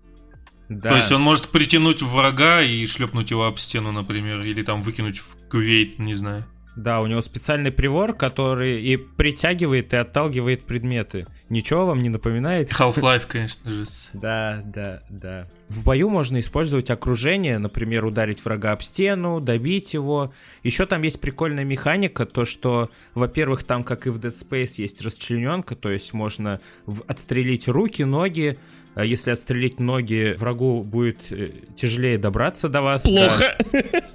Да. 0.69 0.89
То 0.89 0.95
есть 0.95 1.11
он 1.11 1.21
может 1.21 1.49
притянуть 1.49 2.01
врага 2.01 2.61
и 2.61 2.85
шлепнуть 2.85 3.31
его 3.31 3.45
об 3.45 3.57
стену, 3.59 3.91
например, 3.91 4.41
или 4.41 4.63
там 4.63 4.81
выкинуть 4.81 5.19
в 5.19 5.35
кувейт, 5.49 5.99
не 5.99 6.15
знаю. 6.15 6.45
Да, 6.75 6.99
у 6.99 7.07
него 7.07 7.21
специальный 7.21 7.71
привор, 7.71 8.13
который 8.13 8.81
и 8.81 8.97
притягивает, 8.97 9.93
и 9.93 9.97
отталкивает 9.97 10.65
предметы. 10.65 11.25
Ничего 11.49 11.85
вам 11.85 11.99
не 11.99 12.09
напоминает? 12.09 12.71
Half-Life, 12.71 13.27
конечно 13.27 13.71
же. 13.71 13.85
Да, 14.13 14.61
да, 14.65 15.01
да. 15.09 15.47
В 15.67 15.83
бою 15.83 16.09
можно 16.09 16.39
использовать 16.39 16.89
окружение, 16.91 17.57
например, 17.57 18.05
ударить 18.05 18.43
врага 18.45 18.71
об 18.71 18.81
стену, 18.83 19.39
добить 19.39 19.93
его. 19.93 20.31
Еще 20.63 20.85
там 20.85 21.01
есть 21.01 21.19
прикольная 21.19 21.63
механика, 21.63 22.25
то 22.25 22.45
что, 22.45 22.89
во-первых, 23.15 23.63
там, 23.63 23.83
как 23.83 24.05
и 24.05 24.11
в 24.11 24.19
Dead 24.19 24.33
Space, 24.33 24.75
есть 24.77 25.01
расчлененка, 25.01 25.75
то 25.75 25.89
есть 25.89 26.13
можно 26.13 26.59
отстрелить 27.07 27.67
руки, 27.67 28.03
ноги. 28.03 28.57
А 28.93 29.03
Если 29.03 29.31
отстрелить 29.31 29.77
ноги, 29.77 30.35
врагу 30.37 30.81
будет 30.81 31.29
э, 31.29 31.49
тяжелее 31.75 32.17
добраться 32.17 32.69
до 32.69 32.81
вас. 32.81 33.01
Плохо. 33.01 33.57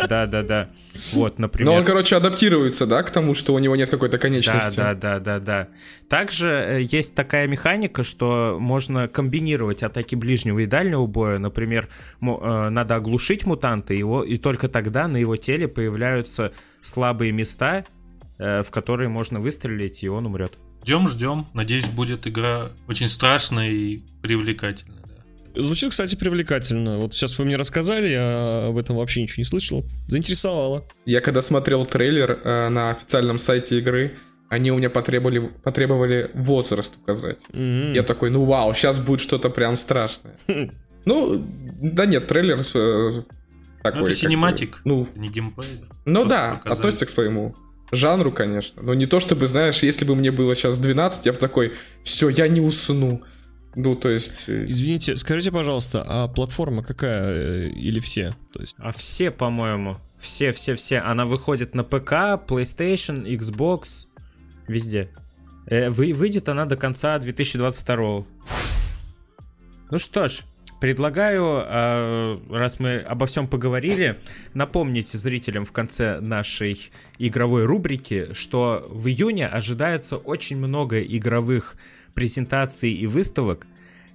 Да, 0.09 0.25
да, 0.25 0.43
да. 0.43 0.71
Вот, 1.13 1.39
например. 1.39 1.71
Но 1.71 1.79
он, 1.79 1.85
короче, 1.85 2.17
адаптируется, 2.17 2.87
да, 2.87 3.03
к 3.03 3.11
тому, 3.11 3.35
что 3.35 3.53
у 3.53 3.59
него 3.59 3.77
нет 3.77 3.91
какой-то 3.91 4.17
Да, 4.17 4.23
конечности. 4.23 4.79
да, 4.79 4.95
да, 4.95 5.21
да, 5.21 5.39
да. 5.39 5.69
Также 6.09 6.49
э, 6.49 6.81
есть 6.81 7.15
такая 7.15 7.47
механика, 7.47 8.03
что 8.03 8.57
можно 8.59 9.07
комбинировать 9.07 9.83
атаки 9.83 10.15
ближнего 10.15 10.61
и 10.61 10.67
дальнего 10.67 11.05
боя. 11.05 11.39
Например, 11.41 11.89
э, 12.21 12.69
надо 12.69 12.97
оглушить 12.97 13.47
мутанта, 13.47 13.95
его, 13.95 14.23
и 14.23 14.37
только 14.37 14.69
тогда 14.69 15.09
на 15.09 15.17
его 15.17 15.37
теле 15.37 15.67
появляются 15.69 16.53
слабые 16.83 17.33
места, 17.33 17.85
э, 18.39 18.63
в 18.63 18.71
которые 18.71 19.09
можно 19.09 19.41
выстрелить, 19.41 20.05
и 20.05 20.09
он 20.09 20.27
умрет. 20.27 20.53
Ждем, 20.85 21.09
ждем. 21.09 21.47
Надеюсь, 21.53 21.87
будет 21.89 22.27
игра 22.27 22.71
очень 22.89 23.09
страшная 23.09 23.71
и 23.71 24.01
привлекательная. 24.23 25.01
да. 25.55 25.63
Звучит, 25.63 25.91
кстати, 25.91 26.17
привлекательно. 26.17 26.99
Вот 26.99 27.13
сейчас 27.13 27.39
вы 27.39 27.45
мне 27.45 27.57
рассказали, 27.57 28.09
я 28.09 28.67
об 28.69 28.79
этом 28.79 28.97
вообще 28.97 29.23
ничего 29.23 29.41
не 29.43 29.45
слышал. 29.45 29.85
Заинтересовало. 30.09 30.85
Я 31.05 31.21
когда 31.21 31.41
смотрел 31.43 31.85
трейлер 31.85 32.41
э, 32.43 32.69
на 32.71 32.91
официальном 32.93 33.39
сайте 33.39 33.79
игры, 33.79 34.17
они 34.49 34.73
у 34.73 34.79
меня 34.79 34.91
потребовали, 34.91 35.51
потребовали 35.63 36.31
возраст 36.35 36.97
указать. 36.97 37.39
М. 37.53 37.93
Я 37.93 38.03
такой, 38.03 38.31
ну 38.31 38.45
вау, 38.45 38.75
сейчас 38.75 38.99
будет 38.99 39.21
что-то 39.21 39.51
прям 39.51 39.77
страшное. 39.77 40.37
Ну, 41.05 41.45
да 41.81 42.07
нет, 42.07 42.27
трейлер 42.27 42.61
э, 42.61 43.11
такой. 43.83 44.01
Ну, 44.01 44.07
это 44.07 44.07
как 44.07 44.15
синематик, 44.15 44.81
Ну, 44.85 45.09
не 45.15 45.29
геймплей. 45.29 45.67
ну 46.05 46.25
да, 46.25 46.57
показали. 46.57 46.79
относится 46.79 47.07
к 47.07 47.11
своему 47.11 47.55
жанру, 47.93 48.31
конечно. 48.33 48.83
Но 48.83 48.95
не 48.95 49.07
то, 49.07 49.19
чтобы, 49.21 49.47
знаешь, 49.47 49.83
если 49.83 50.05
бы 50.05 50.15
мне 50.15 50.31
было 50.31 50.55
сейчас 50.55 50.79
12, 50.79 51.27
я 51.27 51.33
бы 51.33 51.39
такой, 51.39 51.73
все, 52.05 52.29
я 52.29 52.49
не 52.49 52.61
усну. 52.61 53.23
Ну, 53.77 53.95
то 53.95 54.09
есть... 54.09 54.45
э, 54.49 54.67
Извините, 54.69 55.17
скажите, 55.17 55.51
пожалуйста, 55.53 56.05
а 56.07 56.29
платформа 56.29 56.83
какая 56.83 57.35
э, 57.35 57.69
или 57.69 58.01
все? 58.01 58.35
То 58.53 58.61
есть, 58.61 58.75
А 58.79 58.91
все, 58.93 59.31
по-моему, 59.31 59.97
все, 60.19 60.53
все, 60.53 60.75
все. 60.75 60.99
Она 60.99 61.25
выходит 61.25 61.75
на 61.75 61.83
ПК, 61.85 62.13
PlayStation, 62.47 63.25
Xbox, 63.25 64.07
везде. 64.69 65.09
Вы- 65.67 66.13
выйдет 66.15 66.49
она 66.49 66.65
до 66.67 66.77
конца 66.77 67.17
2022. 67.21 68.25
Ну 69.93 69.99
что 69.99 70.29
ж, 70.29 70.41
предлагаю, 70.81 71.63
э, 71.65 72.37
раз 72.51 72.81
мы 72.81 72.97
обо 72.97 73.27
всем 73.27 73.47
поговорили, 73.47 74.19
напомнить 74.55 75.09
зрителям 75.09 75.65
в 75.65 75.73
конце 75.73 76.21
нашей 76.21 76.91
игровой 77.19 77.67
рубрики, 77.67 78.33
что 78.33 78.87
в 78.89 79.07
июне 79.07 79.47
ожидается 79.47 80.17
очень 80.17 80.57
много 80.57 81.03
игровых 81.03 81.77
презентаций 82.15 82.93
и 82.93 83.07
выставок, 83.07 83.67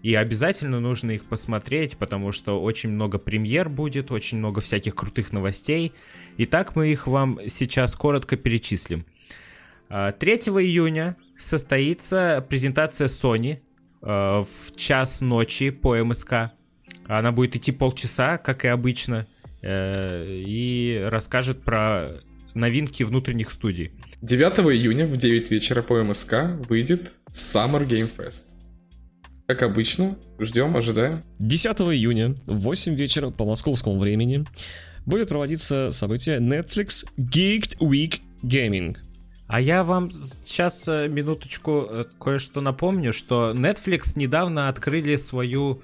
и 0.01 0.13
обязательно 0.13 0.79
нужно 0.79 1.11
их 1.11 1.25
посмотреть, 1.25 1.97
потому 1.97 2.31
что 2.31 2.61
очень 2.61 2.91
много 2.91 3.17
премьер 3.17 3.69
будет, 3.69 4.11
очень 4.11 4.37
много 4.37 4.61
всяких 4.61 4.95
крутых 4.95 5.31
новостей. 5.33 5.93
Итак, 6.37 6.75
мы 6.75 6.91
их 6.91 7.07
вам 7.07 7.39
сейчас 7.47 7.95
коротко 7.95 8.37
перечислим. 8.37 9.05
А, 9.89 10.11
3 10.11 10.33
июня 10.33 11.15
состоится 11.37 12.45
презентация 12.47 13.07
Sony 13.07 13.59
в 14.05 14.75
час 14.75 15.21
ночи 15.21 15.71
по 15.71 15.95
МСК. 16.03 16.51
Она 17.07 17.31
будет 17.31 17.55
идти 17.55 17.71
полчаса, 17.71 18.37
как 18.37 18.65
и 18.65 18.67
обычно, 18.67 19.25
э, 19.61 20.25
и 20.27 21.03
расскажет 21.09 21.63
про 21.63 22.21
новинки 22.53 23.03
внутренних 23.03 23.51
студий. 23.51 23.91
9 24.21 24.59
июня 24.73 25.05
в 25.05 25.17
9 25.17 25.51
вечера 25.51 25.81
по 25.81 26.01
МСК 26.03 26.33
выйдет 26.69 27.15
Summer 27.29 27.87
Game 27.87 28.09
Fest. 28.15 28.43
Как 29.47 29.61
обычно, 29.61 30.17
ждем, 30.39 30.75
ожидаем. 30.75 31.23
10 31.39 31.67
июня 31.81 32.35
в 32.47 32.59
8 32.59 32.95
вечера 32.95 33.29
по 33.29 33.45
московскому 33.45 33.99
времени 33.99 34.45
будет 35.05 35.29
проводиться 35.29 35.91
событие 35.91 36.39
Netflix 36.39 37.05
Geeked 37.17 37.77
Week 37.79 38.21
Gaming. 38.41 38.97
А 39.47 39.61
я 39.61 39.83
вам 39.83 40.11
сейчас 40.11 40.87
минуточку 40.87 41.85
э, 41.87 42.05
кое-что 42.19 42.61
напомню, 42.61 43.13
что 43.13 43.53
Netflix 43.55 44.13
недавно 44.15 44.69
открыли 44.69 45.15
свою, 45.17 45.83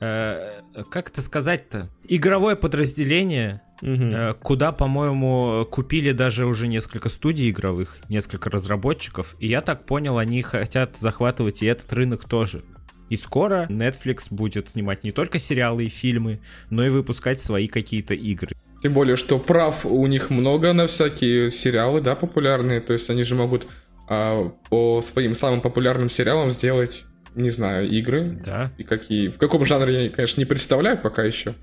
э, 0.00 0.60
как 0.90 1.10
это 1.10 1.20
сказать-то, 1.20 1.90
игровое 2.08 2.56
подразделение, 2.56 3.60
э, 3.82 4.34
куда, 4.42 4.72
по-моему, 4.72 5.66
купили 5.70 6.12
даже 6.12 6.46
уже 6.46 6.68
несколько 6.68 7.10
студий 7.10 7.50
игровых, 7.50 7.98
несколько 8.08 8.48
разработчиков. 8.48 9.36
И 9.38 9.46
я 9.46 9.60
так 9.60 9.84
понял, 9.84 10.16
они 10.16 10.40
хотят 10.40 10.96
захватывать 10.96 11.62
и 11.62 11.66
этот 11.66 11.92
рынок 11.92 12.24
тоже. 12.24 12.62
И 13.10 13.18
скоро 13.18 13.66
Netflix 13.68 14.28
будет 14.30 14.70
снимать 14.70 15.04
не 15.04 15.12
только 15.12 15.38
сериалы 15.38 15.84
и 15.84 15.90
фильмы, 15.90 16.40
но 16.70 16.82
и 16.82 16.88
выпускать 16.88 17.42
свои 17.42 17.68
какие-то 17.68 18.14
игры. 18.14 18.56
Тем 18.82 18.94
более, 18.94 19.16
что 19.16 19.38
прав 19.38 19.86
у 19.86 20.06
них 20.08 20.30
много 20.30 20.72
на 20.72 20.88
всякие 20.88 21.50
сериалы, 21.50 22.00
да, 22.00 22.16
популярные. 22.16 22.80
То 22.80 22.92
есть 22.92 23.08
они 23.10 23.22
же 23.22 23.36
могут 23.36 23.68
а, 24.08 24.48
по 24.68 25.00
своим 25.02 25.34
самым 25.34 25.60
популярным 25.60 26.08
сериалам 26.08 26.50
сделать, 26.50 27.04
не 27.36 27.50
знаю, 27.50 27.88
игры. 27.88 28.40
Да. 28.44 28.72
И 28.78 28.82
какие. 28.82 29.28
В 29.28 29.38
каком 29.38 29.64
жанре 29.64 30.06
я, 30.06 30.10
конечно, 30.10 30.40
не 30.40 30.46
представляю 30.46 30.98
пока 31.00 31.22
еще. 31.22 31.54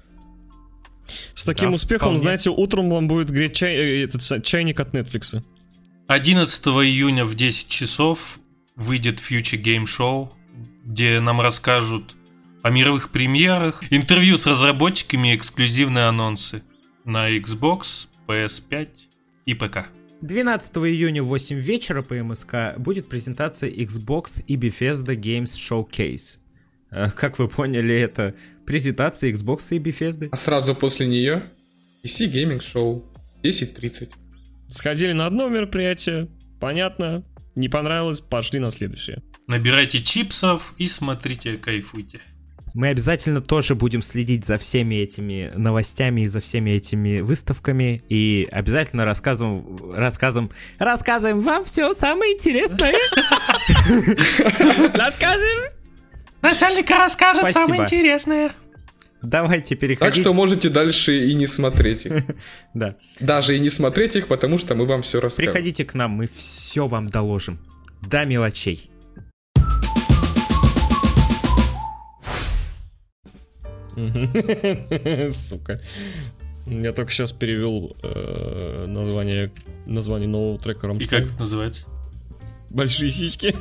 С 1.36 1.44
таким 1.44 1.72
Да, 1.72 1.76
успехом, 1.76 2.10
вполне. 2.10 2.20
знаете, 2.20 2.50
утром 2.52 2.90
вам 2.90 3.08
будет 3.08 3.30
греть 3.32 3.54
чай, 3.54 3.76
э, 3.76 4.04
этот 4.06 4.44
чайник 4.46 4.80
от 4.80 4.94
Netflix. 4.94 5.42
11 6.08 6.68
июня 6.68 7.26
в 7.26 7.36
10 7.36 7.68
часов 7.68 8.40
выйдет 8.76 9.20
Future 9.20 9.62
Game 9.62 9.84
Show, 9.84 10.30
где 10.86 11.20
нам 11.20 11.42
расскажут 11.42 12.16
о 12.62 12.70
мировых 12.70 13.10
премьерах, 13.10 13.84
интервью 13.90 14.38
с 14.38 14.46
разработчиками 14.48 15.34
и 15.34 15.36
эксклюзивные 15.36 16.06
анонсы 16.06 16.64
на 17.10 17.36
Xbox, 17.38 18.08
PS5 18.28 18.88
и 19.46 19.54
ПК. 19.56 19.88
12 20.22 20.78
июня 20.78 21.24
в 21.24 21.28
8 21.28 21.58
вечера 21.58 22.02
по 22.04 22.14
МСК 22.14 22.78
будет 22.78 23.10
презентация 23.10 23.70
Xbox 23.70 24.44
и 24.48 24.56
Bethesda 24.58 25.16
Games 25.16 25.56
Showcase. 25.56 26.38
Э, 26.92 27.10
Как 27.10 27.40
вы 27.40 27.48
поняли, 27.48 27.96
это 27.96 28.36
презентация 28.66 29.32
Xbox 29.32 29.76
и 29.76 29.80
Bethesda. 29.80 30.30
А 30.32 30.36
сразу 30.36 30.76
после 30.76 31.08
нее 31.08 31.52
PC 32.04 32.32
Gaming 32.32 32.60
Show 32.60 33.04
10.30. 33.44 34.10
Сходили 34.68 35.14
на 35.14 35.26
одно 35.26 35.48
мероприятие, 35.50 36.30
понятно, 36.60 37.24
не 37.56 37.70
понравилось, 37.70 38.22
пошли 38.22 38.60
на 38.60 38.70
следующее. 38.72 39.24
Набирайте 39.48 40.04
чипсов 40.04 40.76
и 40.78 40.86
смотрите, 40.86 41.58
кайфуйте. 41.58 42.22
Мы 42.74 42.90
обязательно 42.90 43.42
тоже 43.42 43.76
будем 43.76 44.02
следить 44.02 44.46
за 44.46 44.58
всеми 44.58 44.96
этими 44.96 45.52
новостями 45.56 46.22
и 46.22 46.28
за 46.28 46.40
всеми 46.40 46.72
этими 46.72 47.22
выставками. 47.22 48.02
И 48.10 48.48
обязательно 48.52 49.06
рассказываем, 49.06 49.94
рассказываем, 49.94 50.52
рассказываем 50.78 51.40
вам 51.42 51.66
все 51.66 51.94
самое 51.94 52.34
интересное. 52.34 52.94
Рассказывай! 54.94 55.72
Начальник 56.42 56.90
расскажет 56.90 57.52
самое 57.52 57.84
интересное. 57.84 58.52
Давайте 59.22 59.76
Так 59.76 59.82
переходить. 59.82 60.22
что 60.22 60.34
можете 60.34 60.70
дальше 60.70 61.28
и 61.28 61.36
не 61.36 61.48
смотреть 61.48 62.06
их. 62.06 62.14
Да. 62.74 62.96
Даже 63.20 63.58
и 63.58 63.60
не 63.60 63.70
смотреть 63.70 64.16
их, 64.16 64.28
потому 64.28 64.58
что 64.58 64.76
мы 64.76 64.86
вам 64.86 65.02
все 65.02 65.20
расскажем. 65.20 65.52
Приходите 65.52 65.84
к 65.84 65.94
нам, 65.94 66.12
мы 66.12 66.30
все 66.34 66.88
вам 66.88 67.08
доложим. 67.08 67.60
До 68.02 68.24
мелочей. 68.24 68.90
Сука. 75.34 75.80
Я 76.66 76.94
только 76.94 77.12
сейчас 77.12 77.32
перевел 77.32 77.96
э, 78.04 78.86
название, 78.88 79.52
название 79.86 80.28
нового 80.28 80.58
трека 80.60 80.86
И 80.86 80.90
Рамштайн. 80.90 81.24
как 81.24 81.32
это 81.32 81.42
называется? 81.42 81.86
Большие 82.70 83.10
сиськи. 83.12 83.56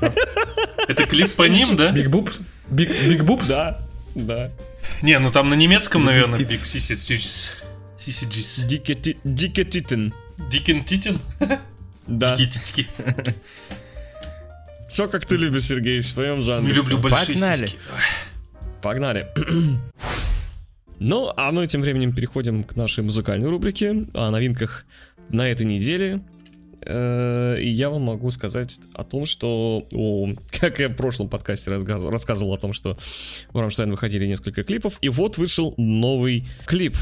Это 0.88 1.04
клип 1.06 1.32
по 1.34 1.48
ним, 1.48 1.76
да? 1.76 1.90
Big 1.90 2.08
Boobs? 2.08 2.42
Big, 2.70 2.90
Big 3.08 3.20
Boobs? 3.20 3.48
Да, 3.48 3.80
да. 4.14 4.50
Не, 5.02 5.18
ну 5.18 5.30
там 5.30 5.48
на 5.48 5.54
немецком, 5.54 6.04
наверное, 6.04 6.38
Big 6.38 6.48
Big 6.48 6.62
Sissy 6.62 7.52
Sissy 7.96 8.66
Дике 9.24 9.64
Титен. 9.64 10.12
Дикен 10.50 10.84
Титин? 10.84 11.18
Да. 12.06 12.36
Дикие 12.36 12.52
титьки. 12.52 12.88
Все 14.88 15.08
как 15.08 15.26
ты 15.26 15.36
любишь, 15.36 15.64
Сергей, 15.64 16.00
в 16.00 16.06
своем 16.06 16.42
жанре. 16.42 16.68
Не 16.68 16.72
люблю 16.72 16.96
большие 16.98 17.34
Погнали. 17.34 17.66
сиськи. 17.66 17.78
Погнали. 18.80 19.26
Ну, 21.00 21.30
а 21.36 21.52
мы 21.52 21.66
тем 21.66 21.80
временем 21.82 22.12
переходим 22.14 22.64
к 22.64 22.74
нашей 22.76 23.04
музыкальной 23.04 23.48
рубрике 23.48 24.06
о 24.14 24.30
новинках 24.30 24.84
на 25.30 25.48
этой 25.48 25.64
неделе. 25.66 26.22
Э, 26.82 27.56
И 27.60 27.68
я 27.68 27.90
вам 27.90 28.02
могу 28.02 28.30
сказать 28.30 28.80
о 28.94 29.04
том, 29.04 29.24
что, 29.26 29.86
о, 29.92 30.28
как 30.60 30.78
я 30.80 30.88
в 30.88 30.96
прошлом 30.96 31.28
подкасте 31.28 31.70
рассказывал 31.70 32.52
о 32.54 32.58
том, 32.58 32.72
что 32.72 32.98
у 33.52 33.60
Рамштайн 33.60 33.90
выходили 33.90 34.26
несколько 34.26 34.64
клипов, 34.64 34.98
и 35.00 35.08
вот 35.08 35.38
вышел 35.38 35.74
новый 35.76 36.46
клип. 36.66 36.96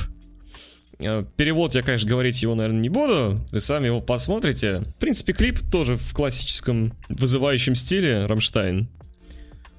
Э, 0.98 1.24
Перевод 1.36 1.74
я, 1.74 1.82
конечно, 1.82 2.08
говорить 2.08 2.42
его, 2.42 2.54
наверное, 2.54 2.80
не 2.80 2.88
буду. 2.90 3.38
Вы 3.50 3.60
сами 3.60 3.86
его 3.86 4.00
посмотрите. 4.02 4.80
В 4.80 4.94
принципе, 4.96 5.32
клип 5.32 5.60
тоже 5.70 5.96
в 5.96 6.12
классическом 6.12 6.92
вызывающем 7.08 7.74
стиле 7.74 8.26
Рамштайн. 8.26 8.88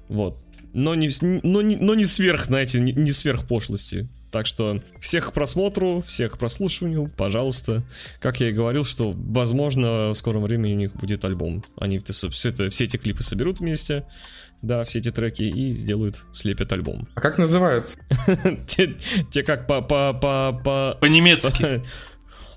Вот. 0.08 0.42
Но 0.72 0.94
не, 0.94 1.10
но 1.20 1.62
не, 1.62 1.76
но 1.76 1.94
не 1.94 2.04
сверх, 2.04 2.46
знаете, 2.46 2.80
не, 2.80 2.92
не 2.92 3.12
сверх 3.12 3.46
пошлости. 3.46 4.08
Так 4.30 4.46
что 4.46 4.80
всех 5.00 5.30
к 5.30 5.32
просмотру, 5.32 6.02
всех 6.06 6.32
к 6.32 6.38
прослушиванию, 6.38 7.10
пожалуйста. 7.16 7.82
Как 8.20 8.40
я 8.40 8.50
и 8.50 8.52
говорил, 8.52 8.84
что, 8.84 9.14
возможно, 9.16 10.10
в 10.10 10.14
скором 10.14 10.42
времени 10.42 10.74
у 10.74 10.76
них 10.76 10.92
будет 10.94 11.24
альбом. 11.24 11.64
Они 11.80 11.98
все, 11.98 12.28
это, 12.48 12.68
все 12.68 12.84
эти 12.84 12.98
клипы 12.98 13.22
соберут 13.22 13.60
вместе, 13.60 14.04
да, 14.60 14.84
все 14.84 14.98
эти 14.98 15.10
треки 15.10 15.44
и 15.44 15.72
сделают, 15.72 16.26
слепят 16.32 16.70
альбом. 16.72 17.08
А 17.14 17.20
как 17.20 17.38
называется? 17.38 17.98
Те, 18.66 19.42
как 19.42 19.66
по... 19.66 19.80
по, 19.80 20.12
по, 20.12 20.60
по... 20.62 20.98
По-немецки. 21.00 21.82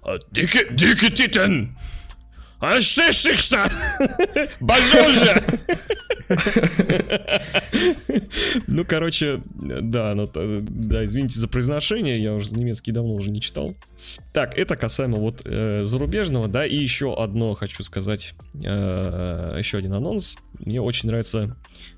Дике, 0.31 0.67
дике 0.71 1.11
Титан! 1.11 1.77
А 2.61 2.79
шишикста! 2.79 3.69
Божоже! 4.59 5.59
Ну, 8.67 8.85
короче, 8.85 9.41
да, 9.53 10.13
ну, 10.15 10.29
да, 10.33 11.03
извините 11.03 11.39
за 11.39 11.47
произношение, 11.47 12.21
я 12.21 12.33
уже 12.33 12.53
немецкий 12.53 12.91
давно 12.91 13.15
уже 13.15 13.31
не 13.31 13.41
читал. 13.41 13.75
Так, 14.31 14.57
это 14.57 14.75
касаемо 14.77 15.17
вот 15.17 15.41
э, 15.43 15.83
зарубежного, 15.83 16.47
да, 16.47 16.65
и 16.65 16.75
еще 16.75 17.13
одно 17.15 17.53
хочу 17.55 17.83
сказать, 17.83 18.33
э, 18.53 19.55
еще 19.57 19.77
один 19.79 19.95
анонс. 19.95 20.37
Мне 20.59 20.79
очень 20.81 21.09
нравится 21.09 21.57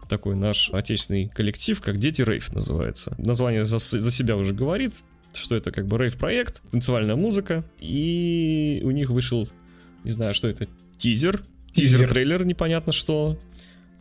такой 0.09 0.35
наш 0.35 0.69
отечественный 0.71 1.27
коллектив, 1.29 1.79
как 1.81 1.97
Дети 1.97 2.21
Рейв 2.21 2.53
называется. 2.53 3.13
Название 3.17 3.65
за, 3.65 3.79
за 3.79 4.11
себя 4.11 4.37
уже 4.37 4.53
говорит, 4.53 5.03
что 5.33 5.55
это 5.55 5.71
как 5.71 5.87
бы 5.87 5.97
рейв-проект, 5.97 6.61
танцевальная 6.71 7.15
музыка, 7.15 7.63
и 7.79 8.81
у 8.83 8.91
них 8.91 9.09
вышел, 9.09 9.47
не 10.03 10.11
знаю, 10.11 10.33
что 10.33 10.47
это, 10.47 10.67
тизер, 10.97 11.41
Тизер. 11.73 11.99
тизер-трейлер, 11.99 12.45
непонятно 12.45 12.93
что, 12.93 13.37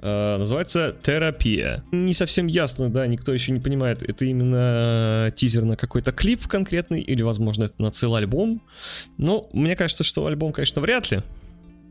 Э, 0.04 0.36
называется 0.36 0.96
«Терапия». 1.00 1.84
Не 1.92 2.12
совсем 2.12 2.48
ясно, 2.48 2.90
да, 2.90 3.06
никто 3.06 3.32
еще 3.32 3.52
не 3.52 3.60
понимает, 3.60 4.02
это 4.02 4.24
именно 4.24 5.32
тизер 5.36 5.64
на 5.64 5.76
какой-то 5.76 6.10
клип 6.10 6.48
конкретный, 6.48 7.00
или, 7.00 7.22
возможно, 7.22 7.64
это 7.64 7.74
на 7.78 7.92
целый 7.92 8.18
альбом. 8.18 8.62
Но 9.16 9.48
мне 9.52 9.76
кажется, 9.76 10.02
что 10.02 10.26
альбом, 10.26 10.52
конечно, 10.52 10.82
вряд 10.82 11.12
ли. 11.12 11.22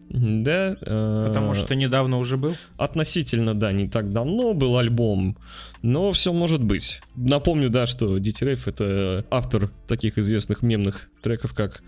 Да. 0.09 0.75
э, 0.81 1.23
Потому 1.25 1.53
что 1.53 1.73
недавно 1.73 2.17
уже 2.17 2.35
был. 2.35 2.57
Относительно, 2.75 3.53
да, 3.53 3.71
не 3.71 3.87
так 3.87 4.09
давно 4.09 4.53
был 4.53 4.77
альбом, 4.77 5.37
но 5.81 6.11
все 6.11 6.33
может 6.33 6.61
быть. 6.61 6.99
Напомню, 7.15 7.69
да, 7.69 7.87
что 7.87 8.17
Дити 8.17 8.43
Рейв 8.43 8.67
это 8.67 9.23
автор 9.31 9.69
таких 9.87 10.17
известных 10.17 10.63
мемных 10.63 11.09
треков, 11.21 11.53
как 11.53 11.81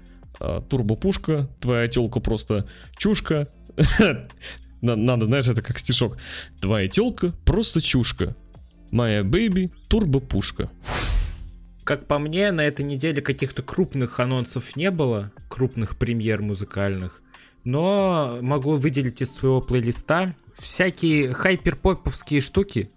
а, 0.44 0.62
Турбо 0.62 0.96
Пушка, 0.96 1.48
Твоя 1.62 1.88
телка 1.88 2.20
просто 2.20 2.68
чушка. 2.98 3.48
На- 4.82 4.98
Надо, 4.98 5.28
знаешь, 5.28 5.48
это 5.48 5.62
как 5.62 5.80
стишок. 5.80 6.18
Твоя 6.60 6.88
телка 6.90 7.34
просто 7.46 7.82
чушка. 7.82 8.36
Моя 8.92 9.24
baby 9.24 9.72
турбо 9.88 10.20
пушка. 10.20 10.70
Как 11.84 12.06
по 12.08 12.20
мне, 12.20 12.52
на 12.52 12.62
этой 12.62 12.84
неделе 12.86 13.22
каких-то 13.22 13.62
крупных 13.64 14.20
анонсов 14.20 14.76
не 14.76 14.92
было, 14.92 15.32
крупных 15.50 15.98
премьер 15.98 16.42
музыкальных. 16.42 17.22
Но 17.64 18.38
могу 18.42 18.76
выделить 18.76 19.22
из 19.22 19.32
своего 19.34 19.62
плейлиста 19.62 20.36
всякие 20.54 21.34
хайперпоповские 21.34 22.42
штуки 22.42 22.92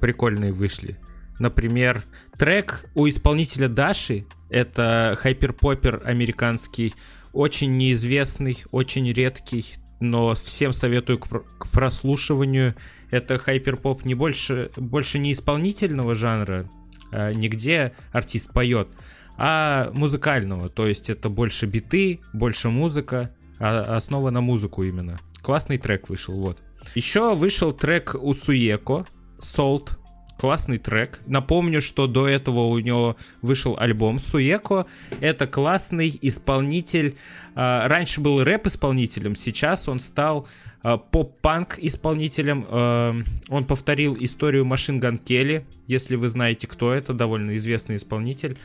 прикольные 0.00 0.52
вышли. 0.52 0.96
Например, 1.38 2.02
трек 2.38 2.86
у 2.94 3.08
исполнителя 3.08 3.68
Даши, 3.68 4.26
это 4.48 5.16
хайперпопер 5.18 6.02
американский, 6.04 6.94
очень 7.32 7.76
неизвестный, 7.76 8.58
очень 8.70 9.12
редкий, 9.12 9.74
но 10.00 10.34
всем 10.34 10.72
советую 10.72 11.18
к, 11.18 11.28
к 11.28 11.70
прослушиванию. 11.70 12.74
Это 13.10 13.38
хайперпоп 13.38 14.04
не 14.04 14.14
больше, 14.14 14.70
больше 14.76 15.18
не 15.18 15.32
исполнительного 15.32 16.14
жанра, 16.14 16.68
а, 17.12 17.32
нигде 17.32 17.92
артист 18.12 18.52
поет, 18.52 18.88
а 19.36 19.90
музыкального. 19.92 20.68
То 20.68 20.86
есть 20.86 21.10
это 21.10 21.28
больше 21.28 21.66
биты, 21.66 22.20
больше 22.32 22.70
музыка, 22.70 23.34
а 23.58 23.96
основа 23.96 24.30
на 24.30 24.40
музыку 24.40 24.82
именно. 24.82 25.18
Классный 25.42 25.78
трек 25.78 26.08
вышел, 26.08 26.34
вот. 26.34 26.58
Еще 26.94 27.34
вышел 27.34 27.72
трек 27.72 28.14
у 28.18 28.32
Суеко, 28.34 29.06
Salt, 29.38 29.90
классный 30.36 30.78
трек. 30.78 31.20
Напомню, 31.26 31.80
что 31.80 32.06
до 32.06 32.28
этого 32.28 32.66
у 32.66 32.78
него 32.78 33.16
вышел 33.42 33.76
альбом 33.78 34.18
Суеко. 34.18 34.86
Это 35.20 35.46
классный 35.46 36.16
исполнитель. 36.20 37.16
А, 37.54 37.88
Раньше 37.88 38.20
был 38.20 38.42
рэп-исполнителем, 38.44 39.34
сейчас 39.36 39.88
он 39.88 39.98
стал 39.98 40.46
а, 40.82 40.98
поп-панк 40.98 41.78
исполнителем. 41.78 42.66
А, 42.68 43.14
Он 43.48 43.64
повторил 43.64 44.16
историю 44.20 44.64
Машин 44.64 45.00
Ган 45.00 45.18
Келли, 45.18 45.66
если 45.86 46.16
вы 46.16 46.28
знаете, 46.28 46.66
кто 46.66 46.92
это, 46.92 47.12
довольно 47.12 47.56
известный 47.56 47.96
исполнитель. 47.96 48.58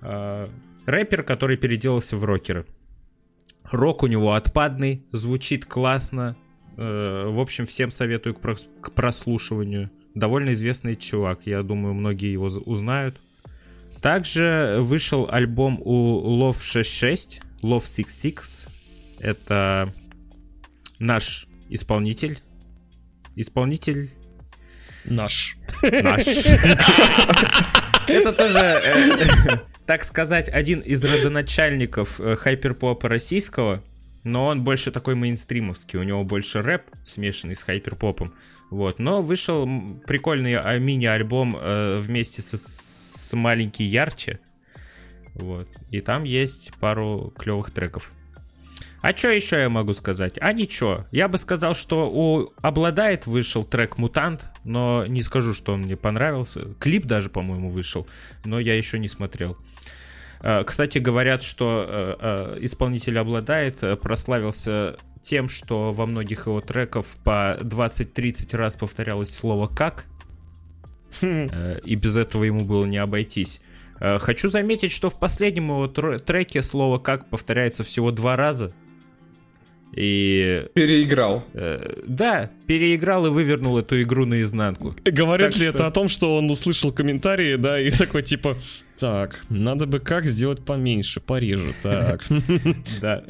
Рэпер, 0.00 1.22
который 1.24 1.56
переделался 1.56 2.16
в 2.16 2.24
рокера. 2.24 2.64
Рок 3.70 4.02
у 4.02 4.06
него 4.06 4.32
отпадный, 4.32 5.04
звучит 5.12 5.66
классно. 5.66 6.36
Э, 6.76 7.26
В 7.28 7.40
общем, 7.40 7.66
всем 7.66 7.90
советую 7.90 8.34
к 8.34 8.92
прослушиванию. 8.92 9.90
Довольно 10.18 10.52
известный 10.52 10.96
чувак, 10.96 11.42
я 11.46 11.62
думаю, 11.62 11.94
многие 11.94 12.32
его 12.32 12.46
узнают. 12.46 13.20
Также 14.02 14.78
вышел 14.80 15.28
альбом 15.30 15.80
у 15.80 16.40
Love 16.40 16.60
66, 16.60 17.40
Love 17.62 17.84
66. 17.84 18.66
Это 19.20 19.94
наш 20.98 21.46
исполнитель. 21.68 22.38
Исполнитель 23.36 24.10
Наш. 25.04 25.56
наш. 25.82 26.26
Это 28.08 28.32
тоже, 28.32 28.58
э, 28.58 29.26
так 29.86 30.02
сказать, 30.04 30.48
один 30.48 30.80
из 30.80 31.04
родоначальников 31.04 32.20
э, 32.20 32.36
хайперпопа 32.36 33.08
российского, 33.08 33.84
но 34.24 34.46
он 34.46 34.64
больше 34.64 34.90
такой 34.90 35.14
мейнстримовский, 35.14 35.98
у 35.98 36.02
него 36.02 36.24
больше 36.24 36.62
рэп, 36.62 36.82
смешанный 37.04 37.54
с 37.54 37.62
хайперпопом. 37.62 38.34
Вот, 38.70 38.98
но 38.98 39.22
вышел 39.22 39.66
прикольный 40.06 40.56
а, 40.56 40.78
мини-альбом 40.78 41.56
э, 41.58 41.98
вместе 41.98 42.42
со- 42.42 42.58
с 42.58 43.32
«Маленький 43.34 43.84
ярче». 43.84 44.40
Вот, 45.34 45.68
и 45.90 46.00
там 46.00 46.24
есть 46.24 46.72
пару 46.80 47.32
клевых 47.38 47.70
треков. 47.70 48.12
А 49.00 49.16
что 49.16 49.28
еще 49.30 49.60
я 49.60 49.68
могу 49.68 49.94
сказать? 49.94 50.38
А 50.40 50.52
ничего. 50.52 51.06
Я 51.12 51.28
бы 51.28 51.38
сказал, 51.38 51.74
что 51.74 52.10
у 52.12 52.52
Обладает 52.60 53.26
вышел 53.26 53.64
трек 53.64 53.96
Мутант, 53.96 54.46
но 54.64 55.06
не 55.06 55.22
скажу, 55.22 55.54
что 55.54 55.74
он 55.74 55.82
мне 55.82 55.96
понравился. 55.96 56.74
Клип 56.80 57.04
даже, 57.04 57.30
по-моему, 57.30 57.70
вышел, 57.70 58.08
но 58.44 58.58
я 58.58 58.76
еще 58.76 58.98
не 58.98 59.06
смотрел. 59.08 59.56
Э, 60.40 60.64
Кстати, 60.64 60.98
говорят, 60.98 61.44
что 61.44 61.84
э, 61.88 62.16
э, 62.58 62.58
исполнитель 62.64 63.18
Обладает 63.18 63.78
прославился 64.00 64.96
тем, 65.22 65.48
что 65.48 65.92
во 65.92 66.06
многих 66.06 66.46
его 66.46 66.60
треков 66.60 67.16
по 67.24 67.58
20-30 67.60 68.56
раз 68.56 68.76
повторялось 68.76 69.34
слово 69.34 69.66
«как», 69.66 70.06
Э, 71.20 71.80
и 71.84 71.94
без 71.94 72.16
этого 72.16 72.44
ему 72.44 72.64
было 72.64 72.84
не 72.84 72.98
обойтись. 72.98 73.60
Э, 74.00 74.18
Хочу 74.18 74.48
заметить, 74.48 74.92
что 74.92 75.10
в 75.10 75.18
последнем 75.18 75.68
его 75.68 75.86
тр- 75.86 76.18
треке 76.18 76.62
слово 76.62 76.98
«как» 76.98 77.28
повторяется 77.28 77.82
всего 77.84 78.10
два 78.10 78.36
раза. 78.36 78.72
И 80.00 80.64
Переиграл. 80.74 81.42
э, 81.54 82.02
да, 82.06 82.50
переиграл 82.68 83.26
и 83.26 83.30
вывернул 83.30 83.76
эту 83.78 84.00
игру 84.02 84.26
наизнанку. 84.26 84.94
Говорят 85.04 85.50
Так 85.50 85.60
ли 85.60 85.66
что- 85.66 85.74
это 85.76 85.86
о 85.88 85.90
том, 85.90 86.08
что 86.08 86.36
он 86.36 86.48
услышал 86.50 86.92
комментарии, 86.92 87.56
да, 87.56 87.80
и 87.80 87.90
такой 87.98 88.22
типа, 88.22 88.56
так, 89.00 89.40
надо 89.48 89.86
бы 89.86 89.98
как 89.98 90.26
сделать 90.26 90.64
поменьше, 90.64 91.18
пореже, 91.20 91.72
так. 91.82 92.24
Да. 93.00 93.24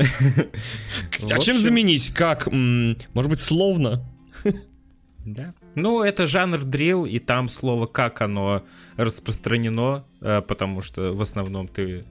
А 1.30 1.38
чем 1.38 1.56
заменить? 1.58 2.10
Как? 2.12 2.48
Может 2.52 3.30
быть, 3.30 3.40
словно? 3.40 4.04
Да. 5.24 5.54
Ну, 5.74 6.02
это 6.02 6.26
жанр 6.26 6.64
дрил, 6.64 7.04
и 7.06 7.18
там 7.18 7.48
слово 7.48 7.86
«как» 7.86 8.20
оно 8.22 8.62
распространено, 8.96 10.04
э, 10.20 10.42
потому 10.42 10.82
что 10.82 11.12
в 11.14 11.20
основном 11.22 11.66
ты... 11.68 12.04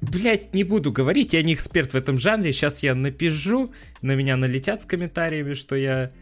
Блять, 0.00 0.54
не 0.54 0.64
буду 0.64 0.92
говорить, 0.92 1.32
я 1.32 1.42
не 1.42 1.54
эксперт 1.54 1.92
в 1.92 1.96
этом 1.96 2.18
жанре, 2.18 2.52
сейчас 2.52 2.82
я 2.82 2.94
напишу, 2.94 3.72
на 4.02 4.14
меня 4.14 4.36
налетят 4.36 4.82
с 4.82 4.84
комментариями, 4.84 5.54
что 5.54 5.74
я 5.74 6.12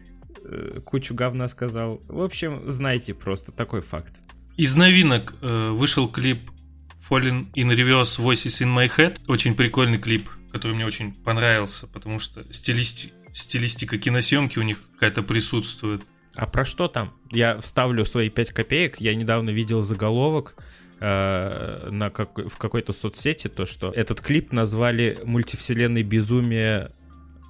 э, 0.43 0.79
кучу 0.85 1.13
говна 1.13 1.47
сказал. 1.47 2.01
В 2.07 2.21
общем, 2.21 2.61
знайте 2.71 3.13
просто 3.13 3.51
такой 3.51 3.81
факт. 3.81 4.13
Из 4.57 4.75
новинок 4.75 5.35
э, 5.41 5.71
вышел 5.71 6.07
клип 6.07 6.49
Falling 7.07 7.51
in 7.53 7.69
Reverse 7.69 8.19
Voices 8.19 8.63
in 8.63 8.73
My 8.73 8.89
Head. 8.89 9.19
Очень 9.27 9.55
прикольный 9.55 9.99
клип, 9.99 10.29
который 10.51 10.73
мне 10.73 10.85
очень 10.85 11.13
понравился, 11.13 11.87
потому 11.87 12.19
что 12.19 12.51
стилисти... 12.53 13.11
стилистика 13.33 13.97
киносъемки 13.97 14.57
у 14.57 14.63
них 14.63 14.79
какая-то 14.93 15.21
присутствует. 15.21 16.01
А 16.35 16.47
про 16.47 16.65
что 16.65 16.87
там? 16.87 17.13
Я 17.31 17.57
вставлю 17.59 18.05
свои 18.05 18.29
5 18.29 18.51
копеек. 18.51 19.01
Я 19.01 19.13
недавно 19.15 19.49
видел 19.51 19.81
заголовок 19.81 20.55
э, 20.99 21.89
на 21.91 22.09
как, 22.09 22.37
в 22.37 22.57
какой-то 22.57 22.93
соцсети, 22.93 23.47
то, 23.47 23.65
что 23.65 23.91
этот 23.91 24.21
клип 24.21 24.51
назвали 24.51 25.19
мультивселенной 25.23 26.03
безумие 26.03 26.91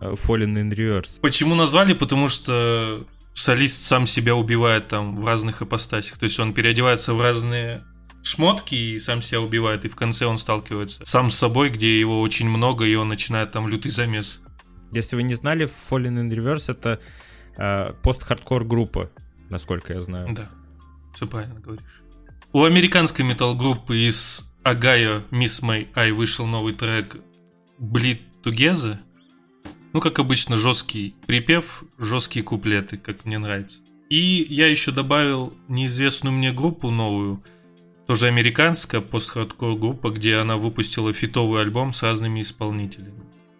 э, 0.01 0.13
Fallen 0.13 0.55
in 0.55 0.71
Reverse. 0.71 1.19
Почему 1.21 1.55
назвали? 1.55 1.93
Потому 1.93 2.27
что 2.29 3.05
солист 3.33 3.85
сам 3.85 4.07
себя 4.07 4.35
убивает 4.35 4.87
там 4.87 5.15
в 5.15 5.25
разных 5.25 5.61
ипостасях. 5.61 6.17
То 6.17 6.23
есть 6.25 6.39
он 6.39 6.53
переодевается 6.53 7.13
в 7.13 7.21
разные 7.21 7.81
шмотки 8.23 8.75
и 8.75 8.99
сам 8.99 9.21
себя 9.21 9.41
убивает, 9.41 9.85
и 9.85 9.89
в 9.89 9.95
конце 9.95 10.25
он 10.25 10.37
сталкивается 10.37 11.01
сам 11.05 11.29
с 11.29 11.35
собой, 11.35 11.69
где 11.69 11.99
его 11.99 12.21
очень 12.21 12.49
много, 12.49 12.85
и 12.85 12.95
он 12.95 13.07
начинает 13.07 13.51
там 13.51 13.67
лютый 13.67 13.91
замес. 13.91 14.39
Если 14.91 15.15
вы 15.15 15.23
не 15.23 15.35
знали, 15.35 15.65
Fallen 15.65 16.21
in 16.21 16.29
Reverse 16.29 16.71
это 16.71 16.99
э, 17.57 17.93
пост-хардкор 18.01 18.63
группа, 18.65 19.11
насколько 19.49 19.93
я 19.93 20.01
знаю. 20.01 20.33
Да, 20.33 20.49
все 21.13 21.27
правильно 21.27 21.59
говоришь. 21.59 22.01
У 22.55 22.63
американской 22.63 23.25
метал-группы 23.25 24.07
из 24.07 24.49
Агая 24.63 25.25
Miss 25.29 25.61
May 25.61 25.89
I 25.93 26.13
вышел 26.13 26.47
новый 26.47 26.73
трек 26.73 27.17
Bleed 27.77 28.21
Together. 28.45 28.97
Ну, 29.91 29.99
как 29.99 30.19
обычно, 30.19 30.55
жесткий 30.55 31.15
припев, 31.27 31.83
жесткие 31.97 32.43
куплеты, 32.43 32.95
как 32.95 33.25
мне 33.25 33.39
нравится. 33.39 33.79
И 34.09 34.47
я 34.49 34.67
еще 34.67 34.91
добавил 34.91 35.53
неизвестную 35.67 36.31
мне 36.31 36.53
группу 36.53 36.91
новую, 36.91 37.43
тоже 38.07 38.27
американская 38.27 39.01
пост-хардкор 39.01 39.75
группа, 39.75 40.09
где 40.09 40.37
она 40.37 40.55
выпустила 40.55 41.11
фитовый 41.11 41.61
альбом 41.61 41.91
с 41.91 42.03
разными 42.03 42.41
исполнителями. 42.41 43.19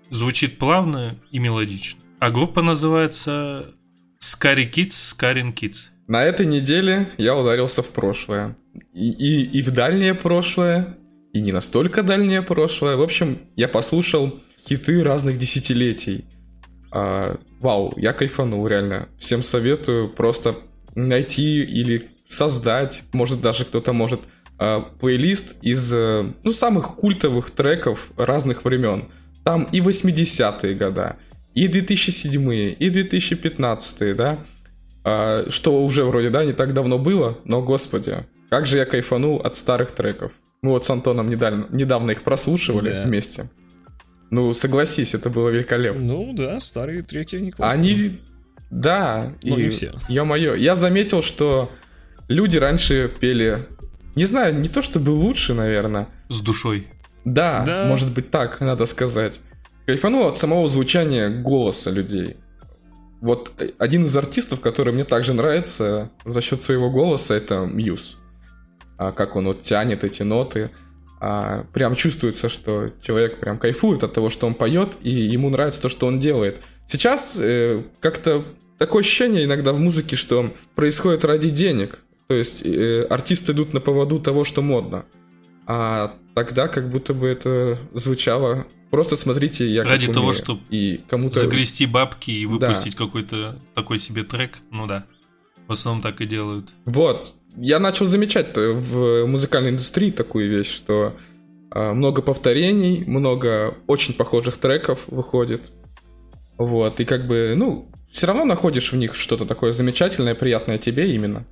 Звучит 0.10 0.58
плавно 0.58 1.20
и 1.32 1.40
мелодично. 1.40 2.00
А 2.22 2.32
группа 2.32 2.62
называется 2.62 3.74
Scary 4.22 4.72
Kids, 4.72 5.18
Scaring 5.18 5.54
Kids. 5.54 5.90
На 6.08 6.24
этой 6.24 6.46
неделе 6.46 7.10
я 7.18 7.36
ударился 7.36 7.82
в 7.82 7.90
прошлое. 7.90 8.56
И, 8.94 9.10
и, 9.10 9.60
и 9.60 9.62
в 9.62 9.72
дальнее 9.72 10.14
прошлое, 10.14 10.98
и 11.34 11.42
не 11.42 11.52
настолько 11.52 12.04
дальнее 12.04 12.42
прошлое. 12.42 12.96
В 12.96 13.02
общем, 13.02 13.40
я 13.56 13.68
послушал 13.68 14.40
хиты 14.68 15.04
разных 15.04 15.40
десятилетий. 15.40 16.26
А, 16.92 17.38
вау, 17.60 17.94
я 17.98 18.14
кайфанул, 18.14 18.68
реально. 18.68 19.10
Всем 19.18 19.42
советую 19.42 20.10
просто 20.10 20.56
найти 20.94 21.64
или 21.64 22.10
создать, 22.28 23.04
может 23.12 23.42
даже 23.42 23.66
кто-то 23.66 23.92
может, 23.92 24.22
а, 24.58 24.82
плейлист 24.82 25.58
из 25.62 25.94
э, 25.94 26.32
ну, 26.44 26.52
самых 26.52 26.96
культовых 26.96 27.52
треков 27.52 28.12
разных 28.16 28.64
времен. 28.64 29.06
Там 29.44 29.64
и 29.72 29.82
80-е 29.82 30.76
года, 30.76 31.18
и 31.54 31.68
2007-е, 31.68 32.74
и 32.74 32.90
2015-е, 32.90 34.14
да, 34.14 34.40
а, 35.06 35.46
что 35.50 35.86
уже 35.86 36.04
вроде, 36.04 36.32
да, 36.32 36.44
не 36.44 36.54
так 36.54 36.74
давно 36.74 36.98
было, 36.98 37.38
но, 37.46 37.62
господи, 37.62 38.26
как 38.50 38.66
же 38.66 38.78
я 38.78 38.86
кайфанул 38.86 39.38
от 39.38 39.56
старых 39.56 39.92
треков. 39.92 40.34
Мы 40.64 40.72
вот 40.72 40.84
с 40.84 40.90
Антоном 40.90 41.30
недавно, 41.30 41.68
недавно 41.70 42.12
их 42.12 42.24
прослушивали 42.24 42.92
да. 42.92 43.04
вместе. 43.04 43.48
Ну, 44.32 44.52
согласись, 44.54 45.14
это 45.14 45.30
было 45.30 45.50
великолепно. 45.50 46.02
Ну 46.02 46.34
да, 46.34 46.60
старые 46.60 47.04
треки 47.04 47.36
не 47.36 47.52
классные. 47.52 47.80
Они, 47.80 48.22
да, 48.72 49.32
но 49.44 49.60
и, 49.60 49.66
не 49.66 49.70
все. 49.70 49.94
Ё-моё, 50.10 50.56
я 50.56 50.74
заметил, 50.76 51.22
что 51.22 51.72
люди 52.28 52.58
раньше 52.58 53.12
пели, 53.20 53.68
не 54.16 54.26
знаю, 54.26 54.60
не 54.60 54.70
то 54.70 54.82
чтобы 54.82 55.12
лучше, 55.12 55.54
наверное. 55.54 56.08
С 56.30 56.42
душой. 56.42 56.88
Да, 57.26 57.64
да, 57.64 57.86
может 57.86 58.12
быть 58.12 58.32
так, 58.32 58.60
надо 58.60 58.88
сказать. 58.88 59.40
Кайфанул 59.86 60.26
от 60.26 60.40
самого 60.40 60.68
звучания 60.68 61.30
голоса 61.30 61.92
людей. 61.92 62.38
Вот 63.22 63.52
один 63.78 64.06
из 64.06 64.16
артистов, 64.16 64.62
который 64.62 64.94
мне 64.94 65.04
также 65.04 65.34
нравится 65.34 66.12
за 66.26 66.42
счет 66.42 66.62
своего 66.62 66.90
голоса, 66.90 67.34
это 67.34 67.62
Мьюз. 67.66 68.18
А 68.98 69.12
как 69.12 69.36
он 69.36 69.48
вот 69.48 69.62
тянет 69.62 70.04
эти 70.04 70.24
ноты. 70.24 70.70
А, 71.20 71.66
прям 71.74 71.96
чувствуется, 71.96 72.50
что 72.50 72.92
человек 73.02 73.40
прям 73.40 73.58
кайфует 73.58 74.04
от 74.04 74.14
того, 74.14 74.30
что 74.30 74.48
он 74.48 74.54
поет, 74.54 74.98
и 75.02 75.10
ему 75.10 75.50
нравится 75.50 75.82
то, 75.82 75.90
что 75.90 76.08
он 76.08 76.20
делает. 76.20 76.62
Сейчас 76.88 77.38
э, 77.42 77.84
как-то 78.00 78.44
такое 78.78 79.02
ощущение 79.02 79.46
иногда 79.46 79.74
в 79.74 79.80
музыке, 79.80 80.16
что 80.16 80.54
происходит 80.76 81.26
ради 81.26 81.50
денег. 81.50 82.00
То 82.28 82.36
есть 82.36 82.66
э, 82.66 83.04
артисты 83.10 83.54
идут 83.54 83.74
на 83.74 83.80
поводу 83.80 84.20
того, 84.20 84.44
что 84.44 84.62
модно. 84.62 85.06
А 85.68 86.14
тогда 86.36 86.68
как 86.68 86.90
будто 86.90 87.14
бы 87.14 87.28
это 87.28 87.78
звучало 87.94 88.66
просто 88.96 89.18
смотрите, 89.18 89.68
я 89.68 89.84
Ради 89.84 90.08
того, 90.08 90.32
чтобы 90.32 90.62
и 90.70 91.02
кому-то 91.10 91.42
загрести 91.42 91.86
бабки 91.86 92.32
и 92.32 92.46
выпустить 92.46 92.96
да. 92.96 93.06
какой-то 93.06 93.60
такой 93.74 94.00
себе 94.00 94.24
трек, 94.24 94.60
ну 94.72 94.88
да. 94.88 95.06
В 95.68 95.74
основном 95.74 96.02
так 96.02 96.22
и 96.22 96.26
делают. 96.26 96.70
Вот. 96.86 97.34
Я 97.58 97.80
начал 97.80 98.06
замечать 98.06 98.56
в 98.56 99.26
музыкальной 99.26 99.72
индустрии 99.72 100.12
такую 100.12 100.50
вещь, 100.50 100.74
что 100.74 101.14
э, 101.74 101.92
много 101.92 102.22
повторений, 102.22 103.04
много 103.06 103.76
очень 103.88 104.14
похожих 104.14 104.58
треков 104.58 105.08
выходит. 105.08 105.74
Вот. 106.58 106.98
И 107.02 107.04
как 107.04 107.28
бы, 107.28 107.54
ну, 107.58 107.92
все 108.12 108.28
равно 108.28 108.46
находишь 108.46 108.94
в 108.94 108.96
них 108.96 109.14
что-то 109.14 109.46
такое 109.46 109.74
замечательное, 109.74 110.36
приятное 110.36 110.78
тебе 110.78 111.14
именно. 111.14 111.46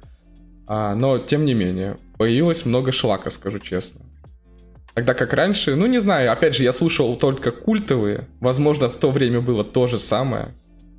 А, 0.67 0.95
но, 0.95 1.19
тем 1.19 1.45
не 1.45 1.53
менее, 1.53 1.97
появилось 2.17 2.65
много 2.65 2.91
шлака, 2.91 3.29
скажу 3.29 3.59
честно. 3.59 4.01
Тогда 4.93 5.13
как 5.13 5.33
раньше, 5.33 5.75
ну 5.75 5.87
не 5.87 5.97
знаю, 5.97 6.31
опять 6.31 6.55
же, 6.55 6.63
я 6.63 6.71
слушал 6.71 7.15
только 7.15 7.51
культовые. 7.51 8.27
Возможно, 8.39 8.89
в 8.89 8.95
то 8.95 9.11
время 9.11 9.41
было 9.41 9.63
то 9.63 9.87
же 9.87 9.97
самое. 9.97 10.49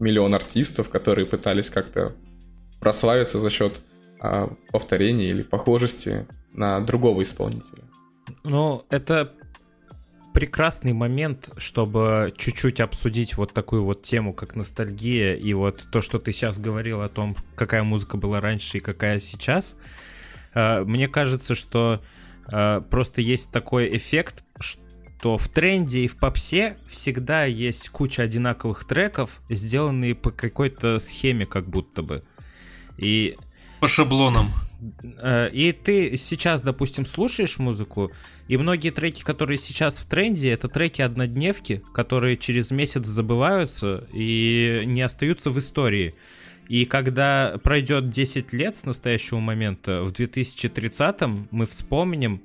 Миллион 0.00 0.34
артистов, 0.34 0.88
которые 0.88 1.26
пытались 1.26 1.70
как-то 1.70 2.12
прославиться 2.80 3.38
за 3.38 3.50
счет 3.50 3.80
а, 4.20 4.52
повторения 4.72 5.30
или 5.30 5.42
похожести 5.42 6.26
на 6.52 6.80
другого 6.80 7.22
исполнителя. 7.22 7.84
Ну, 8.42 8.84
это 8.90 9.30
прекрасный 10.34 10.92
момент, 10.92 11.50
чтобы 11.56 12.34
чуть-чуть 12.36 12.80
обсудить 12.80 13.36
вот 13.36 13.54
такую 13.54 13.84
вот 13.84 14.02
тему, 14.02 14.34
как 14.34 14.56
ностальгия, 14.56 15.34
и 15.34 15.54
вот 15.54 15.86
то, 15.90 16.02
что 16.02 16.18
ты 16.18 16.32
сейчас 16.32 16.58
говорил 16.58 17.00
о 17.02 17.08
том, 17.08 17.36
какая 17.54 17.84
музыка 17.84 18.16
была 18.16 18.40
раньше 18.40 18.78
и 18.78 18.80
какая 18.80 19.20
сейчас. 19.20 19.76
А, 20.52 20.84
мне 20.84 21.06
кажется, 21.06 21.54
что 21.54 22.02
а, 22.46 22.80
просто 22.80 23.20
есть 23.20 23.52
такой 23.52 23.96
эффект, 23.96 24.44
что 24.58 25.38
в 25.38 25.48
тренде 25.48 26.00
и 26.00 26.08
в 26.08 26.16
попсе 26.16 26.78
всегда 26.84 27.44
есть 27.44 27.88
куча 27.90 28.24
одинаковых 28.24 28.84
треков, 28.86 29.40
сделанные 29.48 30.16
по 30.16 30.32
какой-то 30.32 30.98
схеме 30.98 31.46
как 31.46 31.68
будто 31.68 32.02
бы. 32.02 32.24
И 32.98 33.36
по 33.78 33.86
шаблонам. 33.86 34.50
Э, 35.18 35.50
и 35.50 35.72
ты 35.72 36.16
сейчас, 36.16 36.62
допустим, 36.62 37.06
слушаешь 37.06 37.58
музыку, 37.58 38.12
и 38.48 38.56
многие 38.56 38.90
треки, 38.90 39.22
которые 39.22 39.58
сейчас 39.58 39.96
в 39.96 40.06
тренде, 40.06 40.52
это 40.52 40.68
треки 40.68 41.02
однодневки, 41.02 41.82
которые 41.92 42.36
через 42.36 42.70
месяц 42.70 43.06
забываются 43.06 44.06
и 44.12 44.82
не 44.86 45.02
остаются 45.02 45.50
в 45.50 45.58
истории. 45.58 46.14
И 46.68 46.86
когда 46.86 47.58
пройдет 47.62 48.10
10 48.10 48.52
лет 48.52 48.74
с 48.74 48.84
настоящего 48.84 49.38
момента, 49.38 50.00
в 50.00 50.12
2030-м 50.12 51.48
мы 51.50 51.66
вспомним, 51.66 52.40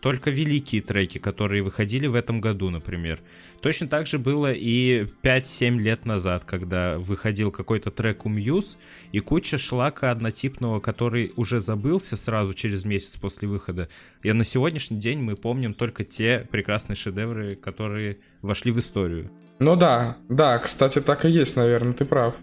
только 0.00 0.30
великие 0.30 0.82
треки, 0.82 1.18
которые 1.18 1.62
выходили 1.62 2.06
в 2.06 2.14
этом 2.14 2.40
году, 2.40 2.70
например. 2.70 3.20
Точно 3.60 3.88
так 3.88 4.06
же 4.06 4.18
было 4.18 4.52
и 4.52 5.06
5-7 5.22 5.78
лет 5.78 6.04
назад, 6.04 6.44
когда 6.44 6.98
выходил 6.98 7.50
какой-то 7.50 7.90
трек 7.90 8.26
у 8.26 8.30
Muse, 8.30 8.76
и 9.12 9.20
куча 9.20 9.58
шлака 9.58 10.10
однотипного, 10.10 10.80
который 10.80 11.32
уже 11.36 11.60
забылся 11.60 12.16
сразу 12.16 12.54
через 12.54 12.84
месяц 12.84 13.16
после 13.16 13.48
выхода. 13.48 13.88
И 14.22 14.32
на 14.32 14.44
сегодняшний 14.44 14.98
день 14.98 15.20
мы 15.20 15.36
помним 15.36 15.74
только 15.74 16.04
те 16.04 16.46
прекрасные 16.50 16.96
шедевры, 16.96 17.56
которые 17.56 18.18
вошли 18.42 18.72
в 18.72 18.78
историю. 18.78 19.30
Ну 19.58 19.74
да, 19.74 20.18
да, 20.28 20.58
кстати, 20.58 21.00
так 21.00 21.24
и 21.24 21.30
есть, 21.30 21.56
наверное, 21.56 21.94
ты 21.94 22.04
прав. 22.04 22.34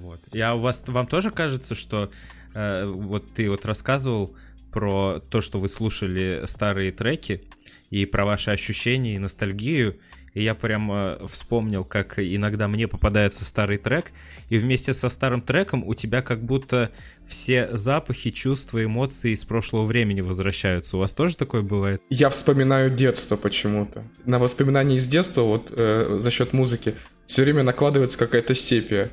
Вот. 0.00 0.20
Я 0.32 0.54
у 0.56 0.58
вас, 0.58 0.82
вам 0.86 1.06
тоже 1.06 1.30
кажется, 1.30 1.74
что 1.74 2.10
э, 2.54 2.84
вот 2.84 3.32
ты 3.32 3.48
вот 3.48 3.64
рассказывал 3.64 4.34
про 4.72 5.20
то, 5.30 5.40
что 5.40 5.60
вы 5.60 5.68
слушали 5.68 6.42
старые 6.46 6.90
треки, 6.90 7.42
и 7.90 8.06
про 8.06 8.24
ваши 8.24 8.50
ощущения 8.50 9.14
и 9.14 9.18
ностальгию. 9.18 10.00
и 10.32 10.42
я 10.42 10.56
прям 10.56 10.90
э, 10.90 11.26
вспомнил, 11.28 11.84
как 11.84 12.18
иногда 12.18 12.66
мне 12.66 12.88
попадается 12.88 13.44
старый 13.44 13.78
трек, 13.78 14.10
и 14.48 14.58
вместе 14.58 14.92
со 14.92 15.08
старым 15.08 15.42
треком 15.42 15.84
у 15.84 15.94
тебя 15.94 16.22
как 16.22 16.42
будто 16.42 16.90
все 17.24 17.68
запахи, 17.70 18.32
чувства, 18.32 18.84
эмоции 18.84 19.30
из 19.30 19.44
прошлого 19.44 19.84
времени 19.84 20.22
возвращаются. 20.22 20.96
У 20.96 21.00
вас 21.00 21.12
тоже 21.12 21.36
такое 21.36 21.62
бывает? 21.62 22.02
Я 22.10 22.30
вспоминаю 22.30 22.90
детство 22.90 23.36
почему-то. 23.36 24.02
На 24.24 24.40
воспоминания 24.40 24.96
из 24.96 25.06
детства, 25.06 25.42
вот 25.42 25.72
э, 25.76 26.16
за 26.18 26.30
счет 26.32 26.52
музыки, 26.52 26.96
все 27.28 27.44
время 27.44 27.62
накладывается 27.62 28.18
какая-то 28.18 28.54
сепия. 28.54 29.12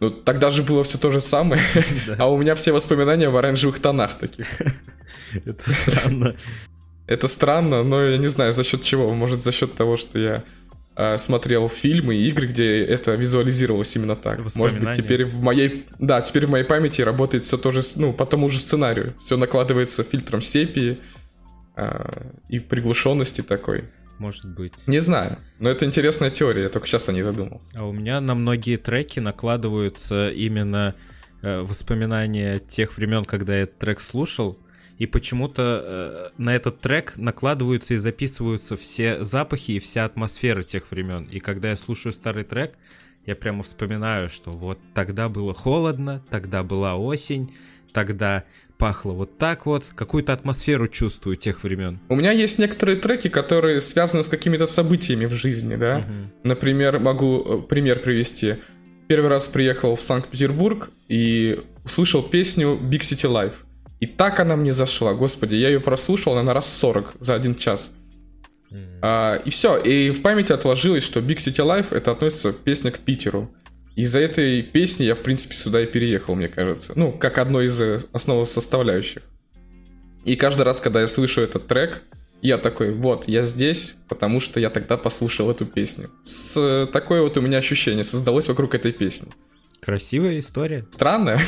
Ну, 0.00 0.10
тогда 0.10 0.50
же 0.50 0.62
было 0.62 0.82
все 0.82 0.98
то 0.98 1.12
же 1.12 1.20
самое, 1.20 1.60
а 2.18 2.26
у 2.30 2.38
меня 2.38 2.54
все 2.54 2.72
воспоминания 2.72 3.28
в 3.28 3.36
оранжевых 3.36 3.80
тонах 3.80 4.18
таких. 4.18 4.46
Это 5.44 5.72
странно. 5.72 6.34
Это 7.06 7.28
странно, 7.28 7.82
но 7.82 8.02
я 8.04 8.18
не 8.18 8.28
знаю, 8.28 8.52
за 8.52 8.64
счет 8.64 8.82
чего. 8.82 9.12
Может, 9.14 9.42
за 9.42 9.52
счет 9.52 9.74
того, 9.74 9.96
что 9.96 10.18
я 10.18 10.44
э, 10.96 11.18
смотрел 11.18 11.68
фильмы 11.68 12.14
и 12.14 12.28
игры, 12.28 12.46
где 12.46 12.84
это 12.84 13.16
визуализировалось 13.16 13.96
именно 13.96 14.16
так. 14.16 14.38
Может 14.54 14.80
быть, 14.80 14.96
теперь 14.96 15.24
в 15.24 15.42
моей... 15.42 15.86
Да, 15.98 16.22
теперь 16.22 16.46
в 16.46 16.50
моей 16.50 16.64
памяти 16.64 17.02
работает 17.02 17.44
все 17.44 17.58
тоже, 17.58 17.82
ну, 17.96 18.12
по 18.12 18.26
тому 18.26 18.48
же 18.48 18.58
сценарию. 18.58 19.14
Все 19.24 19.36
накладывается 19.36 20.04
фильтром 20.04 20.40
сепии 20.40 20.98
э, 21.76 22.28
и 22.48 22.60
приглушенности 22.60 23.42
такой. 23.42 23.84
Может 24.20 24.54
быть. 24.54 24.74
Не 24.86 24.98
знаю, 24.98 25.38
но 25.58 25.70
это 25.70 25.86
интересная 25.86 26.28
теория, 26.28 26.64
я 26.64 26.68
только 26.68 26.86
сейчас 26.86 27.08
о 27.08 27.12
ней 27.12 27.22
задумался. 27.22 27.70
А 27.74 27.86
у 27.86 27.92
меня 27.92 28.20
на 28.20 28.34
многие 28.34 28.76
треки 28.76 29.18
накладываются 29.18 30.28
именно 30.28 30.94
э, 31.40 31.60
воспоминания 31.62 32.58
тех 32.58 32.94
времен, 32.98 33.24
когда 33.24 33.56
я 33.56 33.62
этот 33.62 33.78
трек 33.78 33.98
слушал 33.98 34.58
и 34.98 35.06
почему-то 35.06 35.82
э, 35.82 36.28
на 36.36 36.54
этот 36.54 36.80
трек 36.80 37.16
накладываются 37.16 37.94
и 37.94 37.96
записываются 37.96 38.76
все 38.76 39.24
запахи 39.24 39.72
и 39.72 39.78
вся 39.78 40.04
атмосфера 40.04 40.62
тех 40.62 40.90
времен. 40.90 41.24
И 41.24 41.38
когда 41.40 41.70
я 41.70 41.76
слушаю 41.76 42.12
старый 42.12 42.44
трек, 42.44 42.74
я 43.24 43.34
прямо 43.34 43.62
вспоминаю, 43.62 44.28
что 44.28 44.50
вот 44.50 44.78
тогда 44.92 45.30
было 45.30 45.54
холодно, 45.54 46.22
тогда 46.28 46.62
была 46.62 46.96
осень, 46.96 47.54
тогда 47.94 48.44
пахло 48.80 49.12
вот 49.12 49.36
так 49.36 49.66
вот, 49.66 49.84
какую-то 49.94 50.32
атмосферу 50.32 50.88
чувствую 50.88 51.36
тех 51.36 51.62
времен. 51.62 52.00
У 52.08 52.16
меня 52.16 52.32
есть 52.32 52.58
некоторые 52.58 52.96
треки, 52.96 53.28
которые 53.28 53.82
связаны 53.82 54.22
с 54.22 54.28
какими-то 54.28 54.66
событиями 54.66 55.26
в 55.26 55.32
жизни, 55.32 55.76
да. 55.76 55.98
Угу. 55.98 56.48
Например, 56.48 56.98
могу 56.98 57.44
э, 57.44 57.68
пример 57.68 58.00
привести. 58.00 58.56
Первый 59.06 59.28
раз 59.28 59.48
приехал 59.48 59.96
в 59.96 60.00
Санкт-Петербург 60.00 60.90
и 61.08 61.60
услышал 61.84 62.22
песню 62.22 62.78
Big 62.80 63.00
City 63.00 63.30
Life. 63.30 63.54
И 64.00 64.06
так 64.06 64.40
она 64.40 64.56
мне 64.56 64.72
зашла, 64.72 65.12
господи, 65.12 65.56
я 65.56 65.68
ее 65.68 65.80
прослушал, 65.80 66.38
она 66.38 66.54
раз 66.54 66.72
40 66.78 67.16
за 67.20 67.34
один 67.34 67.56
час. 67.56 67.92
Mm. 68.70 68.98
А, 69.02 69.36
и 69.44 69.50
все, 69.50 69.76
и 69.76 70.10
в 70.10 70.22
памяти 70.22 70.52
отложилось, 70.52 71.04
что 71.04 71.20
Big 71.20 71.36
City 71.36 71.62
Life 71.62 71.88
это 71.90 72.12
относится 72.12 72.54
песня 72.54 72.90
к 72.90 72.98
Питеру. 72.98 73.50
Из-за 74.00 74.20
этой 74.20 74.62
песни 74.62 75.04
я, 75.04 75.14
в 75.14 75.20
принципе, 75.20 75.54
сюда 75.54 75.82
и 75.82 75.86
переехал, 75.86 76.34
мне 76.34 76.48
кажется. 76.48 76.94
Ну, 76.96 77.12
как 77.12 77.36
одной 77.36 77.66
из 77.66 77.78
э, 77.82 78.00
основных 78.12 78.48
составляющих. 78.48 79.20
И 80.24 80.36
каждый 80.36 80.62
раз, 80.62 80.80
когда 80.80 81.02
я 81.02 81.06
слышу 81.06 81.42
этот 81.42 81.66
трек, 81.66 82.02
я 82.40 82.56
такой, 82.56 82.94
вот, 82.94 83.28
я 83.28 83.44
здесь, 83.44 83.96
потому 84.08 84.40
что 84.40 84.58
я 84.58 84.70
тогда 84.70 84.96
послушал 84.96 85.50
эту 85.50 85.66
песню. 85.66 86.08
С 86.22 86.56
э, 86.56 86.86
такое 86.90 87.20
вот 87.20 87.36
у 87.36 87.42
меня 87.42 87.58
ощущение 87.58 88.02
создалось 88.02 88.48
вокруг 88.48 88.74
этой 88.74 88.92
песни. 88.92 89.28
Красивая 89.82 90.38
история. 90.38 90.86
Странная. 90.90 91.38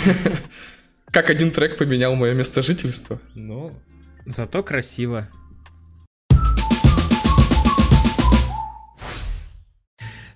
Как 1.11 1.31
один 1.31 1.53
трек 1.53 1.79
поменял 1.79 2.15
мое 2.17 2.35
место 2.35 2.61
жительства. 2.61 3.19
Ну, 3.35 3.73
зато 4.27 4.63
красиво. 4.63 5.27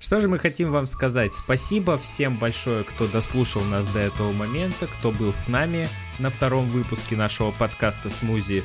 Что 0.06 0.20
же 0.20 0.28
мы 0.28 0.38
хотим 0.38 0.70
вам 0.70 0.86
сказать? 0.86 1.34
Спасибо 1.34 1.98
всем 1.98 2.36
большое, 2.36 2.84
кто 2.84 3.08
дослушал 3.08 3.62
нас 3.62 3.88
до 3.88 3.98
этого 3.98 4.30
момента, 4.30 4.86
кто 4.86 5.10
был 5.10 5.34
с 5.34 5.48
нами 5.48 5.88
на 6.20 6.30
втором 6.30 6.68
выпуске 6.68 7.16
нашего 7.16 7.50
подкаста 7.50 8.08
«Смузи». 8.08 8.62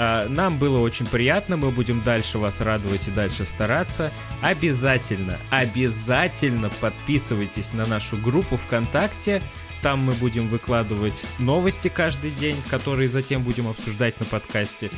А, 0.00 0.26
нам 0.28 0.58
было 0.58 0.80
очень 0.80 1.06
приятно, 1.06 1.56
мы 1.56 1.70
будем 1.70 2.02
дальше 2.02 2.38
вас 2.40 2.60
радовать 2.60 3.06
и 3.06 3.12
дальше 3.12 3.44
стараться. 3.44 4.10
Обязательно, 4.42 5.38
обязательно 5.48 6.70
подписывайтесь 6.80 7.72
на 7.72 7.86
нашу 7.86 8.16
группу 8.16 8.56
ВКонтакте, 8.56 9.44
там 9.80 10.00
мы 10.00 10.12
будем 10.14 10.48
выкладывать 10.48 11.24
новости 11.38 11.86
каждый 11.86 12.32
день, 12.32 12.60
которые 12.68 13.08
затем 13.08 13.44
будем 13.44 13.68
обсуждать 13.68 14.18
на 14.18 14.26
подкасте. 14.26 14.90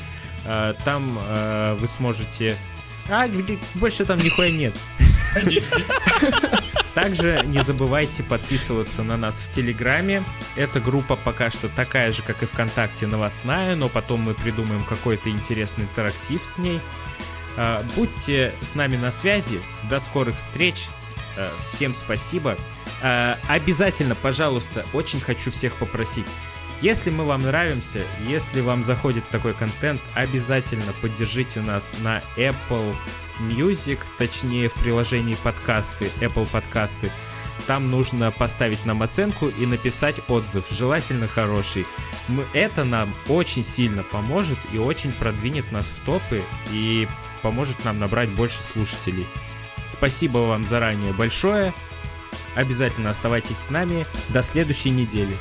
А, 0.46 0.72
там 0.86 1.18
а, 1.20 1.76
вы 1.76 1.86
сможете... 1.86 2.56
А, 3.10 3.28
больше 3.74 4.06
там 4.06 4.16
нихуя 4.16 4.50
нет. 4.50 4.74
Также 6.94 7.42
не 7.44 7.62
забывайте 7.62 8.22
подписываться 8.22 9.02
на 9.02 9.16
нас 9.16 9.36
в 9.36 9.50
Телеграме. 9.50 10.22
Эта 10.56 10.80
группа 10.80 11.16
пока 11.16 11.50
что 11.50 11.68
такая 11.68 12.10
же, 12.12 12.22
как 12.22 12.42
и 12.42 12.46
ВКонтакте, 12.46 13.06
новостная, 13.06 13.76
но 13.76 13.88
потом 13.88 14.20
мы 14.20 14.34
придумаем 14.34 14.82
какой-то 14.84 15.28
интересный 15.28 15.84
интерактив 15.84 16.42
с 16.42 16.56
ней. 16.58 16.80
А, 17.56 17.84
будьте 17.96 18.54
с 18.62 18.74
нами 18.74 18.96
на 18.96 19.12
связи. 19.12 19.60
До 19.90 20.00
скорых 20.00 20.36
встреч. 20.36 20.86
Всем 21.66 21.94
спасибо. 21.94 22.56
Э, 23.02 23.34
обязательно, 23.46 24.14
пожалуйста, 24.14 24.86
очень 24.92 25.20
хочу 25.20 25.50
всех 25.50 25.74
попросить. 25.76 26.26
Если 26.82 27.08
мы 27.08 27.24
вам 27.24 27.42
нравимся, 27.42 28.04
если 28.28 28.60
вам 28.60 28.84
заходит 28.84 29.26
такой 29.30 29.54
контент, 29.54 30.00
обязательно 30.14 30.92
поддержите 31.00 31.60
нас 31.60 31.94
на 32.00 32.20
Apple 32.36 32.94
Music, 33.40 33.98
точнее 34.18 34.68
в 34.68 34.74
приложении 34.74 35.36
подкасты, 35.42 36.10
Apple 36.20 36.46
подкасты. 36.50 37.10
Там 37.66 37.90
нужно 37.90 38.30
поставить 38.30 38.84
нам 38.84 39.02
оценку 39.02 39.48
и 39.48 39.64
написать 39.64 40.20
отзыв, 40.28 40.66
желательно 40.70 41.26
хороший. 41.26 41.86
Мы, 42.28 42.44
это 42.52 42.84
нам 42.84 43.14
очень 43.28 43.64
сильно 43.64 44.02
поможет 44.02 44.58
и 44.72 44.78
очень 44.78 45.12
продвинет 45.12 45.72
нас 45.72 45.86
в 45.86 46.04
топы 46.04 46.42
и 46.70 47.08
поможет 47.42 47.84
нам 47.86 47.98
набрать 47.98 48.28
больше 48.28 48.60
слушателей. 48.60 49.26
Спасибо 49.88 50.38
вам 50.38 50.64
заранее 50.64 51.14
большое. 51.14 51.72
Обязательно 52.54 53.10
оставайтесь 53.10 53.56
с 53.56 53.70
нами 53.70 54.06
до 54.28 54.42
следующей 54.42 54.90
недели. 54.90 55.36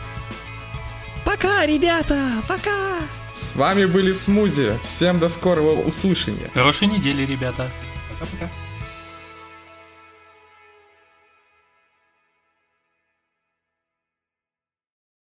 Пока, 1.35 1.65
ребята! 1.65 2.41
Пока! 2.47 2.99
С 3.33 3.57
вами 3.57 3.83
были 3.83 4.13
Смузи. 4.13 4.79
Всем 4.83 5.19
до 5.19 5.27
скорого 5.27 5.81
услышания. 5.81 6.49
Хорошей 6.53 6.87
недели, 6.87 7.25
ребята. 7.25 7.69
Пока-пока. 8.09 8.49